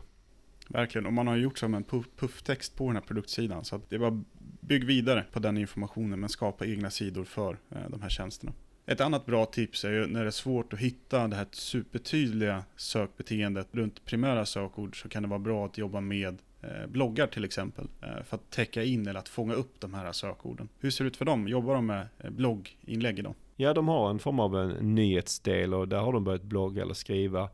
Verkligen, 0.68 1.06
och 1.06 1.14
man 1.14 1.28
har 1.28 1.36
gjort 1.36 1.58
som 1.58 1.74
en 1.74 1.84
pufftext 2.18 2.76
på 2.76 2.88
den 2.88 2.96
här 2.96 3.04
produktsidan. 3.04 3.66
Så 3.66 3.76
att 3.76 3.90
det 3.90 3.98
var 3.98 4.24
bygg 4.60 4.84
vidare 4.84 5.26
på 5.32 5.40
den 5.40 5.58
informationen 5.58 6.20
men 6.20 6.30
skapa 6.30 6.66
egna 6.66 6.90
sidor 6.90 7.24
för 7.24 7.58
eh, 7.70 7.90
de 7.90 8.02
här 8.02 8.10
tjänsterna. 8.10 8.54
Ett 8.86 9.02
annat 9.02 9.26
bra 9.26 9.46
tips 9.46 9.86
är 9.86 9.92
ju 9.92 10.08
när 10.08 10.22
det 10.22 10.30
är 10.30 10.32
svårt 10.32 10.74
att 10.74 10.80
hitta 10.80 11.28
det 11.28 11.36
här 11.36 11.48
supertydliga 11.52 12.64
sökbeteendet 12.76 13.68
runt 13.72 14.06
primära 14.06 14.46
sökord 14.46 15.02
så 15.02 15.10
kan 15.10 15.24
det 15.24 15.30
vara 15.30 15.40
bra 15.40 15.66
att 15.66 15.78
jobba 15.78 16.02
med 16.02 16.38
eh, 16.62 16.88
bloggar 16.88 17.28
till 17.28 17.44
exempel 17.44 17.88
eh, 18.02 18.24
för 18.24 18.36
att 18.36 18.50
täcka 18.50 18.84
in 18.84 19.08
eller 19.08 19.20
att 19.20 19.30
fånga 19.30 19.54
upp 19.54 19.80
de 19.80 19.94
här 19.94 20.12
sökorden. 20.12 20.70
Hur 20.80 20.90
ser 20.90 21.04
det 21.04 21.08
ut 21.08 21.18
för 21.18 21.26
dem? 21.26 21.48
Jobbar 21.48 21.76
de 21.76 21.86
med 21.86 22.08
eh, 22.20 22.30
blogginlägg 22.30 23.20
idag? 23.20 23.36
Ja, 23.56 23.74
de 23.74 23.88
har 23.88 24.10
en 24.10 24.20
form 24.20 24.40
av 24.40 24.58
en 24.58 24.96
nyhetsdel 24.96 25.74
och 25.74 25.88
där 25.88 26.00
har 26.00 26.14
de 26.14 26.24
börjat 26.24 26.44
blogga 26.44 26.82
eller 26.82 26.94
skriva 26.94 27.50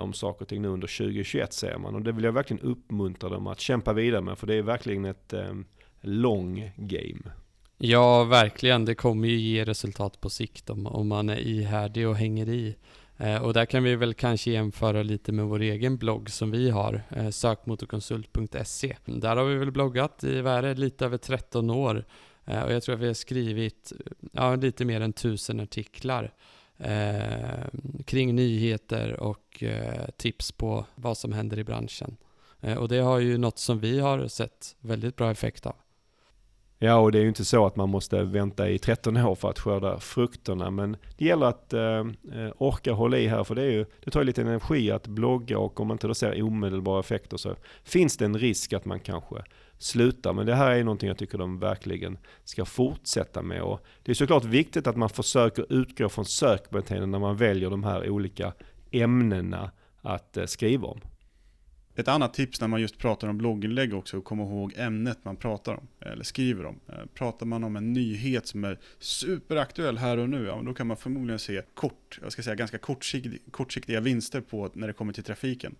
om 0.00 0.12
saker 0.12 0.42
och 0.42 0.48
ting 0.48 0.62
nu 0.62 0.68
under 0.68 0.98
2021 0.98 1.52
ser 1.52 1.78
man. 1.78 1.94
Och 1.94 2.02
det 2.02 2.12
vill 2.12 2.24
jag 2.24 2.32
verkligen 2.32 2.62
uppmuntra 2.62 3.28
dem 3.28 3.46
att 3.46 3.60
kämpa 3.60 3.92
vidare 3.92 4.20
med 4.20 4.38
för 4.38 4.46
det 4.46 4.54
är 4.54 4.62
verkligen 4.62 5.04
ett 5.04 5.32
um, 5.32 5.66
long 6.00 6.70
game. 6.76 7.32
Ja, 7.78 8.24
verkligen. 8.24 8.84
Det 8.84 8.94
kommer 8.94 9.28
ju 9.28 9.36
ge 9.36 9.64
resultat 9.64 10.20
på 10.20 10.30
sikt 10.30 10.70
om, 10.70 10.86
om 10.86 11.08
man 11.08 11.28
är 11.28 11.38
ihärdig 11.38 12.08
och 12.08 12.16
hänger 12.16 12.48
i. 12.48 12.76
Eh, 13.16 13.42
och 13.42 13.52
där 13.52 13.64
kan 13.66 13.84
vi 13.84 13.96
väl 13.96 14.14
kanske 14.14 14.50
jämföra 14.50 15.02
lite 15.02 15.32
med 15.32 15.44
vår 15.44 15.60
egen 15.60 15.96
blogg 15.96 16.30
som 16.30 16.50
vi 16.50 16.70
har, 16.70 17.02
eh, 17.10 17.30
sökmotorkonsult.se. 17.30 18.96
Där 19.04 19.36
har 19.36 19.44
vi 19.44 19.54
väl 19.54 19.70
bloggat 19.70 20.24
i 20.24 20.40
värre 20.40 20.74
lite 20.74 21.04
över 21.04 21.18
13 21.18 21.70
år 21.70 22.04
eh, 22.44 22.62
och 22.62 22.72
jag 22.72 22.82
tror 22.82 22.94
att 22.94 23.00
vi 23.00 23.06
har 23.06 23.14
skrivit 23.14 23.92
ja, 24.32 24.54
lite 24.54 24.84
mer 24.84 25.00
än 25.00 25.12
tusen 25.12 25.60
artiklar 25.60 26.32
eh, 26.78 27.66
kring 28.04 28.34
nyheter 28.34 29.20
och 29.20 29.62
eh, 29.62 30.08
tips 30.16 30.52
på 30.52 30.86
vad 30.94 31.18
som 31.18 31.32
händer 31.32 31.58
i 31.58 31.64
branschen. 31.64 32.16
Eh, 32.60 32.76
och 32.76 32.88
det 32.88 32.98
har 32.98 33.18
ju 33.18 33.38
något 33.38 33.58
som 33.58 33.80
vi 33.80 34.00
har 34.00 34.28
sett 34.28 34.76
väldigt 34.80 35.16
bra 35.16 35.30
effekt 35.30 35.66
av. 35.66 35.76
Ja, 36.78 36.96
och 36.96 37.12
det 37.12 37.18
är 37.18 37.22
ju 37.22 37.28
inte 37.28 37.44
så 37.44 37.66
att 37.66 37.76
man 37.76 37.88
måste 37.88 38.22
vänta 38.22 38.70
i 38.70 38.78
13 38.78 39.16
år 39.16 39.34
för 39.34 39.50
att 39.50 39.58
skörda 39.58 40.00
frukterna. 40.00 40.70
Men 40.70 40.96
det 41.16 41.24
gäller 41.24 41.46
att 41.46 41.72
eh, 41.72 41.98
eh, 42.34 42.52
orka 42.56 42.92
hålla 42.92 43.18
i 43.18 43.26
här, 43.26 43.44
för 43.44 43.54
det, 43.54 43.62
är 43.62 43.70
ju, 43.70 43.86
det 44.04 44.10
tar 44.10 44.20
ju 44.20 44.26
lite 44.26 44.40
energi 44.40 44.90
att 44.90 45.06
blogga 45.06 45.58
och 45.58 45.80
om 45.80 45.88
man 45.88 45.94
inte 45.94 46.06
då 46.06 46.14
ser 46.14 46.42
omedelbara 46.42 47.00
effekter 47.00 47.36
så 47.36 47.54
finns 47.84 48.16
det 48.16 48.24
en 48.24 48.38
risk 48.38 48.72
att 48.72 48.84
man 48.84 49.00
kanske 49.00 49.36
slutar. 49.78 50.32
Men 50.32 50.46
det 50.46 50.54
här 50.54 50.70
är 50.70 50.84
någonting 50.84 51.08
jag 51.08 51.18
tycker 51.18 51.38
de 51.38 51.58
verkligen 51.58 52.18
ska 52.44 52.64
fortsätta 52.64 53.42
med. 53.42 53.62
Och 53.62 53.80
det 54.02 54.12
är 54.12 54.14
såklart 54.14 54.44
viktigt 54.44 54.86
att 54.86 54.96
man 54.96 55.08
försöker 55.08 55.72
utgå 55.72 56.08
från 56.08 56.24
sökbeteenden 56.24 57.10
när 57.10 57.18
man 57.18 57.36
väljer 57.36 57.70
de 57.70 57.84
här 57.84 58.10
olika 58.10 58.52
ämnena 58.90 59.70
att 60.02 60.36
eh, 60.36 60.44
skriva 60.44 60.88
om. 60.88 61.00
Ett 61.98 62.08
annat 62.08 62.34
tips 62.34 62.60
när 62.60 62.68
man 62.68 62.80
just 62.80 62.98
pratar 62.98 63.28
om 63.28 63.38
blogginlägg 63.38 63.94
också, 63.94 64.16
är 64.16 64.18
att 64.18 64.24
komma 64.24 64.42
ihåg 64.42 64.72
ämnet 64.76 65.18
man 65.22 65.36
pratar 65.36 65.74
om, 65.74 65.88
eller 66.00 66.24
skriver 66.24 66.66
om. 66.66 66.80
Eh, 66.88 67.06
pratar 67.14 67.46
man 67.46 67.64
om 67.64 67.76
en 67.76 67.92
nyhet 67.92 68.46
som 68.46 68.64
är 68.64 68.78
superaktuell 68.98 69.98
här 69.98 70.18
och 70.18 70.28
nu, 70.28 70.44
ja, 70.44 70.62
då 70.66 70.74
kan 70.74 70.86
man 70.86 70.96
förmodligen 70.96 71.38
se 71.38 71.62
kort, 71.74 72.18
jag 72.22 72.32
ska 72.32 72.42
säga 72.42 72.54
ganska 72.54 72.78
kortsiktiga, 72.78 73.38
kortsiktiga 73.50 74.00
vinster 74.00 74.40
på 74.40 74.70
när 74.74 74.86
det 74.86 74.92
kommer 74.92 75.12
till 75.12 75.24
trafiken. 75.24 75.74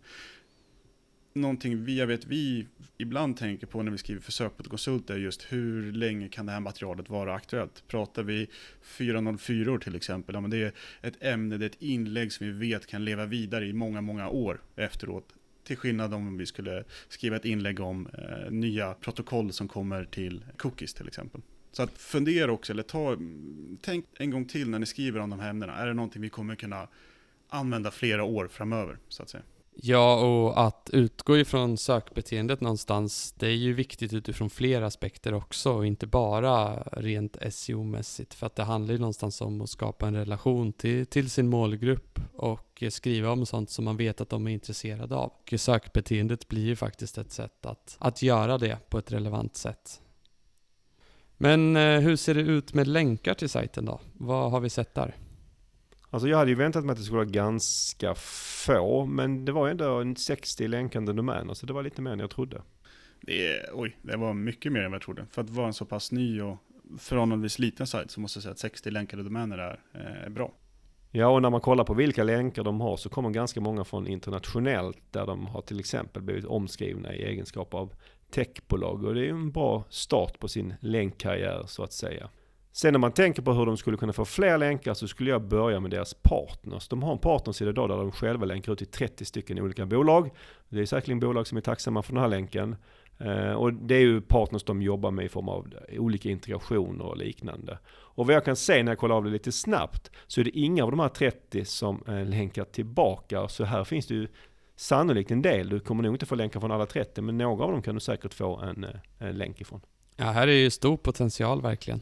Någonting 1.33 1.85
vi, 1.85 1.99
jag 1.99 2.07
vet 2.07 2.27
vi 2.27 2.67
ibland 2.99 3.37
tänker 3.37 3.67
på 3.67 3.83
när 3.83 3.93
vi 3.93 3.99
skriver 3.99 4.21
försök 4.21 4.57
på 4.57 4.63
ett 4.63 4.69
konsult 4.69 5.11
är 5.11 5.17
just 5.17 5.53
hur 5.53 5.93
länge 5.93 6.29
kan 6.29 6.47
det 6.47 6.53
här 6.53 6.61
materialet 6.61 7.09
vara 7.09 7.35
aktuellt? 7.35 7.85
Pratar 7.89 8.23
vi 8.23 8.51
404 8.83 9.79
till 9.79 9.95
exempel, 9.95 10.35
ja, 10.35 10.41
men 10.41 10.51
det 10.51 10.63
är 10.63 10.73
ett 11.03 11.23
ämne, 11.23 11.57
det 11.57 11.65
är 11.65 11.71
ett 11.71 11.83
inlägg 11.83 12.33
som 12.33 12.47
vi 12.47 12.53
vet 12.53 12.87
kan 12.87 13.05
leva 13.05 13.27
vidare 13.27 13.67
i 13.67 13.73
många, 13.73 14.01
många 14.01 14.29
år 14.29 14.61
efteråt 14.77 15.33
till 15.67 15.77
skillnad 15.77 16.15
om 16.15 16.37
vi 16.37 16.47
skulle 16.47 16.85
skriva 17.09 17.37
ett 17.37 17.45
inlägg 17.45 17.81
om 17.81 18.07
eh, 18.07 18.51
nya 18.51 18.95
protokoll 18.95 19.53
som 19.53 19.69
kommer 19.69 20.05
till 20.05 20.45
cookies 20.57 20.95
till 20.95 21.07
exempel. 21.09 21.41
Så 21.73 21.83
att 21.83 21.99
fundera 21.99 22.53
också, 22.53 22.73
eller 22.73 22.83
ta, 22.83 23.17
tänk 23.81 24.07
en 24.19 24.31
gång 24.31 24.45
till 24.45 24.71
när 24.71 24.79
ni 24.79 24.87
skriver 24.87 25.21
om 25.21 25.31
de 25.31 25.41
här 25.41 25.51
ämnena. 25.51 25.77
Är 25.77 25.87
det 25.87 25.95
någonting 25.95 26.23
vi 26.23 26.29
kommer 26.29 26.55
kunna 26.55 26.89
använda 27.49 27.91
flera 27.91 28.25
år 28.25 28.49
framöver, 28.49 28.99
så 29.09 29.23
att 29.23 29.29
säga? 29.29 29.43
Ja, 29.79 30.25
och 30.27 30.67
att 30.67 30.91
utgå 30.93 31.39
ifrån 31.39 31.77
sökbeteendet 31.77 32.61
någonstans, 32.61 33.35
det 33.39 33.47
är 33.47 33.55
ju 33.55 33.73
viktigt 33.73 34.13
utifrån 34.13 34.51
flera 34.51 34.87
aspekter 34.87 35.35
också, 35.35 35.73
och 35.73 35.87
inte 35.87 36.07
bara 36.07 36.83
rent 36.83 37.37
SEO-mässigt, 37.51 38.35
för 38.35 38.47
att 38.47 38.57
det 38.57 38.63
handlar 38.63 38.93
ju 38.93 38.99
någonstans 38.99 39.41
om 39.41 39.61
att 39.61 39.71
skapa 39.71 40.07
en 40.07 40.15
relation 40.15 40.73
till, 40.73 41.07
till 41.07 41.31
sin 41.31 41.49
målgrupp 41.49 42.21
och 42.35 42.83
skriva 42.91 43.31
om 43.31 43.47
sånt 43.47 43.71
som 43.71 43.85
man 43.85 43.97
vet 43.97 44.21
att 44.21 44.29
de 44.29 44.47
är 44.47 44.51
intresserade 44.51 45.17
av. 45.17 45.33
Och 45.33 45.55
sökbeteendet 45.61 46.49
blir 46.49 46.65
ju 46.65 46.77
faktiskt 46.77 47.19
ett 47.19 47.33
sätt 47.33 47.67
att, 47.67 47.97
att 47.99 48.23
göra 48.23 48.59
det 48.59 48.79
på 48.91 48.99
ett 48.99 49.13
relevant 49.13 49.57
sätt. 49.57 50.01
Men 51.37 51.77
eh, 51.77 52.01
hur 52.01 52.17
ser 52.17 52.35
det 52.35 52.41
ut 52.41 52.75
med 52.75 52.87
länkar 52.87 53.35
till 53.35 53.49
sajten 53.49 53.85
då? 53.85 54.01
Vad 54.13 54.51
har 54.51 54.61
vi 54.61 54.71
sett 54.71 54.95
där? 54.95 55.15
Alltså 56.11 56.29
jag 56.29 56.39
hade 56.39 56.51
ju 56.51 56.57
väntat 56.57 56.85
mig 56.85 56.93
att 56.93 56.99
det 56.99 57.05
skulle 57.05 57.17
vara 57.17 57.29
ganska 57.29 58.15
få, 58.15 59.07
men 59.07 59.45
det 59.45 59.53
var 59.53 59.69
ändå 59.69 60.15
60 60.17 60.69
länkande 60.69 61.13
domäner, 61.13 61.55
så 61.55 61.67
det 61.67 61.73
var 61.73 61.83
lite 61.83 62.03
mer 62.03 62.11
än 62.11 62.19
jag 62.19 62.31
trodde. 62.31 62.63
Det, 63.21 63.71
oj, 63.73 63.97
det 64.03 64.17
var 64.17 64.35
mycket 64.35 64.73
mer 64.73 64.81
än 64.81 64.91
vad 64.91 64.95
jag 64.95 65.03
trodde. 65.03 65.27
För 65.31 65.43
att 65.43 65.51
vara 65.51 65.67
en 65.67 65.75
så 65.75 65.85
pass 65.85 66.13
ny 66.13 66.41
och 66.41 66.59
förhållandevis 66.99 67.59
liten 67.59 67.87
sajt 67.87 68.11
så 68.11 68.21
måste 68.21 68.37
jag 68.37 68.43
säga 68.43 68.53
att 68.53 68.59
60 68.59 68.91
länkade 68.91 69.23
domäner 69.23 69.59
är, 69.59 69.81
är 69.93 70.25
eh, 70.27 70.29
bra. 70.29 70.53
Ja, 71.11 71.29
och 71.29 71.43
när 71.43 71.51
man 71.51 71.61
kollar 71.61 71.85
på 71.85 71.95
vilka 71.95 72.25
länkar 72.25 72.65
de 72.65 72.81
har 72.81 72.97
så 72.97 73.09
kommer 73.09 73.31
ganska 73.31 73.61
många 73.61 73.85
från 73.85 74.07
internationellt, 74.07 74.99
där 75.11 75.27
de 75.27 75.47
har 75.47 75.61
till 75.61 75.81
exempel 75.81 76.23
blivit 76.23 76.45
omskrivna 76.45 77.15
i 77.15 77.25
egenskap 77.25 77.75
av 77.75 77.93
techbolag. 78.31 79.05
Och 79.05 79.15
det 79.15 79.21
är 79.21 79.25
ju 79.25 79.31
en 79.31 79.53
bra 79.53 79.85
start 79.91 80.39
på 80.39 80.49
sin 80.49 80.75
länkkarriär 80.81 81.65
så 81.67 81.83
att 81.83 81.93
säga. 81.93 82.31
Sen 82.77 82.93
när 82.93 82.99
man 82.99 83.13
tänker 83.13 83.43
på 83.43 83.53
hur 83.53 83.67
de 83.67 83.77
skulle 83.77 83.97
kunna 83.97 84.13
få 84.13 84.25
fler 84.25 84.59
länkar 84.59 84.95
så 84.95 85.09
skulle 85.09 85.31
jag 85.31 85.43
börja 85.43 85.81
med 85.81 85.91
deras 85.91 86.15
partners. 86.15 86.89
De 86.89 87.03
har 87.03 87.13
en 87.13 87.19
partnersida 87.19 87.71
idag 87.71 87.89
där 87.89 87.97
de 87.97 88.13
själva 88.13 88.47
länkar 88.47 88.73
ut 88.73 88.79
till 88.79 88.87
30 88.87 89.25
stycken 89.25 89.59
olika 89.59 89.87
bolag. 89.87 90.31
Det 90.69 90.81
är 90.81 90.87
säkerligen 90.87 91.21
bolag 91.21 91.47
som 91.47 91.59
är 91.59 91.63
tacksamma 91.63 92.03
för 92.03 92.13
den 92.13 92.23
här 92.23 92.29
länken. 92.29 92.77
Eh, 93.19 93.53
och 93.53 93.73
det 93.73 93.95
är 93.95 94.01
ju 94.01 94.21
partners 94.21 94.65
de 94.65 94.83
jobbar 94.83 95.11
med 95.11 95.25
i 95.25 95.29
form 95.29 95.49
av 95.49 95.67
olika 95.99 96.29
integrationer 96.29 97.05
och 97.05 97.17
liknande. 97.17 97.79
Och 97.89 98.27
vad 98.27 98.35
jag 98.35 98.45
kan 98.45 98.57
se 98.57 98.83
när 98.83 98.93
jag 98.93 98.99
kollar 98.99 99.17
av 99.17 99.25
det 99.25 99.31
lite 99.31 99.53
snabbt 99.53 100.11
så 100.27 100.41
är 100.41 100.45
det 100.45 100.59
inga 100.59 100.85
av 100.85 100.91
de 100.91 101.01
här 101.01 101.09
30 101.09 101.65
som 101.65 102.03
eh, 102.09 102.27
länkar 102.27 102.65
tillbaka. 102.65 103.49
Så 103.49 103.65
här 103.65 103.85
finns 103.85 104.07
det 104.07 104.15
ju 104.15 104.29
sannolikt 104.77 105.31
en 105.31 105.43
del. 105.43 105.69
Du 105.69 105.81
kommer 105.81 106.03
nog 106.03 106.15
inte 106.15 106.27
få 106.27 106.35
länkar 106.35 106.61
från 106.61 106.71
alla 106.71 106.87
30, 106.87 107.23
men 107.23 107.39
några 107.39 107.65
av 107.65 107.73
dem 107.73 107.83
kan 107.83 107.95
du 107.95 108.01
säkert 108.01 108.35
få 108.35 108.57
en, 108.57 108.85
eh, 108.85 108.91
en 109.19 109.39
länk 109.39 109.61
ifrån. 109.61 109.81
Ja, 110.17 110.25
här 110.25 110.49
är 110.49 110.53
ju 110.53 110.71
stor 110.71 110.97
potential 110.97 111.63
verkligen. 111.63 112.01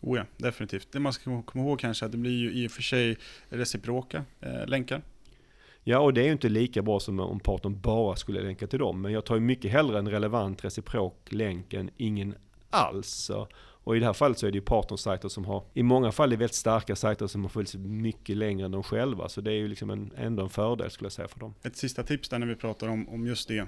Oh 0.00 0.16
ja, 0.18 0.24
definitivt. 0.36 0.92
Det 0.92 1.00
man 1.00 1.12
ska 1.12 1.42
komma 1.42 1.64
ihåg 1.64 1.80
kanske 1.80 2.06
att 2.06 2.12
det 2.12 2.18
blir 2.18 2.38
ju 2.38 2.52
i 2.52 2.66
och 2.66 2.70
för 2.70 2.82
sig 2.82 3.18
reciproka 3.48 4.24
eh, 4.40 4.66
länkar. 4.66 5.02
Ja, 5.84 5.98
och 5.98 6.14
det 6.14 6.20
är 6.20 6.24
ju 6.24 6.32
inte 6.32 6.48
lika 6.48 6.82
bra 6.82 7.00
som 7.00 7.20
om 7.20 7.40
partnern 7.40 7.80
bara 7.80 8.16
skulle 8.16 8.42
länka 8.42 8.66
till 8.66 8.78
dem. 8.78 9.02
Men 9.02 9.12
jag 9.12 9.24
tar 9.24 9.34
ju 9.34 9.40
mycket 9.40 9.70
hellre 9.70 9.98
en 9.98 10.10
relevant 10.10 10.64
reciprok 10.64 11.16
länk 11.28 11.74
än 11.74 11.90
ingen 11.96 12.34
alls. 12.70 13.08
Så 13.08 13.48
och 13.88 13.96
i 13.96 14.00
det 14.00 14.06
här 14.06 14.12
fallet 14.12 14.38
så 14.38 14.46
är 14.46 14.50
det 14.50 14.58
ju 14.58 14.62
partnersajter 14.62 15.28
som 15.28 15.44
har, 15.44 15.64
i 15.74 15.82
många 15.82 16.12
fall 16.12 16.32
är 16.32 16.36
väldigt 16.36 16.54
starka 16.54 16.96
sajter 16.96 17.26
som 17.26 17.42
har 17.42 17.48
funnits 17.48 17.74
mycket 17.74 18.36
längre 18.36 18.64
än 18.64 18.70
de 18.70 18.82
själva. 18.82 19.28
Så 19.28 19.40
det 19.40 19.50
är 19.50 19.54
ju 19.54 19.68
liksom 19.68 19.90
en, 19.90 20.10
ändå 20.16 20.42
en 20.42 20.48
fördel 20.48 20.90
skulle 20.90 21.06
jag 21.06 21.12
säga 21.12 21.28
för 21.28 21.40
dem. 21.40 21.54
Ett 21.62 21.76
sista 21.76 22.02
tips 22.02 22.28
där 22.28 22.38
när 22.38 22.46
vi 22.46 22.54
pratar 22.54 22.88
om, 22.88 23.08
om 23.08 23.26
just 23.26 23.48
det. 23.48 23.58
Eh, 23.58 23.66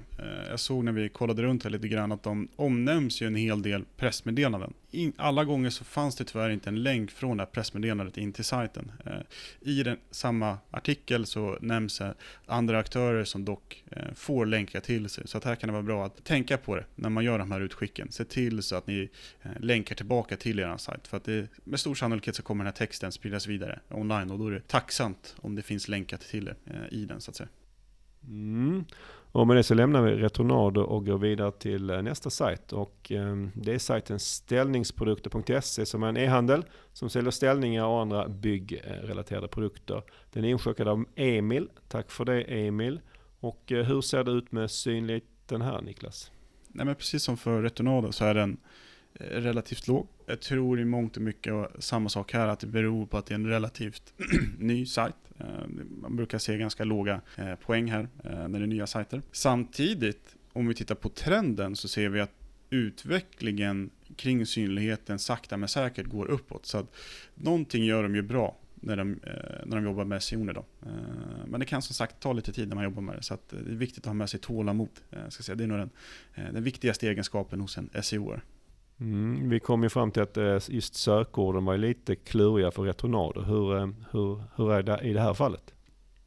jag 0.50 0.60
såg 0.60 0.84
när 0.84 0.92
vi 0.92 1.08
kollade 1.08 1.42
runt 1.42 1.64
här 1.64 1.70
lite 1.70 1.88
grann 1.88 2.12
att 2.12 2.22
de 2.22 2.48
omnämns 2.56 3.22
ju 3.22 3.26
en 3.26 3.34
hel 3.34 3.62
del 3.62 3.84
pressmeddelanden. 3.96 4.72
In, 4.90 5.12
alla 5.16 5.44
gånger 5.44 5.70
så 5.70 5.84
fanns 5.84 6.16
det 6.16 6.24
tyvärr 6.24 6.50
inte 6.50 6.70
en 6.70 6.82
länk 6.82 7.10
från 7.10 7.36
det 7.36 7.42
här 7.42 7.50
pressmeddelandet 7.50 8.18
in 8.18 8.32
till 8.32 8.44
sajten. 8.44 8.92
Eh, 9.06 9.12
I 9.60 9.82
den, 9.82 9.98
samma 10.10 10.58
artikel 10.70 11.26
så 11.26 11.58
nämns 11.60 12.02
andra 12.46 12.78
aktörer 12.78 13.24
som 13.24 13.44
dock 13.44 13.84
eh, 13.90 14.14
får 14.14 14.46
länka 14.46 14.80
till 14.80 15.08
sig. 15.08 15.28
Så 15.28 15.38
att 15.38 15.44
här 15.44 15.54
kan 15.54 15.68
det 15.68 15.72
vara 15.72 15.82
bra 15.82 16.06
att 16.06 16.24
tänka 16.24 16.58
på 16.58 16.76
det 16.76 16.84
när 16.94 17.10
man 17.10 17.24
gör 17.24 17.38
de 17.38 17.52
här 17.52 17.60
utskicken. 17.60 18.12
Se 18.12 18.24
till 18.24 18.62
så 18.62 18.76
att 18.76 18.86
ni 18.86 19.08
länkar 19.60 19.94
till 19.94 20.09
tillbaka 20.10 20.36
till 20.36 20.58
er 20.58 20.76
sajt. 20.76 21.08
För 21.08 21.16
att 21.16 21.24
det, 21.24 21.48
med 21.64 21.80
stor 21.80 21.94
sannolikhet 21.94 22.36
så 22.36 22.42
kommer 22.42 22.64
den 22.64 22.72
här 22.72 22.86
texten 22.86 23.12
spridas 23.12 23.46
vidare 23.46 23.80
online 23.90 24.30
och 24.30 24.38
då 24.38 24.46
är 24.46 24.50
det 24.50 24.68
tacksamt 24.68 25.36
om 25.42 25.54
det 25.54 25.62
finns 25.62 25.88
länkat 25.88 26.20
till 26.20 26.44
det 26.44 26.56
eh, 26.66 26.98
i 26.98 27.04
den 27.04 27.20
så 27.20 27.30
att 27.30 27.36
säga. 27.36 27.48
Mm. 28.28 28.84
Och 29.32 29.46
med 29.46 29.56
det 29.56 29.62
så 29.62 29.74
lämnar 29.74 30.02
vi 30.02 30.12
Retronado 30.12 30.80
och 30.80 31.06
går 31.06 31.18
vidare 31.18 31.52
till 31.52 31.90
eh, 31.90 32.02
nästa 32.02 32.30
sajt. 32.30 32.72
Och 32.72 33.12
eh, 33.12 33.36
det 33.54 33.74
är 33.74 33.78
sajten 33.78 34.18
ställningsprodukter.se 34.18 35.86
som 35.86 36.02
är 36.02 36.08
en 36.08 36.16
e-handel 36.16 36.64
som 36.92 37.10
säljer 37.10 37.30
ställningar 37.30 37.84
och 37.84 38.00
andra 38.00 38.28
byggrelaterade 38.28 39.48
produkter. 39.48 40.02
Den 40.32 40.44
är 40.44 40.48
inskickad 40.48 40.88
av 40.88 41.04
Emil. 41.14 41.68
Tack 41.88 42.10
för 42.10 42.24
det 42.24 42.42
Emil. 42.42 43.00
Och 43.40 43.62
hur 43.66 44.00
ser 44.00 44.24
det 44.24 44.30
ut 44.30 44.52
med 44.52 44.70
synligheten 44.70 45.62
här 45.62 45.82
Niklas? 45.82 46.30
Nej 46.68 46.86
men 46.86 46.94
precis 46.94 47.22
som 47.22 47.36
för 47.36 47.62
Retornado 47.62 48.12
så 48.12 48.24
är 48.24 48.34
den 48.34 48.56
Eh, 49.14 49.40
relativt 49.40 49.88
låg. 49.88 50.08
Jag 50.26 50.40
tror 50.40 50.80
i 50.80 50.84
mångt 50.84 51.16
och 51.16 51.22
mycket 51.22 51.54
samma 51.78 52.08
sak 52.08 52.32
här, 52.32 52.48
att 52.48 52.60
det 52.60 52.66
beror 52.66 53.06
på 53.06 53.18
att 53.18 53.26
det 53.26 53.34
är 53.34 53.38
en 53.38 53.46
relativt 53.46 54.14
ny 54.58 54.86
sajt. 54.86 55.14
Eh, 55.38 55.46
man 56.00 56.16
brukar 56.16 56.38
se 56.38 56.58
ganska 56.58 56.84
låga 56.84 57.20
eh, 57.36 57.54
poäng 57.54 57.90
här 57.90 58.08
när 58.22 58.58
det 58.58 58.64
är 58.64 58.66
nya 58.66 58.86
sajter. 58.86 59.22
Samtidigt, 59.32 60.36
om 60.52 60.66
vi 60.66 60.74
tittar 60.74 60.94
på 60.94 61.08
trenden 61.08 61.76
så 61.76 61.88
ser 61.88 62.08
vi 62.08 62.20
att 62.20 62.32
utvecklingen 62.70 63.90
kring 64.16 64.46
synligheten 64.46 65.18
sakta 65.18 65.56
men 65.56 65.68
säkert 65.68 66.06
går 66.06 66.26
uppåt. 66.26 66.66
Så 66.66 66.78
att 66.78 66.96
någonting 67.34 67.84
gör 67.84 68.02
de 68.02 68.14
ju 68.14 68.22
bra 68.22 68.56
när 68.74 68.96
de, 68.96 69.20
när 69.64 69.76
de 69.76 69.84
jobbar 69.84 70.04
med 70.04 70.22
SEO 70.22 70.44
då. 70.44 70.64
Men 71.46 71.60
det 71.60 71.66
kan 71.66 71.82
som 71.82 71.94
sagt 71.94 72.20
ta 72.20 72.32
lite 72.32 72.52
tid 72.52 72.68
när 72.68 72.74
man 72.74 72.84
jobbar 72.84 73.02
med 73.02 73.16
det, 73.16 73.22
så 73.22 73.38
det 73.50 73.56
är 73.56 73.62
viktigt 73.62 73.98
att 73.98 74.06
ha 74.06 74.14
med 74.14 74.30
sig 74.30 74.40
tålamod. 74.40 75.00
Ska 75.28 75.42
säga. 75.42 75.56
Det 75.56 75.64
är 75.64 75.68
nog 75.68 75.78
den, 75.78 75.90
den 76.34 76.62
viktigaste 76.62 77.08
egenskapen 77.08 77.60
hos 77.60 77.78
en 77.78 77.90
SEO. 78.02 78.40
Mm, 79.00 79.48
vi 79.48 79.60
kom 79.60 79.82
ju 79.82 79.88
fram 79.88 80.10
till 80.10 80.22
att 80.22 80.36
eh, 80.36 80.58
just 80.68 80.94
sökorden 80.94 81.64
var 81.64 81.76
lite 81.76 82.16
kluriga 82.16 82.70
för 82.70 82.82
retornader. 82.82 83.42
Hur, 83.42 83.76
eh, 83.76 83.88
hur, 84.10 84.42
hur 84.56 84.72
är 84.72 84.82
det 84.82 85.00
i 85.02 85.12
det 85.12 85.20
här 85.20 85.34
fallet? 85.34 85.74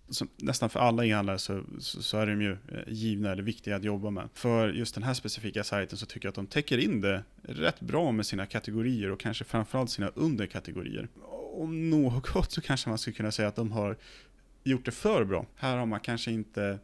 Som 0.10 0.30
nästan 0.38 0.70
för 0.70 0.80
alla 0.80 1.06
e-handlare 1.06 1.40
så, 1.40 1.64
så, 1.80 2.18
är 2.18 2.28
de 2.28 2.42
ju 2.42 2.52
eh, 2.52 2.58
givna 2.88 3.32
eller 3.32 3.44
viktiga 3.44 3.76
att 3.76 3.84
jobba 3.84 4.10
med. 4.10 4.30
För 4.34 4.70
just 4.70 4.96
den 4.96 5.04
här 5.04 5.14
specifika 5.14 5.64
sajten 5.64 5.98
så 5.98 6.06
tycker 6.06 6.28
jag 6.28 6.32
att 6.32 6.36
de 6.36 6.48
täcker 6.48 6.78
in 6.78 7.02
det 7.02 7.24
rätt 7.42 7.80
bra 7.80 8.12
med 8.12 8.26
sina 8.26 8.46
kategorier 8.46 9.12
och 9.12 9.20
kanske 9.20 9.44
framförallt 9.44 9.90
sina 9.90 10.08
underkategorier. 10.08 11.08
Om 11.54 11.90
något 11.90 12.52
så 12.52 12.62
kanske 12.62 12.90
man 12.90 12.98
skulle 12.98 13.16
kunna 13.16 13.32
säga 13.32 13.48
att 13.48 13.56
de 13.56 13.72
har 13.72 13.98
gjort 14.64 14.86
det 14.86 14.92
för 14.92 15.24
bra. 15.24 15.46
Här 15.56 15.78
har 15.78 15.86
man 15.86 16.00
kanske 16.00 16.32
inte 16.32 16.80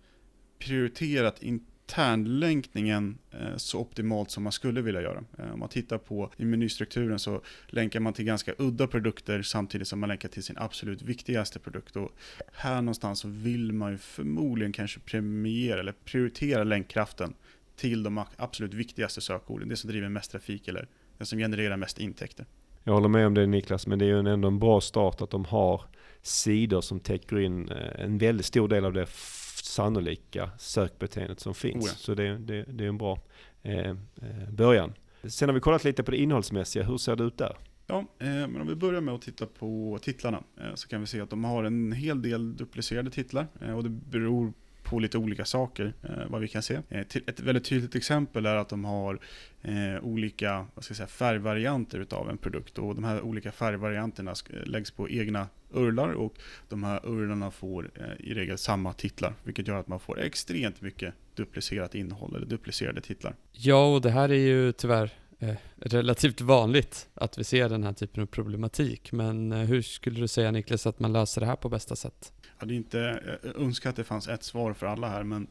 prioriterat 0.60 1.44
in 1.44 1.66
internlänkningen 1.90 3.18
eh, 3.32 3.56
så 3.58 3.80
optimalt 3.80 4.32
som 4.32 4.44
man 4.44 4.52
skulle 4.52 4.82
vilja 4.82 5.02
göra. 5.02 5.24
Eh, 5.38 5.54
om 5.54 5.60
man 5.60 5.70
tittar 5.70 5.98
på 5.98 6.32
i 6.38 6.46
menystrukturen 6.46 7.20
så 7.20 7.42
länkar 7.68 8.00
man 8.00 8.14
till 8.14 8.26
ganska 8.26 8.54
udda 8.58 8.88
produkter 8.88 9.42
samtidigt 9.42 9.88
som 9.88 10.00
man 10.00 10.10
länkar 10.10 10.30
till 10.30 10.44
sin 10.44 10.58
absolut 10.58 11.02
viktigaste 11.02 11.60
produkt. 11.60 11.96
Och 11.96 12.12
här 12.54 12.82
någonstans 12.82 13.20
så 13.20 13.28
vill 13.28 13.74
man 13.74 13.92
ju 13.92 13.98
förmodligen 13.98 14.74
kanske 14.74 15.00
premiera 15.00 15.80
eller 15.80 15.94
prioritera 16.06 16.64
länkkraften 16.64 17.34
till 17.76 18.04
de 18.04 18.24
absolut 18.38 18.74
viktigaste 18.74 19.22
sökorden, 19.22 19.70
det 19.70 19.76
som 19.76 19.90
driver 19.90 20.10
mest 20.10 20.32
trafik 20.32 20.68
eller 20.68 20.88
det 21.18 21.26
som 21.26 21.40
genererar 21.40 21.78
mest 21.78 22.00
intäkter. 22.00 22.46
Jag 22.84 22.94
håller 22.94 23.10
med 23.10 23.28
om 23.28 23.34
det 23.34 23.46
Niklas, 23.46 23.88
men 23.88 24.00
det 24.00 24.06
är 24.06 24.10
ju 24.10 24.20
ändå 24.20 24.48
en 24.48 24.60
bra 24.60 24.82
start 24.82 25.22
att 25.22 25.30
de 25.30 25.46
har 25.46 25.82
sidor 26.22 26.82
som 26.82 27.00
täcker 27.00 27.40
in 27.40 27.70
eh, 27.70 28.04
en 28.04 28.18
väldigt 28.18 28.46
stor 28.46 28.68
del 28.68 28.86
av 28.86 28.94
det 28.94 29.06
sannolika 29.70 30.50
sökbeteendet 30.58 31.40
som 31.40 31.54
finns. 31.54 31.86
Oh 31.86 31.90
ja. 31.90 31.96
Så 31.98 32.14
det, 32.16 32.38
det, 32.38 32.64
det, 32.64 32.84
är 32.84 32.90
en 32.90 32.98
bra 32.98 33.20
eh, 33.64 33.90
eh, 33.90 33.96
början. 34.52 34.94
Sen 35.24 35.50
har 35.50 35.54
vi 35.54 35.60
kollat 35.60 35.84
lite 35.84 36.04
på 36.04 36.12
det 36.12 36.18
innehållsmässiga. 36.18 36.84
Hur 36.84 36.98
ser 36.98 37.16
det 37.16 37.24
ut 37.24 37.38
där? 37.38 37.58
Ja, 37.88 38.00
eh, 38.00 38.28
men 38.28 38.62
om 38.62 38.68
vi 38.68 38.76
börjar 38.76 39.02
med 39.02 39.14
att 39.14 39.22
titta 39.22 39.46
på 39.46 40.00
titlarna 40.02 40.44
eh, 40.62 40.76
så 40.76 40.88
kan 40.88 41.02
vi 41.02 41.08
se 41.08 41.22
att 41.22 41.30
de 41.30 41.44
har 41.44 41.64
en 41.64 41.92
hel 41.92 42.22
del 42.22 42.58
duplicerade 42.58 43.12
titlar 43.12 43.48
och 43.76 43.84
det 43.84 43.90
beror 43.90 44.54
på 44.90 45.00
lite 45.00 45.18
olika 45.18 45.46
saker, 45.46 45.94
eh, 46.04 46.28
vad 46.28 46.42
vi 46.42 46.48
kan 46.48 46.62
se. 46.62 46.80
Eh, 46.90 47.00
ett 47.00 47.40
väldigt 47.40 47.66
tydligt 47.66 47.96
exempel 47.96 48.46
är 48.46 48.56
att 48.56 48.70
de 48.70 48.86
har 48.86 49.20
eh, 49.62 50.04
olika 50.04 50.66
vad 50.74 50.84
ska 50.84 50.92
jag 50.92 50.98
säga, 50.98 51.08
färgvarianter 51.08 52.00
utav 52.00 52.30
en 52.30 52.38
produkt 52.38 52.78
och 52.78 52.96
de 52.96 53.04
här 53.04 53.22
olika 53.22 53.52
färgvarianterna 53.52 54.32
eh, 54.32 54.66
läggs 54.66 54.92
på 54.92 55.10
egna 55.10 55.48
urlar 55.74 56.12
och 56.12 56.34
de 56.70 56.84
här 56.84 57.00
urlarna 57.06 57.52
får 57.52 57.92
eh, 57.96 58.26
i 58.28 58.34
regel 58.34 58.58
samma 58.58 58.94
titlar, 58.94 59.34
vilket 59.44 59.68
gör 59.68 59.80
att 59.80 59.88
man 59.88 60.00
får 60.00 60.20
extremt 60.20 60.82
mycket 60.82 61.14
duplicerat 61.36 61.96
innehåll 61.96 62.36
eller 62.36 62.46
duplicerade 62.46 63.02
titlar. 63.02 63.36
Ja, 63.52 63.94
och 63.96 64.02
det 64.02 64.10
här 64.10 64.30
är 64.30 64.48
ju 64.48 64.72
tyvärr 64.72 65.12
eh, 65.40 65.56
relativt 65.78 66.42
vanligt 66.42 67.10
att 67.14 67.38
vi 67.38 67.44
ser 67.44 67.70
den 67.70 67.84
här 67.84 67.94
typen 67.94 68.24
av 68.24 68.28
problematik. 68.28 69.12
Men 69.12 69.52
eh, 69.52 69.58
hur 69.58 69.82
skulle 69.82 70.20
du 70.20 70.28
säga 70.28 70.52
Niklas 70.52 70.88
att 70.88 71.00
man 71.00 71.14
löser 71.14 71.42
det 71.42 71.48
här 71.48 71.56
på 71.56 71.70
bästa 71.70 71.96
sätt? 71.96 72.34
hade 72.60 72.74
inte 72.74 73.00
önskat 73.56 73.90
att 73.90 73.96
det 73.96 74.04
fanns 74.04 74.28
ett 74.28 74.44
svar 74.44 74.74
för 74.74 74.88
alla 74.88 75.10
här, 75.10 75.24
men 75.24 75.48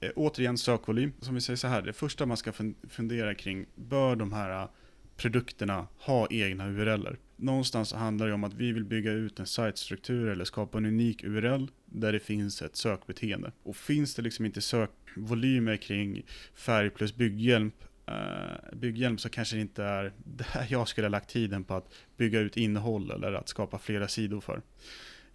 eh, 0.00 0.10
återigen 0.16 0.58
sökvolym. 0.58 1.12
Som 1.20 1.34
vi 1.34 1.40
säger 1.40 1.56
så 1.56 1.68
här, 1.68 1.82
det 1.82 1.92
första 1.92 2.26
man 2.26 2.36
ska 2.36 2.52
fundera 2.88 3.34
kring, 3.34 3.66
bör 3.74 4.16
de 4.16 4.32
här 4.32 4.62
eh, 4.62 4.68
produkterna 5.16 5.86
ha 5.98 6.26
egna 6.30 6.68
URLer? 6.68 7.18
Någonstans 7.36 7.92
handlar 7.92 8.26
det 8.26 8.32
om 8.32 8.44
att 8.44 8.54
vi 8.54 8.72
vill 8.72 8.84
bygga 8.84 9.12
ut 9.12 9.38
en 9.38 9.46
sajtstruktur 9.46 10.28
eller 10.28 10.44
skapa 10.44 10.78
en 10.78 10.86
unik 10.86 11.24
URL 11.24 11.66
där 11.84 12.12
det 12.12 12.20
finns 12.20 12.62
ett 12.62 12.76
sökbeteende. 12.76 13.52
Och 13.62 13.76
finns 13.76 14.14
det 14.14 14.22
liksom 14.22 14.44
inte 14.44 14.60
sökvolymer 14.60 15.76
kring 15.76 16.22
färg 16.54 16.90
plus 16.90 17.14
bygghjälp 17.14 17.84
Uh, 18.10 18.76
bygghjälm 18.76 19.18
så 19.18 19.28
kanske 19.28 19.56
det 19.56 19.60
inte 19.60 19.84
är 19.84 20.12
där 20.24 20.66
jag 20.70 20.88
skulle 20.88 21.04
ha 21.06 21.10
lagt 21.10 21.30
tiden 21.30 21.64
på 21.64 21.74
att 21.74 21.94
bygga 22.16 22.40
ut 22.40 22.56
innehåll 22.56 23.10
eller 23.10 23.32
att 23.32 23.48
skapa 23.48 23.78
flera 23.78 24.08
sidor 24.08 24.40
för. 24.40 24.62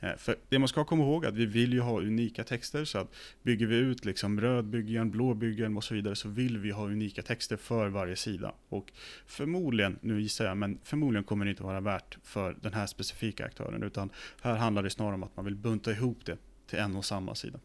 Eh, 0.01 0.15
för 0.17 0.35
det 0.49 0.59
man 0.59 0.67
ska 0.67 0.85
komma 0.85 1.03
ihåg 1.03 1.23
är 1.23 1.27
att 1.27 1.35
vi 1.35 1.45
vill 1.45 1.73
ju 1.73 1.79
ha 1.79 2.01
unika 2.01 2.43
texter, 2.43 2.85
så 2.85 2.97
att 2.97 3.15
bygger 3.43 3.67
vi 3.67 3.75
ut 3.75 4.05
liksom 4.05 4.41
röd 4.41 4.65
bygghjälm, 4.65 5.11
blå 5.11 5.33
bygghjälm 5.33 5.77
och 5.77 5.83
så 5.83 5.93
vidare 5.93 6.15
så 6.15 6.29
vill 6.29 6.57
vi 6.57 6.71
ha 6.71 6.85
unika 6.85 7.21
texter 7.21 7.57
för 7.57 7.89
varje 7.89 8.15
sida. 8.15 8.53
Och 8.69 8.91
förmodligen, 9.25 9.99
nu 10.01 10.21
gissar 10.21 10.45
jag, 10.45 10.57
men 10.57 10.79
förmodligen 10.83 11.23
kommer 11.23 11.45
det 11.45 11.51
inte 11.51 11.63
vara 11.63 11.79
värt 11.79 12.17
för 12.23 12.57
den 12.61 12.73
här 12.73 12.87
specifika 12.87 13.45
aktören, 13.45 13.83
utan 13.83 14.09
här 14.41 14.55
handlar 14.55 14.83
det 14.83 14.89
snarare 14.89 15.15
om 15.15 15.23
att 15.23 15.35
man 15.35 15.45
vill 15.45 15.55
bunta 15.55 15.91
ihop 15.91 16.25
det 16.25 16.37
till 16.67 16.79
en 16.79 16.95
och 16.95 17.05
samma 17.05 17.35
sida 17.35 17.59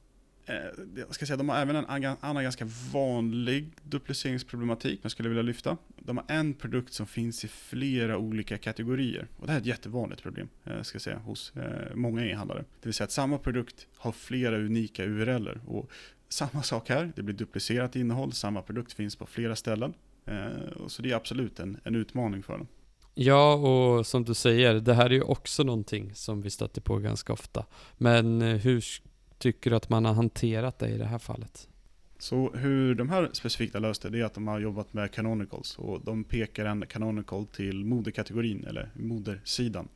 Eh, 0.47 0.57
jag 0.97 1.15
ska 1.15 1.27
säga, 1.27 1.37
de 1.37 1.49
har 1.49 1.57
även 1.57 1.77
en 1.77 2.17
annan 2.21 2.43
ganska 2.43 2.69
vanlig 2.93 3.71
dupliceringsproblematik 3.83 5.01
jag 5.03 5.11
skulle 5.11 5.29
vilja 5.29 5.43
lyfta. 5.43 5.77
De 5.97 6.17
har 6.17 6.25
en 6.29 6.55
produkt 6.55 6.93
som 6.93 7.07
finns 7.07 7.45
i 7.45 7.49
flera 7.49 8.19
olika 8.19 8.59
kategorier. 8.59 9.29
Och 9.37 9.47
det 9.47 9.53
här 9.53 9.59
är 9.59 9.61
ett 9.61 9.67
jättevanligt 9.67 10.23
problem, 10.23 10.49
eh, 10.65 10.83
ska 10.83 10.95
jag 10.95 11.03
säga, 11.03 11.19
hos 11.19 11.53
eh, 11.57 11.95
många 11.95 12.27
e-handlare. 12.27 12.59
Det 12.59 12.89
vill 12.89 12.95
säga 12.95 13.05
att 13.05 13.13
samma 13.13 13.39
produkt 13.39 13.87
har 13.97 14.13
flera 14.13 14.59
unika 14.59 15.05
URLer. 15.05 15.61
Och 15.67 15.91
samma 16.29 16.63
sak 16.63 16.89
här, 16.89 17.13
det 17.17 17.23
blir 17.23 17.35
duplicerat 17.35 17.97
innehåll, 17.97 18.33
samma 18.33 18.63
produkt 18.63 18.93
finns 18.93 19.17
på 19.17 19.27
flera 19.27 19.57
ställen. 19.57 19.95
Så 20.87 21.03
det 21.03 21.11
är 21.11 21.17
absolut 21.17 21.61
en, 21.61 21.81
en 21.85 21.95
utmaning 21.95 22.43
för 22.43 22.59
dem. 22.59 22.67
Ja, 23.15 23.55
och 23.55 24.07
som 24.07 24.25
du 24.25 24.35
säger, 24.35 24.75
det 24.75 24.95
här 24.95 25.05
är 25.05 25.11
ju 25.11 25.23
också 25.23 25.63
någonting 25.63 26.15
som 26.15 26.43
vi 26.43 26.51
stöter 26.51 26.81
på 26.81 26.99
ganska 26.99 27.33
ofta. 27.33 27.65
Men 27.99 28.43
hur 28.43 28.85
tycker 29.39 29.71
du 29.71 29.77
att 29.77 29.89
man 29.89 30.05
har 30.05 30.15
hanterat 30.15 30.79
det 30.79 30.89
i 30.89 30.99
det 30.99 31.05
här 31.05 31.19
fallet? 31.19 31.69
Så 32.19 32.53
hur 32.55 32.95
de 32.95 33.09
här 33.09 33.31
specifikt 33.33 33.75
löste 33.75 34.11
det, 34.11 34.21
är 34.21 34.25
att 34.25 34.35
de 34.35 34.49
har 34.49 34.61
jobbat 34.61 34.93
med 34.93 35.13
Canonicals 35.13 35.79
och 35.79 36.01
de 36.05 36.25
pekar 36.25 36.65
en 36.65 36.87
Canonical 36.87 37.47
till 37.47 37.85
moderkategorin 37.85 38.65
eller 38.65 38.91
modersidan. 38.95 39.89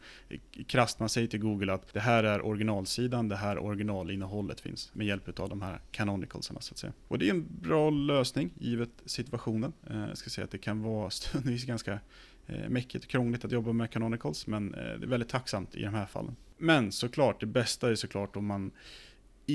Krasst 0.66 1.01
man 1.01 1.09
säger 1.09 1.28
till 1.28 1.41
Google 1.41 1.72
att 1.72 1.93
det 1.93 2.01
här 2.01 2.24
är 2.24 2.47
originalsidan, 2.47 3.28
det 3.28 3.36
här 3.36 3.59
originalinnehållet 3.59 4.61
finns 4.61 4.91
med 4.95 5.07
hjälp 5.07 5.41
av 5.41 5.49
de 5.49 5.62
här 5.62 5.80
Canonicalsarna 5.91 6.61
så 6.61 6.72
att 6.72 6.78
säga. 6.78 6.93
Och 7.09 7.18
det 7.18 7.26
är 7.26 7.30
en 7.30 7.47
bra 7.61 7.91
lösning 7.91 8.51
givet 8.59 8.91
situationen. 9.05 9.72
Eh, 9.91 10.09
jag 10.09 10.18
ska 10.18 10.30
säga 10.30 10.45
att 10.45 10.51
det 10.51 10.59
kan 10.59 10.82
vara 10.82 11.11
stundvis 11.11 11.64
ganska 11.64 11.99
eh, 12.47 12.68
mäckigt 12.68 13.05
och 13.05 13.11
krångligt 13.11 13.45
att 13.45 13.53
jobba 13.53 13.72
med 13.72 13.91
Canonicals 13.91 14.47
men 14.47 14.74
eh, 14.74 14.80
det 14.80 15.07
är 15.07 15.09
väldigt 15.09 15.28
tacksamt 15.28 15.74
i 15.74 15.82
de 15.82 15.95
här 15.95 16.07
fallen. 16.07 16.36
Men 16.59 16.93
såklart, 16.93 17.41
det 17.41 17.47
bästa 17.47 17.91
är 17.91 17.95
såklart 17.95 18.36
om 18.36 18.47
man 18.47 18.70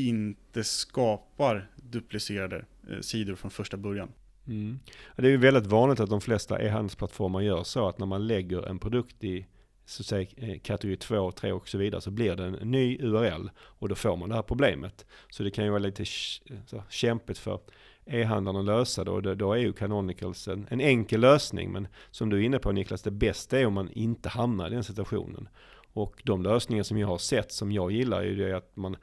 inte 0.03 0.63
skapar 0.63 1.69
duplicerade 1.75 2.65
eh, 2.89 2.99
sidor 2.99 3.35
från 3.35 3.51
första 3.51 3.77
början. 3.77 4.09
Mm. 4.47 4.79
Det 5.15 5.27
är 5.27 5.31
ju 5.31 5.37
väldigt 5.37 5.65
vanligt 5.65 5.99
att 5.99 6.09
de 6.09 6.21
flesta 6.21 6.61
e-handelsplattformar 6.61 7.41
gör 7.41 7.63
så 7.63 7.87
att 7.87 7.99
när 7.99 8.05
man 8.05 8.27
lägger 8.27 8.67
en 8.67 8.79
produkt 8.79 9.23
i 9.23 9.45
så 9.85 10.01
att 10.01 10.05
säga, 10.05 10.27
eh, 10.37 10.59
kategori 10.59 10.97
2, 10.97 11.31
3 11.31 11.51
och 11.51 11.67
så 11.67 11.77
vidare 11.77 12.01
så 12.01 12.11
blir 12.11 12.35
det 12.35 12.45
en 12.45 12.71
ny 12.71 12.97
URL 12.97 13.49
och 13.57 13.89
då 13.89 13.95
får 13.95 14.17
man 14.17 14.29
det 14.29 14.35
här 14.35 14.41
problemet. 14.41 15.05
Så 15.29 15.43
det 15.43 15.51
kan 15.51 15.65
ju 15.65 15.69
vara 15.69 15.79
lite 15.79 16.03
eh, 16.49 16.81
kämpigt 16.89 17.37
för 17.37 17.59
e-handlarna 18.05 18.59
att 18.59 18.65
lösa 18.65 19.03
det 19.03 19.11
och 19.11 19.37
då 19.37 19.53
är 19.53 19.57
ju 19.57 19.73
Canonicals 19.73 20.47
en, 20.47 20.67
en 20.69 20.81
enkel 20.81 21.21
lösning. 21.21 21.71
Men 21.71 21.87
som 22.11 22.29
du 22.29 22.37
är 22.37 22.41
inne 22.41 22.59
på 22.59 22.71
Niklas, 22.71 23.01
det 23.01 23.11
bästa 23.11 23.59
är 23.59 23.65
om 23.65 23.73
man 23.73 23.91
inte 23.91 24.29
hamnar 24.29 24.67
i 24.67 24.73
den 24.73 24.83
situationen. 24.83 25.47
Och 25.93 26.21
de 26.23 26.43
lösningar 26.43 26.83
som 26.83 26.97
jag 26.97 27.07
har 27.07 27.17
sett 27.17 27.51
som 27.51 27.71
jag 27.71 27.91
gillar 27.91 28.21
är 28.21 28.25
ju 28.25 28.35
det 28.35 28.57
att 28.57 28.75
man 28.75 28.95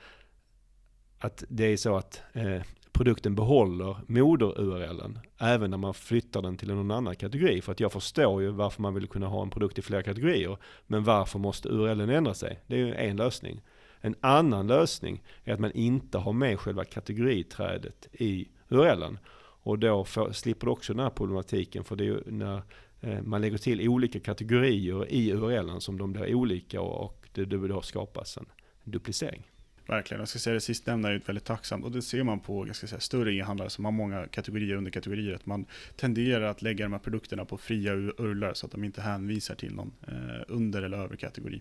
att 1.25 1.45
det 1.49 1.65
är 1.65 1.77
så 1.77 1.97
att 1.97 2.23
eh, 2.33 2.63
produkten 2.93 3.35
behåller 3.35 3.97
moder-URLen 4.07 5.19
även 5.39 5.71
när 5.71 5.79
man 5.79 5.95
flyttar 5.95 6.43
den 6.43 6.57
till 6.57 6.69
någon 6.69 6.91
annan 6.91 7.17
kategori. 7.17 7.63
För 7.63 7.73
att 7.73 7.81
jag 7.81 7.93
förstår 7.93 8.43
ju 8.43 8.51
varför 8.51 8.83
man 8.83 8.95
vill 8.95 9.07
kunna 9.07 9.27
ha 9.27 9.43
en 9.43 9.51
produkt 9.51 9.79
i 9.79 9.83
flera 9.83 10.03
kategorier. 10.03 10.57
Men 10.87 11.05
varför 11.05 11.39
måste 11.39 11.69
URLen 11.69 12.11
ändra 12.11 12.35
sig? 12.35 12.61
Det 12.67 12.75
är 12.75 12.79
ju 12.79 12.95
en 12.95 13.17
lösning. 13.17 13.61
En 14.01 14.15
annan 14.21 14.67
lösning 14.67 15.23
är 15.45 15.55
att 15.55 15.61
man 15.61 15.73
inte 15.73 16.19
har 16.19 16.33
med 16.33 16.61
själva 16.61 16.85
kategoriträdet 16.85 18.09
i 18.13 18.49
URLen. 18.69 19.19
Och 19.65 19.79
då 19.79 20.05
får, 20.05 20.33
slipper 20.33 20.67
du 20.67 20.73
också 20.73 20.93
den 20.93 21.03
här 21.03 21.11
problematiken. 21.11 21.85
För 21.85 21.97
det 21.97 22.05
är 22.05 22.07
ju 22.07 22.23
när 22.27 22.63
eh, 23.01 23.23
man 23.23 23.41
lägger 23.41 23.59
till 23.59 23.89
olika 23.89 24.21
kategorier 24.21 25.13
i 25.13 25.33
URLen 25.33 25.81
som 25.81 25.99
de 25.99 26.13
blir 26.13 26.35
olika 26.35 26.81
och, 26.81 27.05
och 27.05 27.29
det, 27.33 27.45
det 27.45 27.69
då 27.69 27.83
skapas 27.83 28.37
en 28.37 28.47
duplicering. 28.85 29.52
Verkligen. 29.87 30.21
Jag 30.21 30.29
ska 30.29 30.39
säga 30.39 30.55
det 30.55 30.61
sistnämnda 30.61 31.09
är 31.09 31.13
ju 31.13 31.19
väldigt 31.19 31.45
tacksamt 31.45 31.85
och 31.85 31.93
det 31.93 32.03
ser 32.03 32.23
man 32.23 32.41
på 32.41 32.67
jag 32.67 32.77
ska 32.77 32.87
säga, 32.87 33.01
större 33.01 33.35
e-handlare 33.35 33.71
som 33.71 33.85
har 33.85 33.93
många 33.93 34.27
kategorier 34.27 34.77
under 34.77 34.91
kategorier. 34.91 35.35
Att 35.35 35.47
man 35.47 35.67
tenderar 35.97 36.47
att 36.47 36.63
lägga 36.63 36.85
de 36.85 36.93
här 36.93 37.01
produkterna 37.01 37.45
på 37.45 37.59
fria 37.59 37.93
urlar 37.95 38.55
så 38.55 38.67
att 38.67 38.73
de 38.73 38.85
inte 38.85 39.01
hänvisar 39.01 39.55
till 39.55 39.75
någon 39.75 39.93
eh, 40.09 40.45
under 40.49 40.83
eller 40.83 40.99
över 40.99 41.17
kategori. 41.17 41.61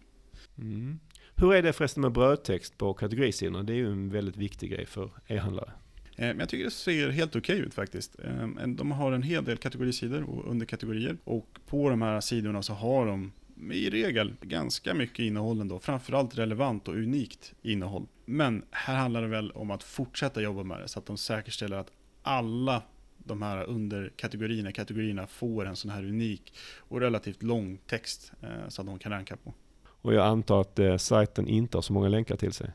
Mm. 0.58 1.00
Hur 1.36 1.54
är 1.54 1.64
det 1.64 1.74
förresten 1.74 2.02
med 2.02 2.12
brödtext 2.12 2.78
på 2.78 2.94
kategorisidorna? 2.94 3.64
Det 3.64 3.74
är 3.74 3.78
ju 3.78 3.92
en 3.92 4.10
väldigt 4.10 4.38
viktig 4.38 4.72
grej 4.72 4.86
för 4.86 5.10
e-handlare. 5.28 5.72
Eh, 6.16 6.28
men 6.28 6.40
jag 6.40 6.50
tycker 6.50 6.66
det 6.66 6.72
ser 6.72 7.10
helt 7.10 7.36
okej 7.36 7.56
okay 7.56 7.66
ut 7.66 7.74
faktiskt. 7.74 8.16
Eh, 8.24 8.68
de 8.68 8.92
har 8.92 9.12
en 9.12 9.24
hel 9.24 9.46
del 9.46 9.58
kategorisidor 9.58 10.24
och 10.24 10.52
underkategorier 10.52 11.18
och 11.24 11.48
på 11.68 11.90
de 11.90 12.02
här 12.02 12.22
sidorna 12.22 12.64
så 12.64 12.74
har 12.74 13.06
de 13.06 13.32
i 13.72 13.90
regel 13.90 14.34
ganska 14.42 14.94
mycket 14.94 15.20
innehåll 15.20 15.62
ändå. 15.62 15.80
Framförallt 15.80 16.38
relevant 16.38 16.88
och 16.88 16.94
unikt 16.94 17.54
innehåll. 17.62 18.08
Men 18.26 18.64
här 18.72 18.96
handlar 18.96 19.22
det 19.22 19.28
väl 19.28 19.52
om 19.52 19.72
att 19.72 19.84
fortsätta 19.84 20.42
jobba 20.42 20.64
med 20.64 20.82
det 20.82 20.88
så 20.88 21.00
att 21.00 21.06
de 21.06 21.18
säkerställer 21.18 21.78
att 21.78 21.92
alla 22.22 22.84
de 23.18 23.42
här 23.42 23.64
underkategorierna, 23.64 24.72
kategorierna 24.72 25.28
får 25.28 25.66
en 25.66 25.76
sån 25.76 25.92
här 25.92 26.04
unik 26.04 26.54
och 26.78 27.00
relativt 27.00 27.44
lång 27.44 27.78
text 27.88 28.32
eh, 28.42 28.68
så 28.68 28.82
att 28.82 28.88
de 28.88 29.00
kan 29.00 29.12
ranka 29.12 29.36
på. 29.36 29.54
Och 29.84 30.14
jag 30.14 30.26
antar 30.26 30.62
att 30.62 30.80
eh, 30.80 30.98
sajten 30.98 31.48
inte 31.48 31.78
har 31.78 31.82
så 31.82 31.94
många 31.94 32.08
länkar 32.08 32.36
till 32.36 32.54
sig? 32.54 32.72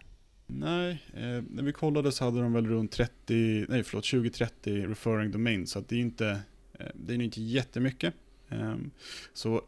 Nej, 0.46 1.02
eh, 1.14 1.42
när 1.50 1.62
vi 1.62 1.72
kollade 1.72 2.12
så 2.12 2.24
hade 2.24 2.40
de 2.40 2.52
väl 2.52 2.66
runt 2.66 2.92
30, 2.92 3.66
nej 3.68 3.82
förlåt 3.82 4.04
20-30 4.04 4.88
referring 4.88 5.30
domains 5.30 5.70
så 5.70 5.80
det 5.80 5.96
är 5.96 6.00
inte, 6.00 6.40
eh, 6.78 6.86
det 6.94 7.14
är 7.14 7.22
inte 7.22 7.42
jättemycket. 7.42 8.14
Um, 8.48 8.90
så 9.32 9.62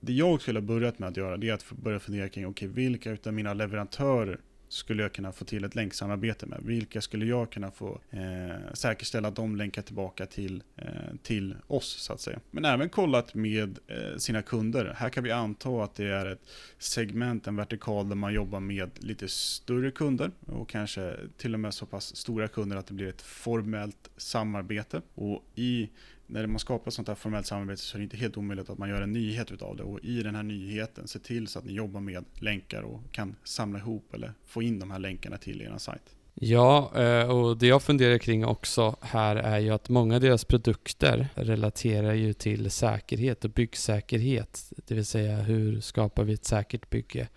det 0.00 0.12
jag 0.12 0.40
skulle 0.40 0.58
ha 0.58 0.66
börjat 0.66 0.98
med 0.98 1.08
att 1.08 1.16
göra 1.16 1.36
det 1.36 1.48
är 1.48 1.54
att 1.54 1.70
börja 1.70 2.00
fundera 2.00 2.28
kring 2.28 2.46
okay, 2.46 2.68
vilka 2.68 3.16
av 3.26 3.32
mina 3.32 3.54
leverantörer 3.54 4.38
skulle 4.68 5.02
jag 5.02 5.12
kunna 5.12 5.32
få 5.32 5.44
till 5.44 5.64
ett 5.64 5.74
länksamarbete 5.74 6.46
med? 6.46 6.60
Vilka 6.62 7.00
skulle 7.00 7.26
jag 7.26 7.50
kunna 7.50 7.70
få 7.70 8.00
eh, 8.10 8.72
säkerställa 8.72 9.28
att 9.28 9.36
de 9.36 9.56
länkar 9.56 9.82
tillbaka 9.82 10.26
till, 10.26 10.62
eh, 10.76 10.86
till 11.22 11.54
oss 11.66 11.86
så 11.86 12.12
att 12.12 12.20
säga. 12.20 12.40
Men 12.50 12.64
även 12.64 12.88
kollat 12.88 13.34
med 13.34 13.78
eh, 13.86 14.16
sina 14.16 14.42
kunder. 14.42 14.94
Här 14.96 15.08
kan 15.10 15.24
vi 15.24 15.30
anta 15.30 15.84
att 15.84 15.94
det 15.94 16.06
är 16.06 16.26
ett 16.26 16.42
segment, 16.78 17.46
en 17.46 17.56
vertikal 17.56 18.08
där 18.08 18.16
man 18.16 18.34
jobbar 18.34 18.60
med 18.60 18.90
lite 18.98 19.28
större 19.28 19.90
kunder 19.90 20.30
och 20.46 20.68
kanske 20.68 21.14
till 21.36 21.54
och 21.54 21.60
med 21.60 21.74
så 21.74 21.86
pass 21.86 22.16
stora 22.16 22.48
kunder 22.48 22.76
att 22.76 22.86
det 22.86 22.94
blir 22.94 23.08
ett 23.08 23.22
formellt 23.22 24.10
samarbete. 24.16 25.02
Och 25.14 25.44
i 25.54 25.88
när 26.30 26.46
man 26.46 26.58
skapar 26.58 26.90
sånt 26.90 27.08
här 27.08 27.14
formellt 27.14 27.46
samarbete 27.46 27.82
så 27.82 27.96
är 27.96 27.98
det 27.98 28.04
inte 28.04 28.16
helt 28.16 28.36
omöjligt 28.36 28.70
att 28.70 28.78
man 28.78 28.88
gör 28.88 29.02
en 29.02 29.12
nyhet 29.12 29.52
utav 29.52 29.76
det 29.76 29.82
och 29.82 30.00
i 30.02 30.22
den 30.22 30.34
här 30.34 30.42
nyheten 30.42 31.08
se 31.08 31.18
till 31.18 31.48
så 31.48 31.58
att 31.58 31.64
ni 31.64 31.72
jobbar 31.72 32.00
med 32.00 32.24
länkar 32.34 32.82
och 32.82 33.00
kan 33.12 33.36
samla 33.44 33.78
ihop 33.78 34.14
eller 34.14 34.32
få 34.46 34.62
in 34.62 34.78
de 34.78 34.90
här 34.90 34.98
länkarna 34.98 35.36
till 35.36 35.62
er 35.62 35.74
sajt. 35.78 36.14
Ja, 36.40 36.92
eh, 36.94 37.30
och 37.30 37.56
det 37.56 37.66
jag 37.66 37.82
funderar 37.82 38.18
kring 38.18 38.44
också 38.44 38.96
här 39.00 39.36
är 39.36 39.58
ju 39.58 39.70
att 39.70 39.88
många 39.88 40.14
av 40.14 40.20
deras 40.20 40.44
produkter 40.44 41.28
relaterar 41.34 42.14
ju 42.14 42.32
till 42.32 42.70
säkerhet 42.70 43.44
och 43.44 43.50
byggsäkerhet, 43.50 44.72
det 44.86 44.94
vill 44.94 45.06
säga 45.06 45.36
hur 45.36 45.80
skapar 45.80 46.24
vi 46.24 46.32
ett 46.32 46.44
säkert 46.44 46.90
bygge? 46.90 47.28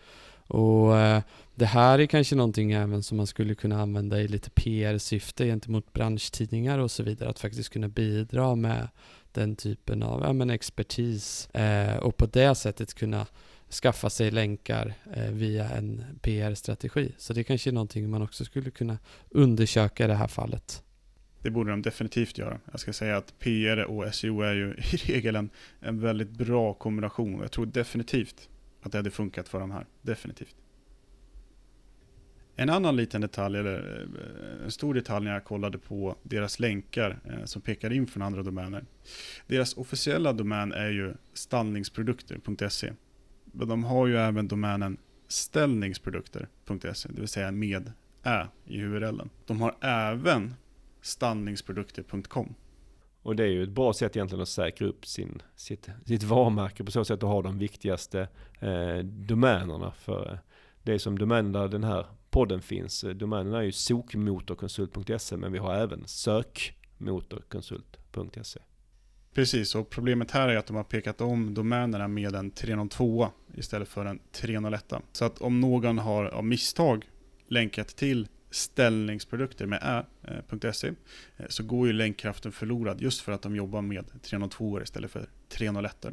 Och 0.52 0.98
eh, 0.98 1.22
det 1.56 1.66
här 1.66 2.00
är 2.00 2.06
kanske 2.06 2.36
någonting 2.36 2.72
även 2.72 3.04
som 3.04 3.18
man 3.18 3.28
skulle 3.28 3.56
kunna 3.56 3.82
använda 3.82 4.22
i 4.22 4.28
lite 4.28 4.50
PR-syfte 4.50 5.46
gentemot 5.46 5.94
branschtidningar 5.94 6.80
och 6.80 6.92
så 6.92 7.04
vidare. 7.04 7.30
Att 7.30 7.40
faktiskt 7.40 7.70
kunna 7.70 7.88
bidra 7.88 8.56
med 8.56 8.88
den 9.32 9.56
typen 9.56 10.04
av 10.04 10.22
ja, 10.22 10.34
men 10.34 10.50
expertis 10.50 11.50
eh, 11.50 11.98
och 11.98 12.18
på 12.18 12.26
det 12.26 12.56
sättet 12.56 12.94
kunna 12.94 13.28
skaffa 13.70 14.10
sig 14.10 14.32
länkar 14.32 14.94
eh, 15.14 15.32
via 15.32 15.70
en 15.70 16.04
PR-strategi. 16.22 17.12
Så 17.18 17.34
det 17.34 17.44
kanske 17.44 17.70
är 17.70 17.74
någonting 17.74 18.10
man 18.10 18.22
också 18.22 18.46
skulle 18.46 18.72
kunna 18.72 18.98
undersöka 19.30 20.06
i 20.06 20.08
det 20.08 20.16
här 20.16 20.28
fallet. 20.28 20.84
Det 21.42 21.50
borde 21.50 21.72
de 21.72 21.82
definitivt 21.82 22.38
göra. 22.38 22.60
Jag 22.72 22.80
ska 22.80 22.94
säga 22.94 23.18
att 23.18 23.40
PR 23.40 23.84
och 23.84 24.16
SEO 24.16 24.42
är 24.42 24.54
ju 24.54 24.74
i 24.92 24.98
regel 24.98 25.36
en, 25.36 25.50
en 25.80 26.00
väldigt 26.00 26.30
bra 26.30 26.74
kombination. 26.74 27.40
Jag 27.42 27.52
tror 27.52 27.66
definitivt 27.66 28.50
att 28.82 28.92
det 28.92 28.98
hade 28.98 29.12
funkat 29.12 29.50
för 29.50 29.60
de 29.60 29.72
här. 29.72 29.86
Definitivt. 30.02 30.56
En 32.56 32.70
annan 32.70 32.96
liten 32.96 33.22
detalj, 33.22 33.58
eller 33.58 34.08
eh, 34.60 34.66
en 34.66 34.72
stor 34.72 34.94
detalj 34.94 35.26
när 35.26 35.34
jag 35.34 35.44
kollade 35.44 35.78
på 35.78 36.16
deras 36.24 36.60
länkar 36.60 37.20
eh, 37.26 37.44
som 37.46 37.62
pekar 37.62 37.94
in 37.94 38.08
från 38.08 38.24
andra 38.24 38.44
domäner. 38.44 38.86
Deras 39.48 39.78
officiella 39.78 40.34
domän 40.34 40.72
är 40.72 40.90
ju 40.90 41.14
stallningsprodukter.se. 41.34 42.94
Men 43.46 43.68
de 43.68 43.84
har 43.84 44.08
ju 44.08 44.18
även 44.18 44.48
domänen 44.48 44.98
ställningsprodukter.se, 45.28 47.10
det 47.10 47.20
vill 47.20 47.28
säga 47.28 47.52
med 47.52 47.92
ä 48.24 48.48
i 48.66 48.82
URLen. 48.82 49.30
De 49.46 49.62
har 49.62 49.76
även 49.82 50.54
stallningsprodukter.com. 51.02 52.56
Och 53.24 53.36
det 53.36 53.44
är 53.44 53.48
ju 53.48 53.64
ett 53.64 53.70
bra 53.70 53.94
sätt 53.94 54.16
egentligen 54.16 54.42
att 54.42 54.50
säkra 54.50 54.88
upp 54.88 55.06
sin, 55.06 55.42
sitt, 55.56 55.90
sitt 56.06 56.24
varumärke 56.24 56.84
på 56.84 56.92
så 56.92 57.06
sätt 57.06 57.24
att 57.24 57.30
ha 57.30 57.42
de 57.42 57.58
viktigaste 57.58 58.28
eh, 58.60 58.98
domänerna. 59.04 59.92
För 59.92 60.32
eh, 60.32 60.38
det 60.84 60.94
är 60.94 60.98
som 60.98 61.20
domän 61.20 61.52
där 61.52 61.68
den 61.68 61.84
här 61.84 62.06
podden 62.30 62.62
finns. 62.62 63.04
Eh, 63.04 63.10
domänen 63.10 63.54
är 63.54 63.62
ju 63.62 63.72
sokmotorkonsult.se 63.72 65.38
men 65.38 65.52
vi 65.52 65.60
har 65.60 65.76
även 65.76 66.04
sökmotorkonsult.se. 66.06 68.60
Precis, 69.34 69.76
och 69.76 69.90
problemet 69.90 70.32
här 70.32 70.50
är 70.50 70.58
att 70.58 70.68
de 70.68 70.76
har 70.76 70.84
pekat 70.84 71.22
om 71.22 71.54
domänerna 71.54 72.08
med 72.08 72.36
en 72.36 72.52
302 72.52 73.28
istället 73.56 73.90
för 73.90 74.06
en 74.06 74.20
301. 74.32 74.94
Så 75.12 75.26
att 75.26 75.42
om 75.42 75.60
någon 75.60 75.98
har 75.98 76.26
av 76.26 76.46
misstag 76.46 77.10
länkat 77.48 77.88
till 77.88 78.28
ställningsprodukter 78.52 79.66
med 79.66 80.04
ä.se 80.24 80.88
eh, 80.88 80.94
eh, 81.38 81.46
så 81.50 81.64
går 81.64 81.88
ju 81.88 81.94
länkkraften 81.94 82.52
förlorad 82.52 83.02
just 83.02 83.22
för 83.22 83.32
att 83.32 83.42
de 83.42 83.56
jobbar 83.56 83.82
med 83.82 84.22
302 84.22 84.82
istället 84.82 85.12
för 85.12 85.26
301. 85.50 86.06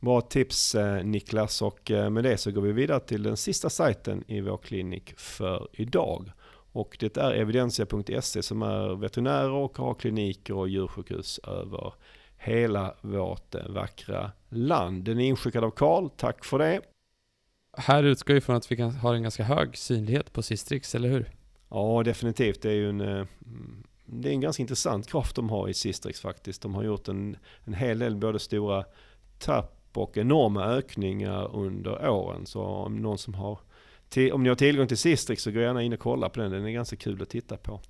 Bra 0.00 0.20
tips 0.20 0.74
eh, 0.74 1.04
Niklas 1.04 1.62
och 1.62 1.90
med 1.90 2.24
det 2.24 2.36
så 2.36 2.50
går 2.50 2.62
vi 2.62 2.72
vidare 2.72 3.00
till 3.00 3.22
den 3.22 3.36
sista 3.36 3.70
sajten 3.70 4.24
i 4.26 4.40
vår 4.40 4.56
klinik 4.56 5.14
för 5.16 5.68
idag. 5.72 6.32
Och 6.72 6.96
det 7.00 7.16
är 7.16 7.32
evidensia.se 7.32 8.42
som 8.42 8.62
är 8.62 8.94
veterinärer 8.94 9.50
och 9.50 9.78
har 9.78 9.94
kliniker 9.94 10.54
och 10.54 10.68
djursjukhus 10.68 11.38
över 11.38 11.94
hela 12.36 12.94
vårt 13.00 13.54
vackra 13.68 14.32
land. 14.48 15.04
Den 15.04 15.20
är 15.20 15.24
inskickad 15.24 15.64
av 15.64 15.70
Karl, 15.70 16.08
tack 16.16 16.44
för 16.44 16.58
det. 16.58 16.80
Här 17.76 18.02
utgår 18.02 18.36
ifrån 18.36 18.56
att 18.56 18.72
vi 18.72 18.82
har 18.82 19.14
en 19.14 19.22
ganska 19.22 19.44
hög 19.44 19.76
synlighet 19.76 20.32
på 20.32 20.42
Sistrix, 20.42 20.94
eller 20.94 21.08
hur? 21.08 21.30
Ja, 21.70 22.02
definitivt. 22.04 22.62
Det 22.62 22.68
är 22.68 22.74
ju 22.74 22.88
en, 22.88 23.00
eh, 23.00 23.26
mm, 23.46 23.82
det 24.06 24.28
är 24.28 24.32
en 24.32 24.40
ganska 24.40 24.60
intressant 24.60 25.06
kraft 25.06 25.36
de 25.36 25.50
har 25.50 25.68
i 25.68 25.74
Sistrix 25.74 26.20
faktiskt. 26.20 26.62
De 26.62 26.74
har 26.74 26.82
gjort 26.82 27.08
en, 27.08 27.36
en 27.64 27.74
hel 27.74 27.98
del 27.98 28.16
både 28.16 28.38
stora 28.38 28.84
tapp 29.38 29.78
och 29.94 30.18
enorma 30.18 30.64
ökningar 30.64 31.56
under 31.56 32.08
åren. 32.08 32.46
Så 32.46 32.62
om 32.62 32.96
någon 32.96 33.18
som 33.18 33.34
har 33.34 33.58
om 34.32 34.42
ni 34.42 34.48
har 34.48 34.56
tillgång 34.56 34.86
till 34.86 34.96
Sistrix 34.96 35.42
så 35.42 35.50
gå 35.50 35.60
gärna 35.60 35.82
in 35.82 35.92
och 35.92 35.98
kolla 35.98 36.28
på 36.28 36.40
den. 36.40 36.50
Den 36.50 36.66
är 36.66 36.70
ganska 36.70 36.96
kul 36.96 37.22
att 37.22 37.28
titta 37.28 37.56
på. 37.56 37.80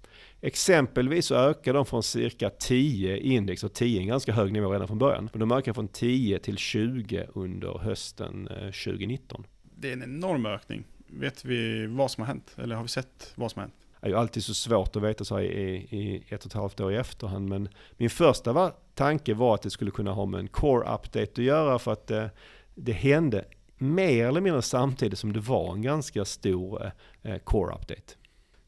Exempelvis 0.41 1.27
så 1.27 1.35
ökar 1.35 1.75
de 1.75 1.87
från 1.87 2.03
cirka 2.03 2.51
10 2.51 3.19
index 3.19 3.65
och 3.65 3.73
10 3.73 3.99
är 3.99 4.01
en 4.01 4.07
ganska 4.07 4.33
hög 4.33 4.53
nivå 4.53 4.73
redan 4.73 4.89
från 4.89 4.99
början. 4.99 5.29
Men 5.33 5.41
de 5.41 5.53
ökar 5.53 5.73
från 5.73 5.89
10 5.89 6.39
till 6.39 6.57
20 6.57 7.27
under 7.35 7.79
hösten 7.79 8.49
eh, 8.49 8.57
2019. 8.57 9.45
Eh, 9.83 9.89
det 9.89 9.89
är 9.89 9.93
en 9.93 10.03
enorm 10.03 10.47
ökning. 10.47 10.85
Vet 11.07 11.45
vi 11.45 11.87
vad 11.87 12.11
som 12.11 12.23
har 12.23 12.29
hänt? 12.29 12.55
Eller 12.57 12.77
har 12.77 12.83
vi 12.83 12.89
sett 12.89 13.33
vad 13.35 13.51
som 13.51 13.61
har 13.61 13.63
hänt? 13.63 13.75
Det 14.01 14.07
är 14.07 14.11
ju 14.11 14.17
alltid 14.17 14.45
så 14.45 14.55
svårt 14.55 14.97
att 14.97 15.03
veta 15.03 15.25
så 15.25 15.37
här 15.37 15.43
i, 15.43 15.75
i 15.75 16.25
ett 16.29 16.41
och 16.41 16.47
ett 16.47 16.53
halvt 16.53 16.81
år 16.81 16.93
i 16.93 16.97
efterhand. 16.97 17.49
Men 17.49 17.69
min 17.97 18.11
första 18.11 18.53
var, 18.53 18.73
tanke 18.95 19.35
var 19.35 19.55
att 19.55 19.63
det 19.63 19.71
skulle 19.71 19.91
kunna 19.91 20.13
ha 20.13 20.27
med 20.27 20.41
en 20.41 20.49
core 20.49 20.95
update 20.95 21.33
att 21.33 21.39
göra 21.39 21.79
för 21.79 21.93
att 21.93 22.07
det, 22.07 22.31
det 22.75 22.93
hände 22.93 23.45
mer 23.79 24.27
eller 24.27 24.41
mindre 24.41 24.63
samtidigt 24.63 25.19
som 25.19 25.33
det 25.33 25.41
var 25.41 25.73
en 25.73 25.83
ganska 25.83 26.25
stor 26.25 26.93
eh, 27.23 27.39
core 27.39 27.75
update. 27.75 28.15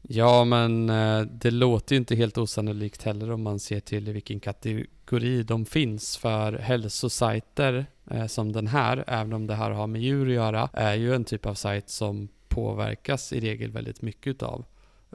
Ja, 0.01 0.43
men 0.43 0.89
eh, 0.89 1.21
det 1.21 1.51
låter 1.51 1.95
ju 1.95 1.99
inte 1.99 2.15
helt 2.15 2.37
osannolikt 2.37 3.03
heller 3.03 3.31
om 3.31 3.41
man 3.41 3.59
ser 3.59 3.79
till 3.79 4.07
i 4.07 4.11
vilken 4.11 4.39
kategori 4.39 5.43
de 5.43 5.65
finns. 5.65 6.17
För 6.17 6.53
hälsosajter 6.53 7.85
eh, 8.11 8.25
som 8.25 8.51
den 8.51 8.67
här, 8.67 9.03
även 9.07 9.33
om 9.33 9.47
det 9.47 9.55
här 9.55 9.71
har 9.71 9.87
med 9.87 10.01
djur 10.01 10.27
att 10.27 10.33
göra, 10.33 10.69
är 10.73 10.93
ju 10.93 11.15
en 11.15 11.23
typ 11.23 11.45
av 11.45 11.53
sajt 11.53 11.89
som 11.89 12.27
påverkas 12.47 13.33
i 13.33 13.39
regel 13.39 13.71
väldigt 13.71 14.01
mycket 14.01 14.43
av 14.43 14.65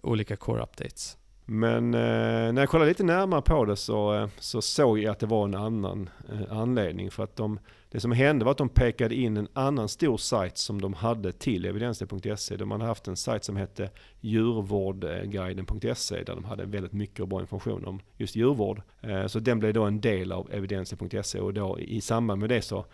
olika 0.03 0.37
core 0.37 0.63
updates. 0.63 1.17
Men 1.45 1.95
eh, 1.95 2.53
när 2.53 2.63
jag 2.63 2.69
kollade 2.69 2.89
lite 2.89 3.03
närmare 3.03 3.43
på 3.43 3.65
det 3.65 3.77
så, 3.77 4.15
eh, 4.15 4.29
så 4.39 4.63
såg 4.63 4.99
jag 4.99 5.13
att 5.13 5.19
det 5.19 5.27
var 5.27 5.45
en 5.45 5.55
annan 5.55 6.11
eh, 6.33 6.59
anledning. 6.59 7.11
För 7.11 7.25
att 7.25 7.37
de, 7.37 7.59
det 7.91 8.01
som 8.01 8.13
hände 8.13 8.45
var 8.45 8.53
att 8.53 8.59
de 8.59 8.69
pekade 8.69 9.15
in 9.15 9.37
en 9.37 9.49
annan 9.53 9.89
stor 9.89 10.17
sajt 10.17 10.59
som 10.59 10.81
de 10.81 10.95
hade 10.95 11.33
till 11.33 11.65
evidensd.se. 11.65 12.57
De 12.57 12.71
hade 12.71 12.85
haft 12.85 13.09
en 13.09 13.17
sajt 13.17 13.45
som 13.45 13.57
hette 13.57 13.91
djurvårdguiden.se 14.21 16.23
där 16.23 16.35
de 16.35 16.45
hade 16.45 16.65
väldigt 16.65 16.93
mycket 16.93 17.21
och 17.21 17.29
bra 17.29 17.41
information 17.41 17.85
om 17.85 18.01
just 18.17 18.37
djurvård. 18.37 18.83
Eh, 19.01 19.27
så 19.27 19.39
den 19.39 19.59
blev 19.59 19.75
då 19.75 19.85
en 19.85 20.01
del 20.01 20.33
av 20.33 20.53
evidensd.se 20.53 21.41
och 21.41 21.55
då 21.55 21.81
i 21.81 22.01
samband 22.01 22.41
med 22.41 22.49
det 22.49 22.63
så 22.63 22.87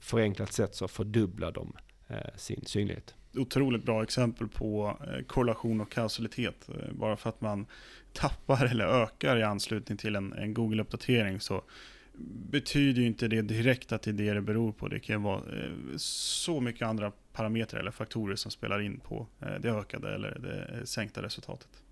förenklat 0.00 0.52
sett 0.52 0.74
så 0.74 0.88
fördubblade 0.88 1.52
de 1.52 1.72
eh, 2.08 2.16
sin 2.36 2.62
synlighet 2.66 3.14
otroligt 3.36 3.84
bra 3.84 4.02
exempel 4.02 4.48
på 4.48 4.96
eh, 5.00 5.24
korrelation 5.24 5.80
och 5.80 5.90
kausalitet. 5.90 6.68
Bara 6.92 7.16
för 7.16 7.28
att 7.28 7.40
man 7.40 7.66
tappar 8.12 8.64
eller 8.64 8.84
ökar 8.84 9.38
i 9.38 9.42
anslutning 9.42 9.98
till 9.98 10.16
en, 10.16 10.32
en 10.32 10.54
Google-uppdatering 10.54 11.40
så 11.40 11.62
betyder 12.50 13.00
ju 13.00 13.06
inte 13.06 13.28
det 13.28 13.42
direkt 13.42 13.92
att 13.92 14.02
det 14.02 14.10
är 14.10 14.14
det 14.14 14.34
det 14.34 14.40
beror 14.40 14.72
på. 14.72 14.88
Det 14.88 15.00
kan 15.00 15.22
vara 15.22 15.38
eh, 15.38 15.96
så 15.96 16.60
mycket 16.60 16.82
andra 16.82 17.12
parametrar 17.32 17.80
eller 17.80 17.90
faktorer 17.90 18.36
som 18.36 18.50
spelar 18.50 18.80
in 18.80 19.00
på 19.00 19.26
eh, 19.40 19.54
det 19.60 19.70
ökade 19.70 20.14
eller 20.14 20.38
det 20.38 20.78
eh, 20.78 20.84
sänkta 20.84 21.22
resultatet. 21.22 21.82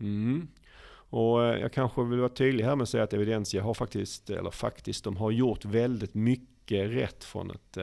Mm. 0.00 0.48
Och 1.12 1.40
jag 1.40 1.72
kanske 1.72 2.04
vill 2.04 2.18
vara 2.18 2.28
tydlig 2.28 2.64
här 2.64 2.76
med 2.76 2.82
att 2.82 2.88
säga 2.88 3.04
att 3.04 3.12
Evidensia 3.12 3.62
har 3.62 3.74
faktiskt, 3.74 4.30
eller 4.30 4.50
faktiskt, 4.50 5.04
de 5.04 5.16
har 5.16 5.30
gjort 5.30 5.64
väldigt 5.64 6.14
mycket 6.14 6.90
rätt 6.90 7.24
från 7.24 7.50
ett 7.50 7.78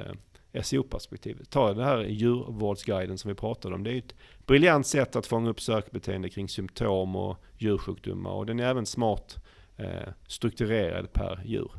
SEO-perspektiv. 0.66 1.44
Ta 1.50 1.74
den 1.74 1.84
här 1.84 2.04
djurvårdsguiden 2.04 3.18
som 3.18 3.30
vi 3.30 3.36
pratade 3.36 3.76
om. 3.76 3.84
Det 3.84 3.92
är 3.92 3.98
ett 3.98 4.16
briljant 4.46 4.88
sätt 4.88 5.16
att 5.16 5.28
fånga 5.28 5.50
upp 5.50 5.62
sökbeteende 5.62 6.30
kring 6.30 6.50
symptom 6.50 7.16
och 7.16 7.38
djursjukdomar. 7.58 8.32
Och 8.32 8.46
den 8.46 8.60
är 8.60 8.70
även 8.70 8.86
smart 8.86 9.38
Eh, 9.78 10.10
strukturerad 10.28 11.14
per 11.14 11.42
djur. 11.46 11.72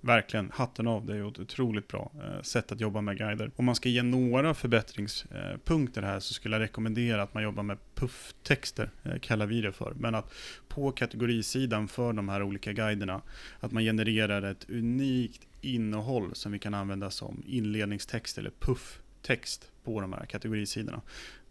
Verkligen, 0.00 0.50
hatten 0.54 0.86
av. 0.86 1.06
Det 1.06 1.16
är 1.16 1.28
ett 1.28 1.38
otroligt 1.38 1.88
bra 1.88 2.12
eh, 2.14 2.42
sätt 2.42 2.72
att 2.72 2.80
jobba 2.80 3.00
med 3.00 3.18
guider. 3.18 3.50
Om 3.56 3.64
man 3.64 3.74
ska 3.74 3.88
ge 3.88 4.02
några 4.02 4.54
förbättringspunkter 4.54 6.02
här 6.02 6.20
så 6.20 6.34
skulle 6.34 6.56
jag 6.56 6.62
rekommendera 6.62 7.22
att 7.22 7.34
man 7.34 7.42
jobbar 7.42 7.62
med 7.62 7.78
pufftexter, 7.94 8.90
eh, 9.02 9.18
kallar 9.18 9.46
vi 9.46 9.60
det 9.60 9.72
för. 9.72 9.94
Men 9.96 10.14
att 10.14 10.32
på 10.68 10.92
kategorisidan 10.92 11.88
för 11.88 12.12
de 12.12 12.28
här 12.28 12.42
olika 12.42 12.72
guiderna, 12.72 13.22
att 13.60 13.72
man 13.72 13.82
genererar 13.82 14.42
ett 14.42 14.70
unikt 14.70 15.46
innehåll 15.60 16.34
som 16.34 16.52
vi 16.52 16.58
kan 16.58 16.74
använda 16.74 17.10
som 17.10 17.42
inledningstext 17.46 18.38
eller 18.38 18.52
pufftext 18.60 19.70
på 19.84 20.00
de 20.00 20.12
här 20.12 20.26
kategorisidorna. 20.26 21.00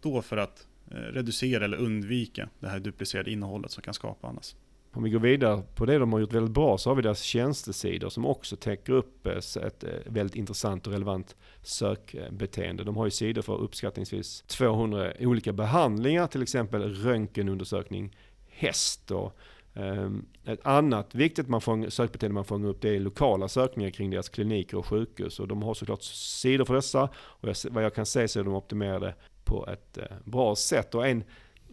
Då 0.01 0.21
för 0.21 0.37
att 0.37 0.67
reducera 0.85 1.65
eller 1.65 1.77
undvika 1.77 2.49
det 2.59 2.67
här 2.67 2.79
duplicerade 2.79 3.31
innehållet 3.31 3.71
som 3.71 3.83
kan 3.83 3.93
skapa 3.93 4.27
annars. 4.27 4.55
Om 4.95 5.03
vi 5.03 5.09
går 5.09 5.19
vidare 5.19 5.63
på 5.75 5.85
det 5.85 5.97
de 5.97 6.13
har 6.13 6.19
gjort 6.19 6.33
väldigt 6.33 6.53
bra 6.53 6.77
så 6.77 6.89
har 6.89 6.95
vi 6.95 7.01
deras 7.01 7.21
tjänstesidor 7.21 8.09
som 8.09 8.25
också 8.25 8.55
täcker 8.55 8.93
upp 8.93 9.27
eh, 9.27 9.37
ett 9.37 9.83
eh, 9.83 9.89
väldigt 10.05 10.35
intressant 10.35 10.87
och 10.87 10.93
relevant 10.93 11.35
sökbeteende. 11.61 12.83
De 12.83 12.97
har 12.97 13.05
ju 13.05 13.11
sidor 13.11 13.41
för 13.41 13.57
uppskattningsvis 13.57 14.41
200 14.47 15.13
olika 15.19 15.53
behandlingar, 15.53 16.27
till 16.27 16.41
exempel 16.41 16.81
röntgenundersökning 16.81 18.15
häst 18.49 19.11
och 19.11 19.37
ehm, 19.73 20.25
ett 20.45 20.65
annat 20.65 21.15
viktigt 21.15 21.47
man 21.47 21.61
fång, 21.61 21.91
sökbeteende 21.91 22.33
man 22.33 22.45
fångar 22.45 22.69
upp 22.69 22.81
det 22.81 22.95
är 22.95 22.99
lokala 22.99 23.47
sökningar 23.47 23.89
kring 23.89 24.09
deras 24.09 24.29
kliniker 24.29 24.77
och 24.77 24.85
sjukhus. 24.85 25.39
Och 25.39 25.47
de 25.47 25.63
har 25.63 25.73
såklart 25.73 26.03
sidor 26.03 26.65
för 26.65 26.73
dessa 26.73 27.09
och 27.15 27.49
vad 27.71 27.83
jag 27.83 27.95
kan 27.95 28.05
säga 28.05 28.27
så 28.27 28.39
är 28.39 28.43
de 28.43 28.53
optimerade 28.53 29.15
på 29.43 29.67
ett 29.67 29.97
eh, 29.97 30.03
bra 30.23 30.55
sätt. 30.55 30.95
Och 30.95 31.07
en 31.07 31.23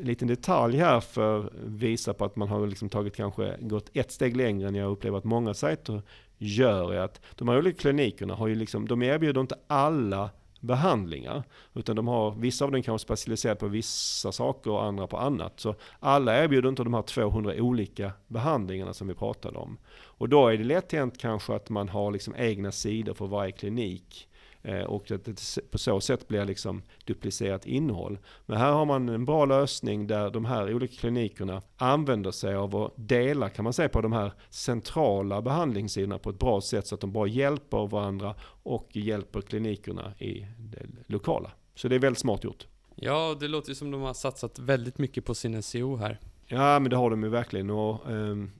liten 0.03 0.29
detalj 0.29 0.77
här 0.77 1.01
för 1.01 1.47
att 1.47 1.53
visa 1.55 2.15
på 2.15 2.25
att 2.25 2.37
man 2.37 2.49
har 2.49 2.67
liksom 2.67 2.89
tagit 2.89 3.17
kanske 3.17 3.57
gått 3.61 3.91
ett 3.95 4.13
steg 4.13 4.37
längre 4.37 4.69
än 4.69 4.75
jag 4.75 4.91
upplever 4.91 5.19
att 5.19 5.25
många 5.25 5.55
sajter 5.55 6.03
gör 6.39 6.93
är 6.93 7.01
att 7.01 7.21
de 7.35 7.49
här 7.49 7.59
olika 7.59 7.79
klinikerna 7.79 8.35
har 8.35 8.49
ju 8.49 8.55
liksom, 8.55 8.89
de 8.89 9.03
erbjuder 9.03 9.41
inte 9.41 9.59
alla 9.67 10.31
behandlingar. 10.61 11.43
Utan 11.75 11.97
de 11.97 12.09
har, 12.09 12.31
vissa 12.31 12.65
av 12.65 12.73
dem 12.73 12.83
kanske 12.83 13.07
specialiserade 13.07 13.61
på 13.61 13.69
vissa 13.69 14.33
saker 14.33 14.71
och 14.71 14.85
andra 14.85 15.07
på 15.07 15.17
annat. 15.17 15.61
Så 15.61 15.75
alla 16.01 16.45
erbjuder 16.45 16.69
inte 16.69 16.85
de 16.85 16.95
här 16.95 17.03
200 17.03 17.55
olika 17.59 18.13
behandlingarna 18.27 18.93
som 18.95 19.09
vi 19.09 19.15
pratade 19.15 19.59
om. 19.59 19.79
Och 19.93 20.29
då 20.29 20.49
är 20.49 20.57
det 20.57 20.65
lätt 20.65 20.93
hänt 20.93 21.19
kanske 21.19 21.55
att 21.55 21.71
man 21.71 21.89
har 21.89 22.11
liksom 22.11 22.35
egna 22.37 22.73
sidor 22.73 23.15
för 23.15 23.27
varje 23.27 23.53
klinik. 23.53 24.29
Eh, 24.63 24.83
och 24.83 25.11
att 25.11 25.25
det 25.25 25.59
på 25.71 25.79
så 25.79 26.01
sätt 26.01 26.29
blir 26.29 26.45
liksom 26.45 26.83
duplicerat 27.05 27.67
innehåll. 27.67 28.19
Men 28.47 28.59
här 28.59 28.73
har 28.73 28.85
man 28.85 29.09
en 29.09 29.25
bra 29.25 29.45
lösning 29.45 30.07
där 30.07 30.31
de 30.31 30.45
här 30.45 30.75
olika 30.75 30.95
klinikerna 31.01 31.63
använder 31.77 32.31
sig 32.31 32.55
av 32.55 32.75
och 32.75 32.95
delar 32.97 33.49
kan 33.49 33.63
man 33.63 33.73
säga 33.73 33.89
på 33.89 34.01
de 34.01 34.13
här 34.13 34.33
centrala 34.51 35.43
behandlingssidorna 35.43 36.19
på 36.19 36.31
ett 36.31 36.39
bra 36.39 36.61
sätt 36.61 36.87
så 36.87 36.95
att 36.95 37.01
de 37.01 37.13
bara 37.13 37.27
hjälper 37.27 37.87
varandra 37.87 38.35
och 38.63 38.89
hjälper 38.93 39.41
klinikerna 39.41 40.13
i 40.19 40.47
det 40.59 40.87
lokala. 41.07 41.51
Så 41.75 41.89
det 41.89 41.95
är 41.95 41.99
väldigt 41.99 42.21
smart 42.21 42.45
gjort. 42.45 42.67
Ja, 42.95 43.37
det 43.41 43.49
låter 43.49 43.75
som 43.75 43.91
de 43.91 44.01
har 44.01 44.15
satsat 44.15 44.59
väldigt 44.59 44.99
mycket 44.99 45.25
på 45.25 45.35
sin 45.35 45.63
SEO 45.63 45.97
här. 45.97 46.21
Ja, 46.47 46.79
men 46.79 46.91
det 46.91 46.97
har 46.97 47.11
de 47.11 47.23
ju 47.23 47.29
verkligen. 47.29 47.71
Och, 47.71 48.11
um, 48.11 48.51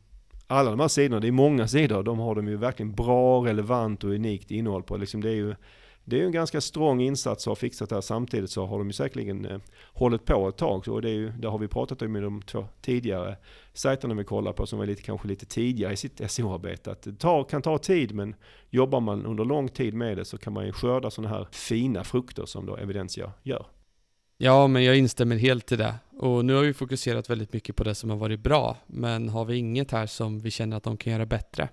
alla 0.47 0.71
de 0.71 0.81
här 0.81 0.89
sidorna, 0.89 1.21
det 1.21 1.29
är 1.29 1.33
många 1.33 1.69
sidor, 1.69 2.03
de 2.03 2.19
har 2.19 2.35
de 2.35 2.49
ju 2.49 2.57
verkligen 2.57 2.93
bra, 2.93 3.47
relevant 3.47 4.05
och 4.05 4.11
unikt 4.11 4.51
innehåll 4.51 4.83
på. 4.83 4.97
Liksom 4.97 5.21
det 5.21 5.31
är 5.31 5.35
ju 5.35 5.55
det 6.11 6.21
är 6.21 6.25
en 6.25 6.33
ganska 6.33 6.61
strong 6.61 7.01
insats 7.01 7.47
att 7.47 7.51
ha 7.51 7.57
fixat 7.57 7.89
det 7.89 7.97
här. 7.97 8.01
Samtidigt 8.01 8.51
så 8.51 8.67
har 8.67 8.79
de 8.79 8.87
ju 8.87 8.93
säkerligen 8.93 9.45
eh, 9.45 9.59
hållit 9.93 10.25
på 10.25 10.49
ett 10.49 10.57
tag. 10.57 10.89
Och 10.89 11.03
det, 11.03 11.11
är 11.11 11.15
ju, 11.15 11.31
det 11.31 11.49
har 11.49 11.59
vi 11.59 11.69
pratat 11.69 12.03
om 12.03 12.17
i 12.17 12.21
de 12.21 12.43
två 12.43 12.67
tidigare 12.83 13.37
sajterna 13.73 14.15
vi 14.15 14.25
kollar 14.25 14.53
på 14.53 14.67
som 14.67 14.79
var 14.79 14.87
lite, 14.87 15.03
kanske 15.03 15.29
lite 15.29 15.47
tidigare 15.47 15.93
i 15.93 15.97
sitt 15.97 16.21
SEO-arbete. 16.31 16.91
Att 16.91 17.03
det 17.03 17.13
tar, 17.13 17.45
kan 17.45 17.63
ta 17.63 17.79
tid 17.79 18.15
men 18.15 18.35
jobbar 18.71 19.01
man 19.01 19.27
under 19.27 19.45
lång 19.45 19.69
tid 19.69 19.95
med 19.95 20.17
det 20.17 20.25
så 20.25 20.39
kan 20.39 20.53
man 20.53 20.67
ju 20.67 20.73
skörda 20.73 21.11
sådana 21.11 21.37
här 21.37 21.47
fina 21.53 22.05
frukter 22.05 22.47
som 22.47 22.67
då 22.67 22.77
Evidensia 22.77 23.33
gör. 23.43 23.67
Ja, 24.43 24.67
men 24.67 24.85
jag 24.85 24.99
instämmer 24.99 25.37
helt 25.37 25.73
i 25.73 25.77
det. 25.77 25.95
Och 26.19 26.45
nu 26.45 26.55
har 26.55 26.63
vi 26.63 26.75
fokuserat 26.75 27.31
väldigt 27.31 27.53
mycket 27.53 27.77
på 27.77 27.85
det 27.85 27.95
som 27.95 28.11
har 28.11 28.17
varit 28.17 28.41
bra. 28.41 28.77
Men 28.87 29.29
har 29.29 29.45
vi 29.45 29.57
inget 29.57 29.91
här 29.91 30.07
som 30.07 30.41
vi 30.41 30.51
känner 30.51 30.77
att 30.77 30.83
de 30.83 30.97
kan 30.97 31.13
göra 31.13 31.27
bättre? 31.27 31.69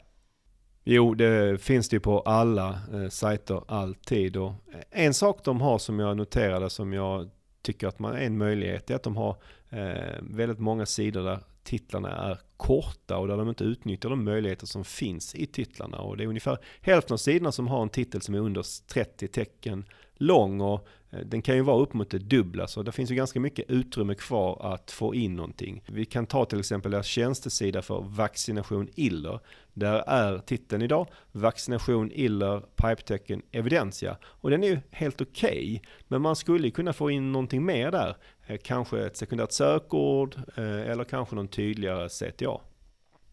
Jo, 0.90 1.14
det 1.14 1.62
finns 1.62 1.90
det 1.90 1.96
ju 1.96 2.00
på 2.00 2.20
alla 2.20 2.80
eh, 2.94 3.10
sajter 3.10 3.64
alltid. 3.68 4.38
Och 4.38 4.50
eh, 4.50 5.06
en 5.06 5.14
sak 5.14 5.44
de 5.44 5.62
har 5.62 5.78
som 5.78 6.00
jag 6.00 6.18
noterade 6.18 6.70
som 6.70 6.94
jag 6.94 7.30
tycker 7.62 7.88
att 7.88 8.00
man 8.00 8.16
är 8.16 8.22
en 8.22 8.38
möjlighet 8.38 8.90
är 8.90 8.96
att 8.96 9.04
de 9.04 9.18
har 9.18 9.36
eh, 9.70 10.16
väldigt 10.22 10.60
många 10.60 10.86
sidor 10.86 11.24
där 11.24 11.40
titlarna 11.64 12.12
är 12.12 12.40
korta 12.58 13.18
och 13.18 13.28
där 13.28 13.38
de 13.38 13.50
inte 13.50 13.64
utnyttjar 13.64 14.10
de 14.10 14.24
möjligheter 14.24 14.66
som 14.66 14.86
finns 14.86 15.36
i 15.36 15.46
titlarna. 15.46 15.98
Och 15.98 16.18
det 16.18 16.24
är 16.24 16.28
ungefär 16.28 16.58
hälften 16.82 17.14
av 17.14 17.18
sidorna 17.18 17.52
som 17.52 17.68
har 17.68 17.82
en 17.82 17.90
titel 17.90 18.22
som 18.22 18.36
är 18.36 18.40
under 18.40 18.88
30 18.88 19.28
tecken 19.28 19.86
lång 20.18 20.62
och 20.62 20.88
eh, 21.10 21.20
den 21.20 21.42
kan 21.42 21.56
ju 21.56 21.62
vara 21.62 21.78
upp 21.78 21.94
mot 21.94 22.10
det 22.10 22.20
dubbla 22.20 22.68
så 22.68 22.84
det 22.84 22.92
finns 22.92 23.12
ju 23.12 23.16
ganska 23.16 23.40
mycket 23.40 23.70
utrymme 23.70 24.16
kvar 24.16 24.74
att 24.74 24.92
få 24.92 25.16
in 25.16 25.36
någonting. 25.36 25.84
Vi 25.88 26.06
kan 26.06 26.26
ta 26.26 26.46
till 26.46 26.60
exempel 26.60 26.92
deras 26.92 27.06
tjänstesida 27.06 27.82
för 27.82 28.02
vaccination 28.02 28.90
iller. 28.96 29.40
Där 29.74 30.04
är 30.08 30.40
titeln 30.40 30.82
idag 30.82 31.08
vaccination 31.32 32.12
iller 32.14 32.60
pipetecken 32.60 33.42
evidensia 33.52 34.18
och 34.24 34.50
den 34.50 34.64
är 34.64 34.68
ju 34.68 34.80
helt 34.92 35.22
okej. 35.22 35.50
Okay, 35.50 35.80
men 36.08 36.22
man 36.22 36.36
skulle 36.36 36.72
kunna 36.72 36.94
få 36.94 37.12
in 37.12 37.32
någonting 37.32 37.66
mer 37.66 37.92
där. 37.92 38.18
Eh, 38.48 38.58
kanske 38.64 39.06
ett 39.06 39.18
sekundärt 39.18 39.52
sökord 39.52 40.36
eh, 40.56 40.92
eller 40.92 41.04
kanske 41.04 41.36
någon 41.36 41.48
tydligare 41.48 42.10
CTA. 42.10 42.60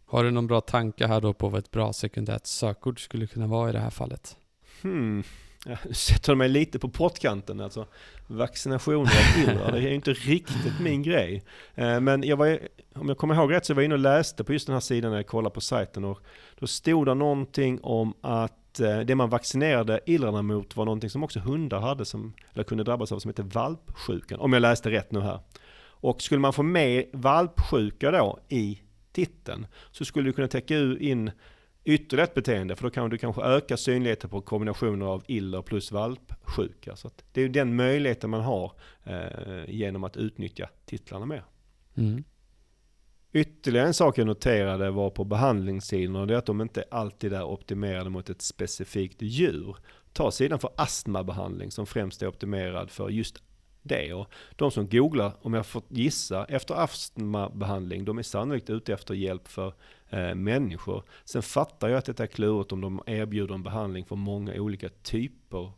Har 0.06 0.24
du 0.24 0.30
någon 0.30 0.46
bra 0.46 0.60
tanke 0.60 1.06
här 1.06 1.20
då 1.20 1.32
på 1.32 1.48
vad 1.48 1.58
ett 1.58 1.70
bra 1.70 1.92
sekundärt 1.92 2.46
sökord 2.46 3.04
skulle 3.04 3.26
kunna 3.26 3.46
vara 3.46 3.70
i 3.70 3.72
det 3.72 3.78
här 3.78 3.90
fallet? 3.90 4.36
Hmm. 4.82 5.22
Jag 5.64 5.78
sätter 5.96 6.34
mig 6.34 6.48
lite 6.48 6.78
på 6.78 6.88
pottkanten 6.88 7.60
alltså. 7.60 7.86
Vaccinationer 8.26 9.00
av 9.00 9.42
illrar, 9.42 9.72
det 9.72 9.78
är 9.78 9.82
ju 9.82 9.94
inte 9.94 10.12
riktigt 10.12 10.80
min 10.80 11.02
grej. 11.02 11.42
Eh, 11.74 12.00
men 12.00 12.22
jag 12.22 12.36
var, 12.36 12.58
om 12.94 13.08
jag 13.08 13.18
kommer 13.18 13.34
ihåg 13.34 13.52
rätt 13.52 13.66
så 13.66 13.74
var 13.74 13.82
jag 13.82 13.84
inne 13.84 13.94
och 13.94 14.00
läste 14.00 14.44
på 14.44 14.52
just 14.52 14.66
den 14.66 14.72
här 14.72 14.80
sidan 14.80 15.10
när 15.10 15.18
jag 15.18 15.26
kollade 15.26 15.54
på 15.54 15.60
sajten 15.60 16.04
och 16.04 16.20
då 16.58 16.66
stod 16.66 17.06
det 17.06 17.14
någonting 17.14 17.80
om 17.82 18.14
att 18.20 18.80
eh, 18.80 18.98
det 18.98 19.14
man 19.14 19.30
vaccinerade 19.30 20.00
illrarna 20.06 20.42
mot 20.42 20.76
var 20.76 20.84
någonting 20.84 21.10
som 21.10 21.22
också 21.22 21.40
hundar 21.40 21.80
hade 21.80 22.04
som, 22.04 22.34
eller 22.52 22.64
kunde 22.64 22.84
drabbas 22.84 23.12
av 23.12 23.18
som 23.18 23.28
heter 23.28 23.42
valpsjukan. 23.42 24.40
Om 24.40 24.52
jag 24.52 24.60
läste 24.60 24.90
rätt 24.90 25.12
nu 25.12 25.20
här. 25.20 25.40
Och 25.86 26.22
skulle 26.22 26.40
man 26.40 26.52
få 26.52 26.62
med 26.62 27.04
valpsjuka 27.12 28.10
då 28.10 28.38
i 28.48 28.80
titeln 29.12 29.66
så 29.90 30.04
skulle 30.04 30.28
du 30.28 30.32
kunna 30.32 30.48
täcka 30.48 30.74
in 31.00 31.30
ytterligare 31.84 32.28
ett 32.28 32.34
beteende, 32.34 32.76
för 32.76 32.82
då 32.82 32.90
kan 32.90 33.10
du 33.10 33.18
kanske 33.18 33.42
öka 33.42 33.76
synligheten 33.76 34.30
på 34.30 34.40
kombinationer 34.40 35.06
av 35.06 35.24
iller 35.26 35.62
plus 35.62 35.92
valpsjuka. 35.92 36.96
Så 36.96 37.10
det 37.32 37.42
är 37.42 37.48
den 37.48 37.76
möjligheten 37.76 38.30
man 38.30 38.40
har 38.40 38.72
eh, 39.04 39.64
genom 39.68 40.04
att 40.04 40.16
utnyttja 40.16 40.68
titlarna 40.86 41.26
mer. 41.26 41.44
Mm. 41.94 42.24
Ytterligare 43.32 43.86
en 43.86 43.94
sak 43.94 44.18
jag 44.18 44.26
noterade 44.26 44.90
var 44.90 45.10
på 45.10 45.24
behandlingssidan 45.24 46.16
och 46.16 46.26
det 46.26 46.34
är 46.34 46.38
att 46.38 46.46
de 46.46 46.60
inte 46.60 46.84
alltid 46.90 47.32
är 47.32 47.44
optimerade 47.44 48.10
mot 48.10 48.30
ett 48.30 48.42
specifikt 48.42 49.22
djur. 49.22 49.76
Ta 50.12 50.30
sidan 50.30 50.58
för 50.58 50.70
astmabehandling 50.76 51.70
som 51.70 51.86
främst 51.86 52.22
är 52.22 52.26
optimerad 52.26 52.90
för 52.90 53.08
just 53.08 53.42
det. 53.82 54.14
Och 54.14 54.32
de 54.56 54.70
som 54.70 54.88
googlar, 54.88 55.32
om 55.40 55.54
jag 55.54 55.66
får 55.66 55.82
gissa, 55.88 56.44
efter 56.44 56.74
astmabehandling, 56.74 58.04
de 58.04 58.18
är 58.18 58.22
sannolikt 58.22 58.70
ute 58.70 58.92
efter 58.92 59.14
hjälp 59.14 59.48
för 59.48 59.74
eh, 60.14 60.34
människor. 60.34 61.02
Sen 61.24 61.42
fattar 61.42 61.88
jag 61.88 61.98
att 61.98 62.16
det 62.16 62.20
är 62.20 62.26
klurigt 62.26 62.72
om 62.72 62.80
de 62.80 63.02
erbjuder 63.06 63.54
en 63.54 63.62
behandling 63.62 64.04
för 64.04 64.16
många 64.16 64.54
olika 64.54 64.88
typer 64.88 65.72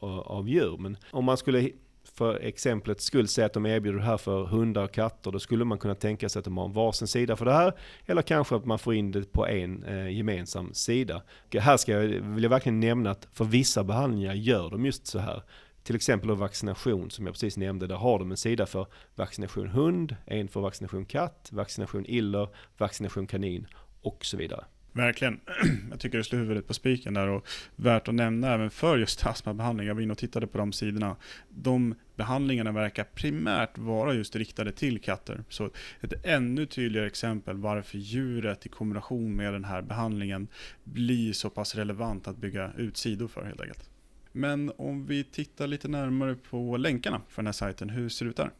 av, 0.00 0.48
djur. 0.48 0.76
Men 0.78 0.96
om 1.10 1.24
man 1.24 1.36
skulle 1.36 1.70
för 2.14 2.34
exemplet 2.40 3.00
skulle 3.00 3.28
säga 3.28 3.46
att 3.46 3.52
de 3.52 3.66
erbjuder 3.66 3.98
det 3.98 4.04
här 4.04 4.16
för 4.16 4.44
hundar 4.44 4.84
och 4.84 4.92
katter, 4.92 5.30
då 5.30 5.38
skulle 5.38 5.64
man 5.64 5.78
kunna 5.78 5.94
tänka 5.94 6.28
sig 6.28 6.38
att 6.38 6.44
de 6.44 6.58
har 6.58 6.64
en 6.64 6.72
varsin 6.72 7.08
sida 7.08 7.36
för 7.36 7.44
det 7.44 7.52
här, 7.52 7.72
eller 8.06 8.22
kanske 8.22 8.56
att 8.56 8.64
man 8.64 8.78
får 8.78 8.94
in 8.94 9.12
det 9.12 9.32
på 9.32 9.46
en 9.46 9.84
eh, 9.84 10.16
gemensam 10.16 10.74
sida. 10.74 11.22
Här 11.52 11.76
ska 11.76 11.92
jag, 11.92 12.00
vill 12.02 12.42
jag 12.42 12.50
verkligen 12.50 12.80
nämna 12.80 13.10
att 13.10 13.28
för 13.32 13.44
vissa 13.44 13.84
behandlingar 13.84 14.34
gör 14.34 14.70
de 14.70 14.86
just 14.86 15.06
så 15.06 15.18
här. 15.18 15.42
Till 15.82 15.96
exempel 15.96 16.30
vaccination 16.30 17.10
som 17.10 17.26
jag 17.26 17.34
precis 17.34 17.56
nämnde, 17.56 17.86
där 17.86 17.96
har 17.96 18.18
de 18.18 18.30
en 18.30 18.36
sida 18.36 18.66
för 18.66 18.86
vaccination 19.14 19.68
hund, 19.68 20.16
en 20.26 20.48
för 20.48 20.60
vaccination 20.60 21.04
katt, 21.04 21.48
vaccination 21.52 22.06
iller, 22.06 22.48
vaccination 22.78 23.26
kanin 23.26 23.66
och 24.02 24.24
så 24.24 24.36
vidare. 24.36 24.64
Verkligen. 24.92 25.40
Jag 25.90 26.00
tycker 26.00 26.18
du 26.18 26.24
slår 26.24 26.38
huvudet 26.38 26.66
på 26.66 26.74
spiken 26.74 27.14
där 27.14 27.28
och 27.28 27.46
värt 27.76 28.08
att 28.08 28.14
nämna 28.14 28.54
även 28.54 28.70
för 28.70 28.98
just 28.98 29.26
astmabehandling. 29.26 29.86
Jag 29.86 29.94
var 29.94 30.02
inne 30.02 30.12
och 30.12 30.18
tittade 30.18 30.46
på 30.46 30.58
de 30.58 30.72
sidorna. 30.72 31.16
De 31.48 31.94
behandlingarna 32.16 32.72
verkar 32.72 33.04
primärt 33.04 33.78
vara 33.78 34.14
just 34.14 34.36
riktade 34.36 34.72
till 34.72 35.00
katter. 35.00 35.44
Så 35.48 35.70
ett 36.00 36.26
ännu 36.26 36.66
tydligare 36.66 37.06
exempel 37.06 37.56
varför 37.56 37.98
djuret 37.98 38.66
i 38.66 38.68
kombination 38.68 39.36
med 39.36 39.52
den 39.52 39.64
här 39.64 39.82
behandlingen 39.82 40.48
blir 40.84 41.32
så 41.32 41.50
pass 41.50 41.74
relevant 41.74 42.28
att 42.28 42.36
bygga 42.36 42.72
ut 42.76 42.96
sidor 42.96 43.28
för 43.28 43.44
helt 43.44 43.60
enkelt. 43.60 43.89
Men 44.32 44.72
om 44.76 45.06
vi 45.06 45.24
tittar 45.24 45.66
lite 45.66 45.88
närmare 45.88 46.34
på 46.34 46.76
länkarna 46.76 47.20
för 47.28 47.42
den 47.42 47.46
här 47.46 47.52
sajten, 47.52 47.90
hur 47.90 48.08
ser 48.08 48.24
det 48.24 48.30
ut 48.30 48.36
där? 48.36 48.50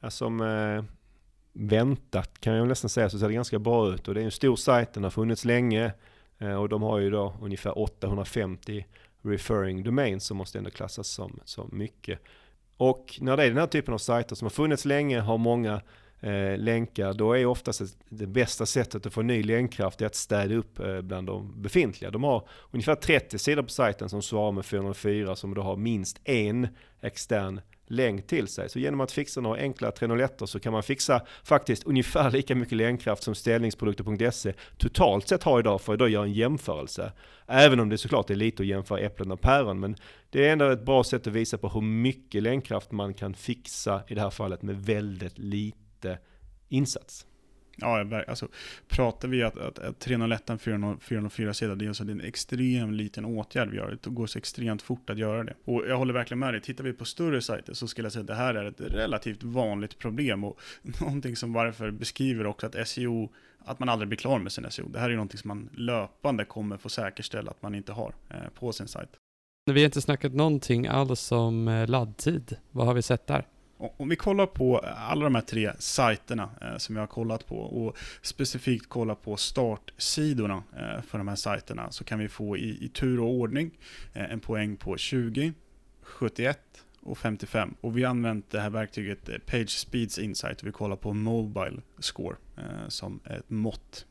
Ja, 0.00 0.10
som 0.10 0.40
eh, 0.40 0.84
väntat 1.52 2.40
kan 2.40 2.54
jag 2.54 2.68
nästan 2.68 2.88
säga 2.88 3.10
så 3.10 3.18
ser 3.18 3.28
det 3.28 3.34
ganska 3.34 3.58
bra 3.58 3.94
ut 3.94 4.08
och 4.08 4.14
det 4.14 4.20
är 4.20 4.24
en 4.24 4.30
stor 4.30 4.56
sajt, 4.56 4.92
den 4.92 5.04
har 5.04 5.10
funnits 5.10 5.44
länge 5.44 5.92
eh, 6.38 6.54
och 6.54 6.68
de 6.68 6.82
har 6.82 6.98
ju 6.98 7.10
då 7.10 7.34
ungefär 7.42 7.78
850 7.78 8.86
referring 9.22 9.82
domains 9.82 10.24
som 10.24 10.36
måste 10.36 10.58
ändå 10.58 10.70
klassas 10.70 11.08
som, 11.08 11.40
som 11.44 11.70
mycket. 11.72 12.20
Och 12.76 13.18
när 13.20 13.36
det 13.36 13.44
är 13.44 13.48
den 13.48 13.58
här 13.58 13.66
typen 13.66 13.94
av 13.94 13.98
sajter 13.98 14.36
som 14.36 14.46
har 14.46 14.50
funnits 14.50 14.84
länge, 14.84 15.20
har 15.20 15.38
många 15.38 15.80
eh, 16.26 16.58
länkar, 16.58 17.14
då 17.14 17.32
är 17.32 17.46
oftast 17.46 17.98
det 18.08 18.26
bästa 18.26 18.66
sättet 18.66 19.06
att 19.06 19.12
få 19.12 19.22
ny 19.22 19.42
länkkraft 19.42 20.02
att 20.02 20.14
städa 20.14 20.54
upp 20.54 20.78
eh, 20.78 21.00
bland 21.00 21.26
de 21.26 21.62
befintliga. 21.62 22.10
De 22.10 22.24
har 22.24 22.48
ungefär 22.70 22.94
30 22.94 23.38
sidor 23.38 23.62
på 23.62 23.68
sajten 23.68 24.08
som 24.08 24.22
svarar 24.22 24.52
med 24.52 24.66
404 24.66 25.36
som 25.36 25.54
då 25.54 25.62
har 25.62 25.76
minst 25.76 26.20
en 26.24 26.68
extern 27.00 27.60
länk 27.86 28.26
till 28.26 28.48
sig. 28.48 28.68
Så 28.68 28.78
genom 28.78 29.00
att 29.00 29.12
fixa 29.12 29.40
några 29.40 29.60
enkla 29.60 29.90
301 29.90 30.42
så 30.44 30.60
kan 30.60 30.72
man 30.72 30.82
fixa 30.82 31.20
faktiskt 31.44 31.84
ungefär 31.84 32.30
lika 32.30 32.54
mycket 32.54 32.78
länkkraft 32.78 33.22
som 33.22 33.34
ställningsprodukter.se 33.34 34.52
totalt 34.76 35.28
sett 35.28 35.42
har 35.42 35.60
idag 35.60 35.80
för 35.80 35.92
att 35.92 35.98
då 35.98 36.08
göra 36.08 36.24
en 36.24 36.32
jämförelse. 36.32 37.12
Även 37.46 37.80
om 37.80 37.88
det 37.88 37.98
såklart 37.98 38.30
är 38.30 38.34
lite 38.34 38.62
att 38.62 38.66
jämföra 38.66 38.98
äpplen 38.98 39.32
och 39.32 39.40
päron 39.40 39.80
men 39.80 39.96
det 40.30 40.48
är 40.48 40.52
ändå 40.52 40.70
ett 40.70 40.84
bra 40.84 41.04
sätt 41.04 41.26
att 41.26 41.32
visa 41.32 41.58
på 41.58 41.68
hur 41.68 41.80
mycket 41.80 42.42
länkkraft 42.42 42.92
man 42.92 43.14
kan 43.14 43.34
fixa 43.34 44.02
i 44.08 44.14
det 44.14 44.20
här 44.20 44.30
fallet 44.30 44.62
med 44.62 44.84
väldigt 44.84 45.38
lite 45.38 45.85
insats. 46.68 47.26
Ja, 47.78 48.22
alltså 48.28 48.48
pratar 48.88 49.28
vi 49.28 49.42
att, 49.42 49.58
att, 49.58 49.78
att 49.78 49.98
301 49.98 50.50
404 51.00 51.54
sida, 51.54 51.74
det 51.74 51.84
är 51.84 51.88
alltså 51.88 52.02
en 52.02 52.20
extremt 52.20 52.92
liten 52.92 53.24
åtgärd 53.24 53.70
vi 53.70 53.76
gör. 53.76 53.98
Det 54.02 54.10
går 54.10 54.26
så 54.26 54.38
extremt 54.38 54.82
fort 54.82 55.10
att 55.10 55.18
göra 55.18 55.44
det. 55.44 55.54
Och 55.64 55.84
jag 55.88 55.98
håller 55.98 56.14
verkligen 56.14 56.38
med 56.38 56.54
dig. 56.54 56.60
Tittar 56.60 56.84
vi 56.84 56.92
på 56.92 57.04
större 57.04 57.42
sajter 57.42 57.74
så 57.74 57.88
skulle 57.88 58.06
jag 58.06 58.12
säga 58.12 58.20
att 58.20 58.26
det 58.26 58.34
här 58.34 58.54
är 58.54 58.64
ett 58.64 58.80
relativt 58.80 59.42
vanligt 59.42 59.98
problem 59.98 60.44
och 60.44 60.60
någonting 61.00 61.36
som 61.36 61.52
varför 61.52 61.90
beskriver 61.90 62.46
också 62.46 62.66
att 62.66 62.88
SEO, 62.88 63.32
att 63.58 63.78
man 63.78 63.88
aldrig 63.88 64.08
blir 64.08 64.18
klar 64.18 64.38
med 64.38 64.52
sin 64.52 64.70
SEO. 64.70 64.88
Det 64.88 64.98
här 64.98 65.10
är 65.10 65.14
någonting 65.14 65.38
som 65.38 65.48
man 65.48 65.68
löpande 65.74 66.44
kommer 66.44 66.76
få 66.76 66.88
säkerställa 66.88 67.50
att 67.50 67.62
man 67.62 67.74
inte 67.74 67.92
har 67.92 68.14
eh, 68.30 68.36
på 68.58 68.72
sin 68.72 68.88
sajt. 68.88 69.10
Vi 69.70 69.80
har 69.80 69.84
inte 69.84 70.02
snackat 70.02 70.32
någonting 70.32 70.86
alls 70.86 71.32
om 71.32 71.68
eh, 71.68 71.88
laddtid. 71.88 72.56
Vad 72.70 72.86
har 72.86 72.94
vi 72.94 73.02
sett 73.02 73.26
där? 73.26 73.46
Om 73.78 74.08
vi 74.08 74.16
kollar 74.16 74.46
på 74.46 74.78
alla 74.78 75.24
de 75.24 75.34
här 75.34 75.42
tre 75.42 75.72
sajterna 75.78 76.50
eh, 76.60 76.76
som 76.76 76.96
jag 76.96 77.02
har 77.02 77.06
kollat 77.06 77.46
på 77.46 77.58
och 77.58 77.96
specifikt 78.22 78.88
kollar 78.88 79.14
på 79.14 79.36
startsidorna 79.36 80.62
eh, 80.76 81.02
för 81.02 81.18
de 81.18 81.28
här 81.28 81.36
sajterna 81.36 81.90
så 81.90 82.04
kan 82.04 82.18
vi 82.18 82.28
få 82.28 82.56
i, 82.56 82.84
i 82.84 82.88
tur 82.88 83.20
och 83.20 83.30
ordning 83.30 83.70
eh, 84.12 84.32
en 84.32 84.40
poäng 84.40 84.76
på 84.76 84.96
20, 84.96 85.52
71 86.02 86.58
och 87.00 87.18
55. 87.18 87.74
Och 87.80 87.98
vi 87.98 88.02
har 88.02 88.10
använt 88.10 88.50
det 88.50 88.60
här 88.60 88.70
verktyget 88.70 89.46
Page 89.46 89.70
Speeds 89.70 90.18
Insight 90.18 90.60
och 90.60 90.68
vi 90.68 90.72
kollar 90.72 90.96
på 90.96 91.12
Mobile 91.12 91.80
Score 91.98 92.36
som 92.88 93.20
ett 93.24 93.50
mått 93.50 94.06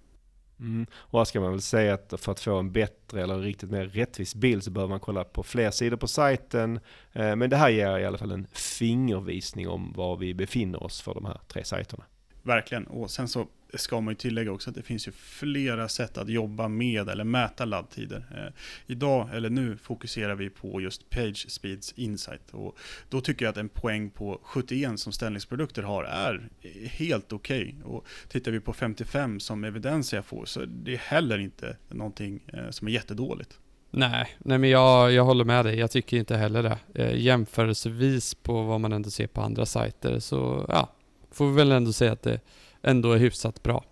Mm. 0.59 0.85
Och 0.93 1.19
här 1.19 1.25
ska 1.25 1.39
man 1.39 1.51
väl 1.51 1.61
säga 1.61 1.93
att 1.93 2.13
för 2.17 2.31
att 2.31 2.39
få 2.39 2.57
en 2.57 2.71
bättre 2.71 3.23
eller 3.23 3.39
riktigt 3.39 3.71
mer 3.71 3.85
rättvis 3.85 4.35
bild 4.35 4.63
så 4.63 4.71
behöver 4.71 4.89
man 4.89 4.99
kolla 4.99 5.23
på 5.23 5.43
fler 5.43 5.71
sidor 5.71 5.97
på 5.97 6.07
sajten. 6.07 6.79
Eh, 7.13 7.35
men 7.35 7.49
det 7.49 7.57
här 7.57 7.69
ger 7.69 7.97
i 7.97 8.05
alla 8.05 8.17
fall 8.17 8.31
en 8.31 8.47
fingervisning 8.53 9.67
om 9.67 9.93
var 9.95 10.17
vi 10.17 10.33
befinner 10.33 10.83
oss 10.83 11.01
för 11.01 11.13
de 11.13 11.25
här 11.25 11.39
tre 11.47 11.63
sajterna. 11.63 12.03
Verkligen, 12.45 12.87
och 12.87 13.11
sen 13.11 13.27
så 13.27 13.47
ska 13.73 14.01
man 14.01 14.11
ju 14.11 14.15
tillägga 14.15 14.51
också 14.51 14.69
att 14.69 14.75
det 14.75 14.81
finns 14.81 15.07
ju 15.07 15.11
flera 15.11 15.89
sätt 15.89 16.17
att 16.17 16.29
jobba 16.29 16.67
med 16.67 17.09
eller 17.09 17.23
mäta 17.23 17.65
laddtider. 17.65 18.25
Eh, 18.35 18.53
idag, 18.87 19.29
eller 19.33 19.49
nu, 19.49 19.77
fokuserar 19.77 20.35
vi 20.35 20.49
på 20.49 20.81
just 20.81 21.09
Page 21.09 21.45
Speeds 21.49 21.93
Insight. 21.95 22.51
Och 22.51 22.77
då 23.09 23.21
tycker 23.21 23.45
jag 23.45 23.51
att 23.51 23.57
en 23.57 23.69
poäng 23.69 24.09
på 24.09 24.39
71 24.43 24.99
som 24.99 25.13
ställningsprodukter 25.13 25.83
har 25.83 26.03
är 26.03 26.49
helt 26.87 27.33
okej. 27.33 27.75
Okay. 27.79 27.93
Och 27.93 28.07
tittar 28.29 28.51
vi 28.51 28.59
på 28.59 28.73
55 28.73 29.39
som 29.39 29.63
Evidensia 29.63 30.23
får 30.23 30.45
så 30.45 30.61
är 30.61 30.65
det 30.65 30.99
heller 30.99 31.37
inte 31.37 31.77
någonting 31.89 32.39
eh, 32.53 32.69
som 32.69 32.87
är 32.87 32.91
jättedåligt. 32.91 33.59
Nej, 33.91 34.27
nej 34.37 34.57
men 34.57 34.69
jag, 34.69 35.11
jag 35.11 35.23
håller 35.23 35.45
med 35.45 35.65
dig. 35.65 35.79
Jag 35.79 35.91
tycker 35.91 36.17
inte 36.17 36.37
heller 36.37 36.63
det. 36.63 36.77
Eh, 36.93 37.19
jämförelsevis 37.19 38.35
på 38.35 38.63
vad 38.63 38.81
man 38.81 38.93
ändå 38.93 39.09
ser 39.09 39.27
på 39.27 39.41
andra 39.41 39.65
sajter 39.65 40.19
så 40.19 40.65
ja, 40.69 40.94
får 41.35 41.47
vi 41.47 41.55
väl 41.55 41.71
ändå 41.71 41.93
säga 41.93 42.11
att 42.11 42.21
det 42.21 42.39
ändå 42.81 43.11
är 43.11 43.17
hyfsat 43.17 43.63
bra. 43.63 43.83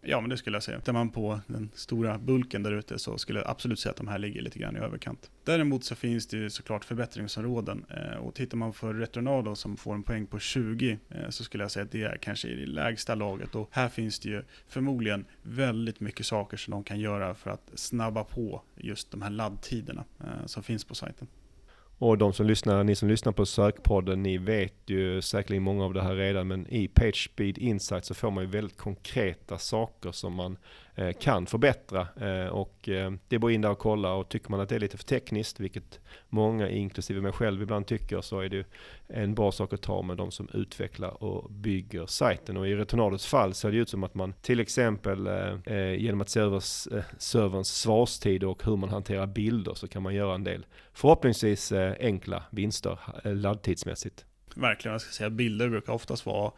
Ja, 0.00 0.20
men 0.20 0.30
det 0.30 0.36
skulle 0.36 0.56
jag 0.56 0.62
säga. 0.62 0.78
Tittar 0.78 0.92
man 0.92 1.10
på 1.10 1.40
den 1.46 1.70
stora 1.74 2.18
bulken 2.18 2.62
där 2.62 2.72
ute 2.72 2.98
så 2.98 3.18
skulle 3.18 3.38
jag 3.38 3.50
absolut 3.50 3.78
säga 3.78 3.90
att 3.90 3.96
de 3.96 4.08
här 4.08 4.18
ligger 4.18 4.42
lite 4.42 4.58
grann 4.58 4.76
i 4.76 4.78
överkant. 4.78 5.30
Däremot 5.44 5.84
så 5.84 5.94
finns 5.94 6.26
det 6.26 6.36
ju 6.36 6.50
såklart 6.50 6.84
förbättringsområden. 6.84 7.84
Eh, 7.90 8.18
och 8.18 8.34
tittar 8.34 8.56
man 8.56 8.72
för 8.72 8.94
Retronado 8.94 9.54
som 9.54 9.76
får 9.76 9.94
en 9.94 10.02
poäng 10.02 10.26
på 10.26 10.38
20 10.38 10.98
eh, 11.08 11.28
så 11.28 11.44
skulle 11.44 11.64
jag 11.64 11.70
säga 11.70 11.84
att 11.84 11.92
det 11.92 12.02
är 12.02 12.16
kanske 12.16 12.48
i 12.48 12.54
det 12.54 12.66
lägsta 12.66 13.14
laget. 13.14 13.54
Och 13.54 13.68
här 13.70 13.88
finns 13.88 14.18
det 14.20 14.28
ju 14.28 14.42
förmodligen 14.68 15.24
väldigt 15.42 16.00
mycket 16.00 16.26
saker 16.26 16.56
som 16.56 16.70
de 16.70 16.84
kan 16.84 17.00
göra 17.00 17.34
för 17.34 17.50
att 17.50 17.70
snabba 17.74 18.24
på 18.24 18.62
just 18.76 19.10
de 19.10 19.22
här 19.22 19.30
laddtiderna 19.30 20.04
eh, 20.20 20.46
som 20.46 20.62
finns 20.62 20.84
på 20.84 20.94
sajten. 20.94 21.26
Och 21.98 22.18
de 22.18 22.32
som 22.32 22.46
lyssnar, 22.46 22.84
ni 22.84 22.94
som 22.94 23.08
lyssnar 23.08 23.32
på 23.32 23.46
sökpodden, 23.46 24.22
ni 24.22 24.38
vet 24.38 24.74
ju 24.86 25.22
säkerligen 25.22 25.62
många 25.62 25.84
av 25.84 25.94
det 25.94 26.02
här 26.02 26.14
redan, 26.14 26.48
men 26.48 26.66
i 26.66 26.88
PageSpeed 26.88 27.58
Insight 27.58 28.04
så 28.04 28.14
får 28.14 28.30
man 28.30 28.44
ju 28.44 28.50
väldigt 28.50 28.76
konkreta 28.76 29.58
saker 29.58 30.12
som 30.12 30.34
man 30.34 30.56
Eh, 30.98 31.12
kan 31.12 31.46
förbättra. 31.46 32.08
Eh, 32.20 32.46
och 32.46 32.88
eh, 32.88 33.12
det 33.28 33.36
är 33.36 33.38
bara 33.38 33.52
in 33.52 33.60
där 33.60 33.70
och 33.70 33.78
kolla 33.78 34.14
och 34.14 34.28
tycker 34.28 34.50
man 34.50 34.60
att 34.60 34.68
det 34.68 34.74
är 34.74 34.80
lite 34.80 34.96
för 34.96 35.04
tekniskt, 35.04 35.60
vilket 35.60 36.00
många, 36.28 36.68
inklusive 36.68 37.20
mig 37.20 37.32
själv, 37.32 37.62
ibland 37.62 37.86
tycker, 37.86 38.20
så 38.20 38.40
är 38.40 38.48
det 38.48 38.66
en 39.06 39.34
bra 39.34 39.52
sak 39.52 39.72
att 39.72 39.82
ta 39.82 40.02
med 40.02 40.16
de 40.16 40.30
som 40.30 40.48
utvecklar 40.54 41.22
och 41.24 41.50
bygger 41.50 42.06
sajten. 42.06 42.56
Och 42.56 42.68
i 42.68 42.74
Retornados 42.74 43.26
fall 43.26 43.54
ser 43.54 43.70
det 43.70 43.76
ut 43.76 43.88
som 43.88 44.04
att 44.04 44.14
man 44.14 44.32
till 44.32 44.60
exempel 44.60 45.28
genom 45.98 46.20
att 46.20 46.28
se 46.28 46.40
över 46.40 46.60
serverns 47.18 47.68
svarstid 47.68 48.44
och 48.44 48.64
hur 48.64 48.76
man 48.76 48.88
hanterar 48.88 49.26
bilder 49.26 49.74
så 49.74 49.88
kan 49.88 50.02
man 50.02 50.14
göra 50.14 50.34
en 50.34 50.44
del 50.44 50.66
förhoppningsvis 50.92 51.72
enkla 52.00 52.42
vinster 52.50 52.98
laddtidsmässigt. 53.24 54.24
Verkligen, 54.54 54.92
jag 54.92 55.00
ska 55.00 55.12
säga 55.12 55.30
bilder 55.30 55.68
brukar 55.68 55.92
oftast 55.92 56.26
vara 56.26 56.52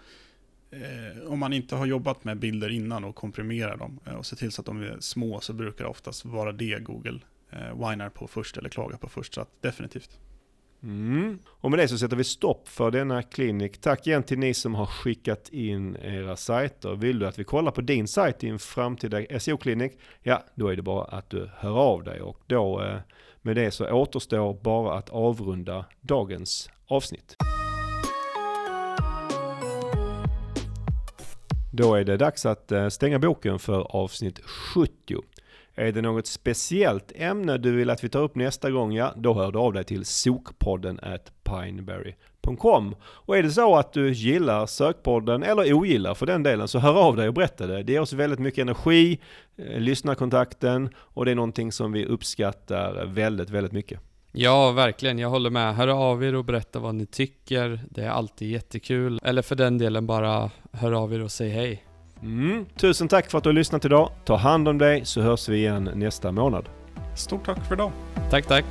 Eh, 0.72 1.32
om 1.32 1.38
man 1.38 1.52
inte 1.52 1.76
har 1.76 1.86
jobbat 1.86 2.24
med 2.24 2.38
bilder 2.38 2.68
innan 2.68 3.04
och 3.04 3.14
komprimerar 3.14 3.76
dem 3.76 4.00
eh, 4.06 4.14
och 4.14 4.26
ser 4.26 4.36
till 4.36 4.52
så 4.52 4.62
att 4.62 4.66
de 4.66 4.82
är 4.82 4.96
små 5.00 5.40
så 5.40 5.52
brukar 5.52 5.84
det 5.84 5.90
oftast 5.90 6.24
vara 6.24 6.52
det 6.52 6.84
Google 6.84 7.18
eh, 7.50 7.88
whinar 7.88 8.08
på 8.08 8.26
först 8.26 8.56
eller 8.56 8.68
klagar 8.68 8.96
på 8.96 9.08
först. 9.08 9.34
Så 9.34 9.40
att 9.40 9.62
definitivt. 9.62 10.18
Mm. 10.82 11.38
Och 11.46 11.70
med 11.70 11.78
det 11.78 11.88
så 11.88 11.98
sätter 11.98 12.16
vi 12.16 12.24
stopp 12.24 12.68
för 12.68 12.90
denna 12.90 13.22
klinik. 13.22 13.80
Tack 13.80 14.06
igen 14.06 14.22
till 14.22 14.38
ni 14.38 14.54
som 14.54 14.74
har 14.74 14.86
skickat 14.86 15.48
in 15.48 15.96
era 15.96 16.36
sajter. 16.36 16.94
Vill 16.94 17.18
du 17.18 17.26
att 17.26 17.38
vi 17.38 17.44
kollar 17.44 17.72
på 17.72 17.80
din 17.80 18.08
sajt 18.08 18.44
i 18.44 18.48
en 18.48 18.58
framtida 18.58 19.40
SEO-klinik? 19.40 19.92
Ja, 20.22 20.44
då 20.54 20.68
är 20.68 20.76
det 20.76 20.82
bara 20.82 21.04
att 21.04 21.30
du 21.30 21.50
hör 21.56 21.78
av 21.78 22.04
dig 22.04 22.20
och 22.20 22.40
då 22.46 22.82
eh, 22.82 22.98
med 23.42 23.56
det 23.56 23.70
så 23.70 23.90
återstår 23.90 24.60
bara 24.62 24.98
att 24.98 25.10
avrunda 25.10 25.84
dagens 26.00 26.70
avsnitt. 26.86 27.36
Då 31.80 31.94
är 31.94 32.04
det 32.04 32.16
dags 32.16 32.46
att 32.46 32.72
eh, 32.72 32.88
stänga 32.88 33.18
boken 33.18 33.58
för 33.58 33.96
avsnitt 33.96 34.40
70. 34.44 34.92
Är 35.74 35.92
det 35.92 36.02
något 36.02 36.26
speciellt 36.26 37.12
ämne 37.14 37.58
du 37.58 37.72
vill 37.72 37.90
att 37.90 38.04
vi 38.04 38.08
tar 38.08 38.22
upp 38.22 38.34
nästa 38.34 38.70
gång, 38.70 38.92
ja 38.92 39.14
då 39.16 39.34
hör 39.34 39.52
du 39.52 39.58
av 39.58 39.72
dig 39.72 39.84
till 39.84 40.04
sokpodden 40.04 41.00
at 41.02 41.32
pineberry.com. 41.42 42.94
Och 43.02 43.38
är 43.38 43.42
det 43.42 43.50
så 43.50 43.76
att 43.76 43.92
du 43.92 44.12
gillar 44.12 44.66
sökpodden, 44.66 45.42
eller 45.42 45.72
ogillar 45.72 46.14
för 46.14 46.26
den 46.26 46.42
delen, 46.42 46.68
så 46.68 46.78
hör 46.78 46.94
av 46.94 47.16
dig 47.16 47.28
och 47.28 47.34
berätta 47.34 47.66
det. 47.66 47.82
Det 47.82 47.92
ger 47.92 48.00
oss 48.00 48.12
väldigt 48.12 48.40
mycket 48.40 48.62
energi, 48.62 49.20
eh, 49.56 49.80
lyssnarkontakten 49.80 50.90
och 50.96 51.24
det 51.24 51.30
är 51.30 51.34
någonting 51.34 51.72
som 51.72 51.92
vi 51.92 52.06
uppskattar 52.06 53.06
väldigt, 53.06 53.50
väldigt 53.50 53.72
mycket. 53.72 54.00
Ja, 54.32 54.72
verkligen. 54.72 55.18
Jag 55.18 55.28
håller 55.28 55.50
med. 55.50 55.74
Hör 55.74 55.88
av 55.88 56.24
er 56.24 56.34
och 56.34 56.44
berätta 56.44 56.78
vad 56.78 56.94
ni 56.94 57.06
tycker. 57.06 57.80
Det 57.90 58.02
är 58.02 58.10
alltid 58.10 58.50
jättekul. 58.50 59.20
Eller 59.22 59.42
för 59.42 59.56
den 59.56 59.78
delen 59.78 60.06
bara 60.06 60.50
hör 60.72 60.92
av 60.92 61.14
er 61.14 61.22
och 61.22 61.32
säg 61.32 61.50
hej. 61.50 61.84
Mm. 62.22 62.66
Tusen 62.76 63.08
tack 63.08 63.30
för 63.30 63.38
att 63.38 63.44
du 63.44 63.48
har 63.48 63.54
lyssnat 63.54 63.84
idag. 63.84 64.10
Ta 64.24 64.36
hand 64.36 64.68
om 64.68 64.78
dig 64.78 65.04
så 65.04 65.20
hörs 65.20 65.48
vi 65.48 65.56
igen 65.56 65.90
nästa 65.94 66.32
månad. 66.32 66.68
Stort 67.16 67.46
tack 67.46 67.66
för 67.66 67.74
idag. 67.74 67.92
Tack, 68.30 68.46
tack. 68.46 68.64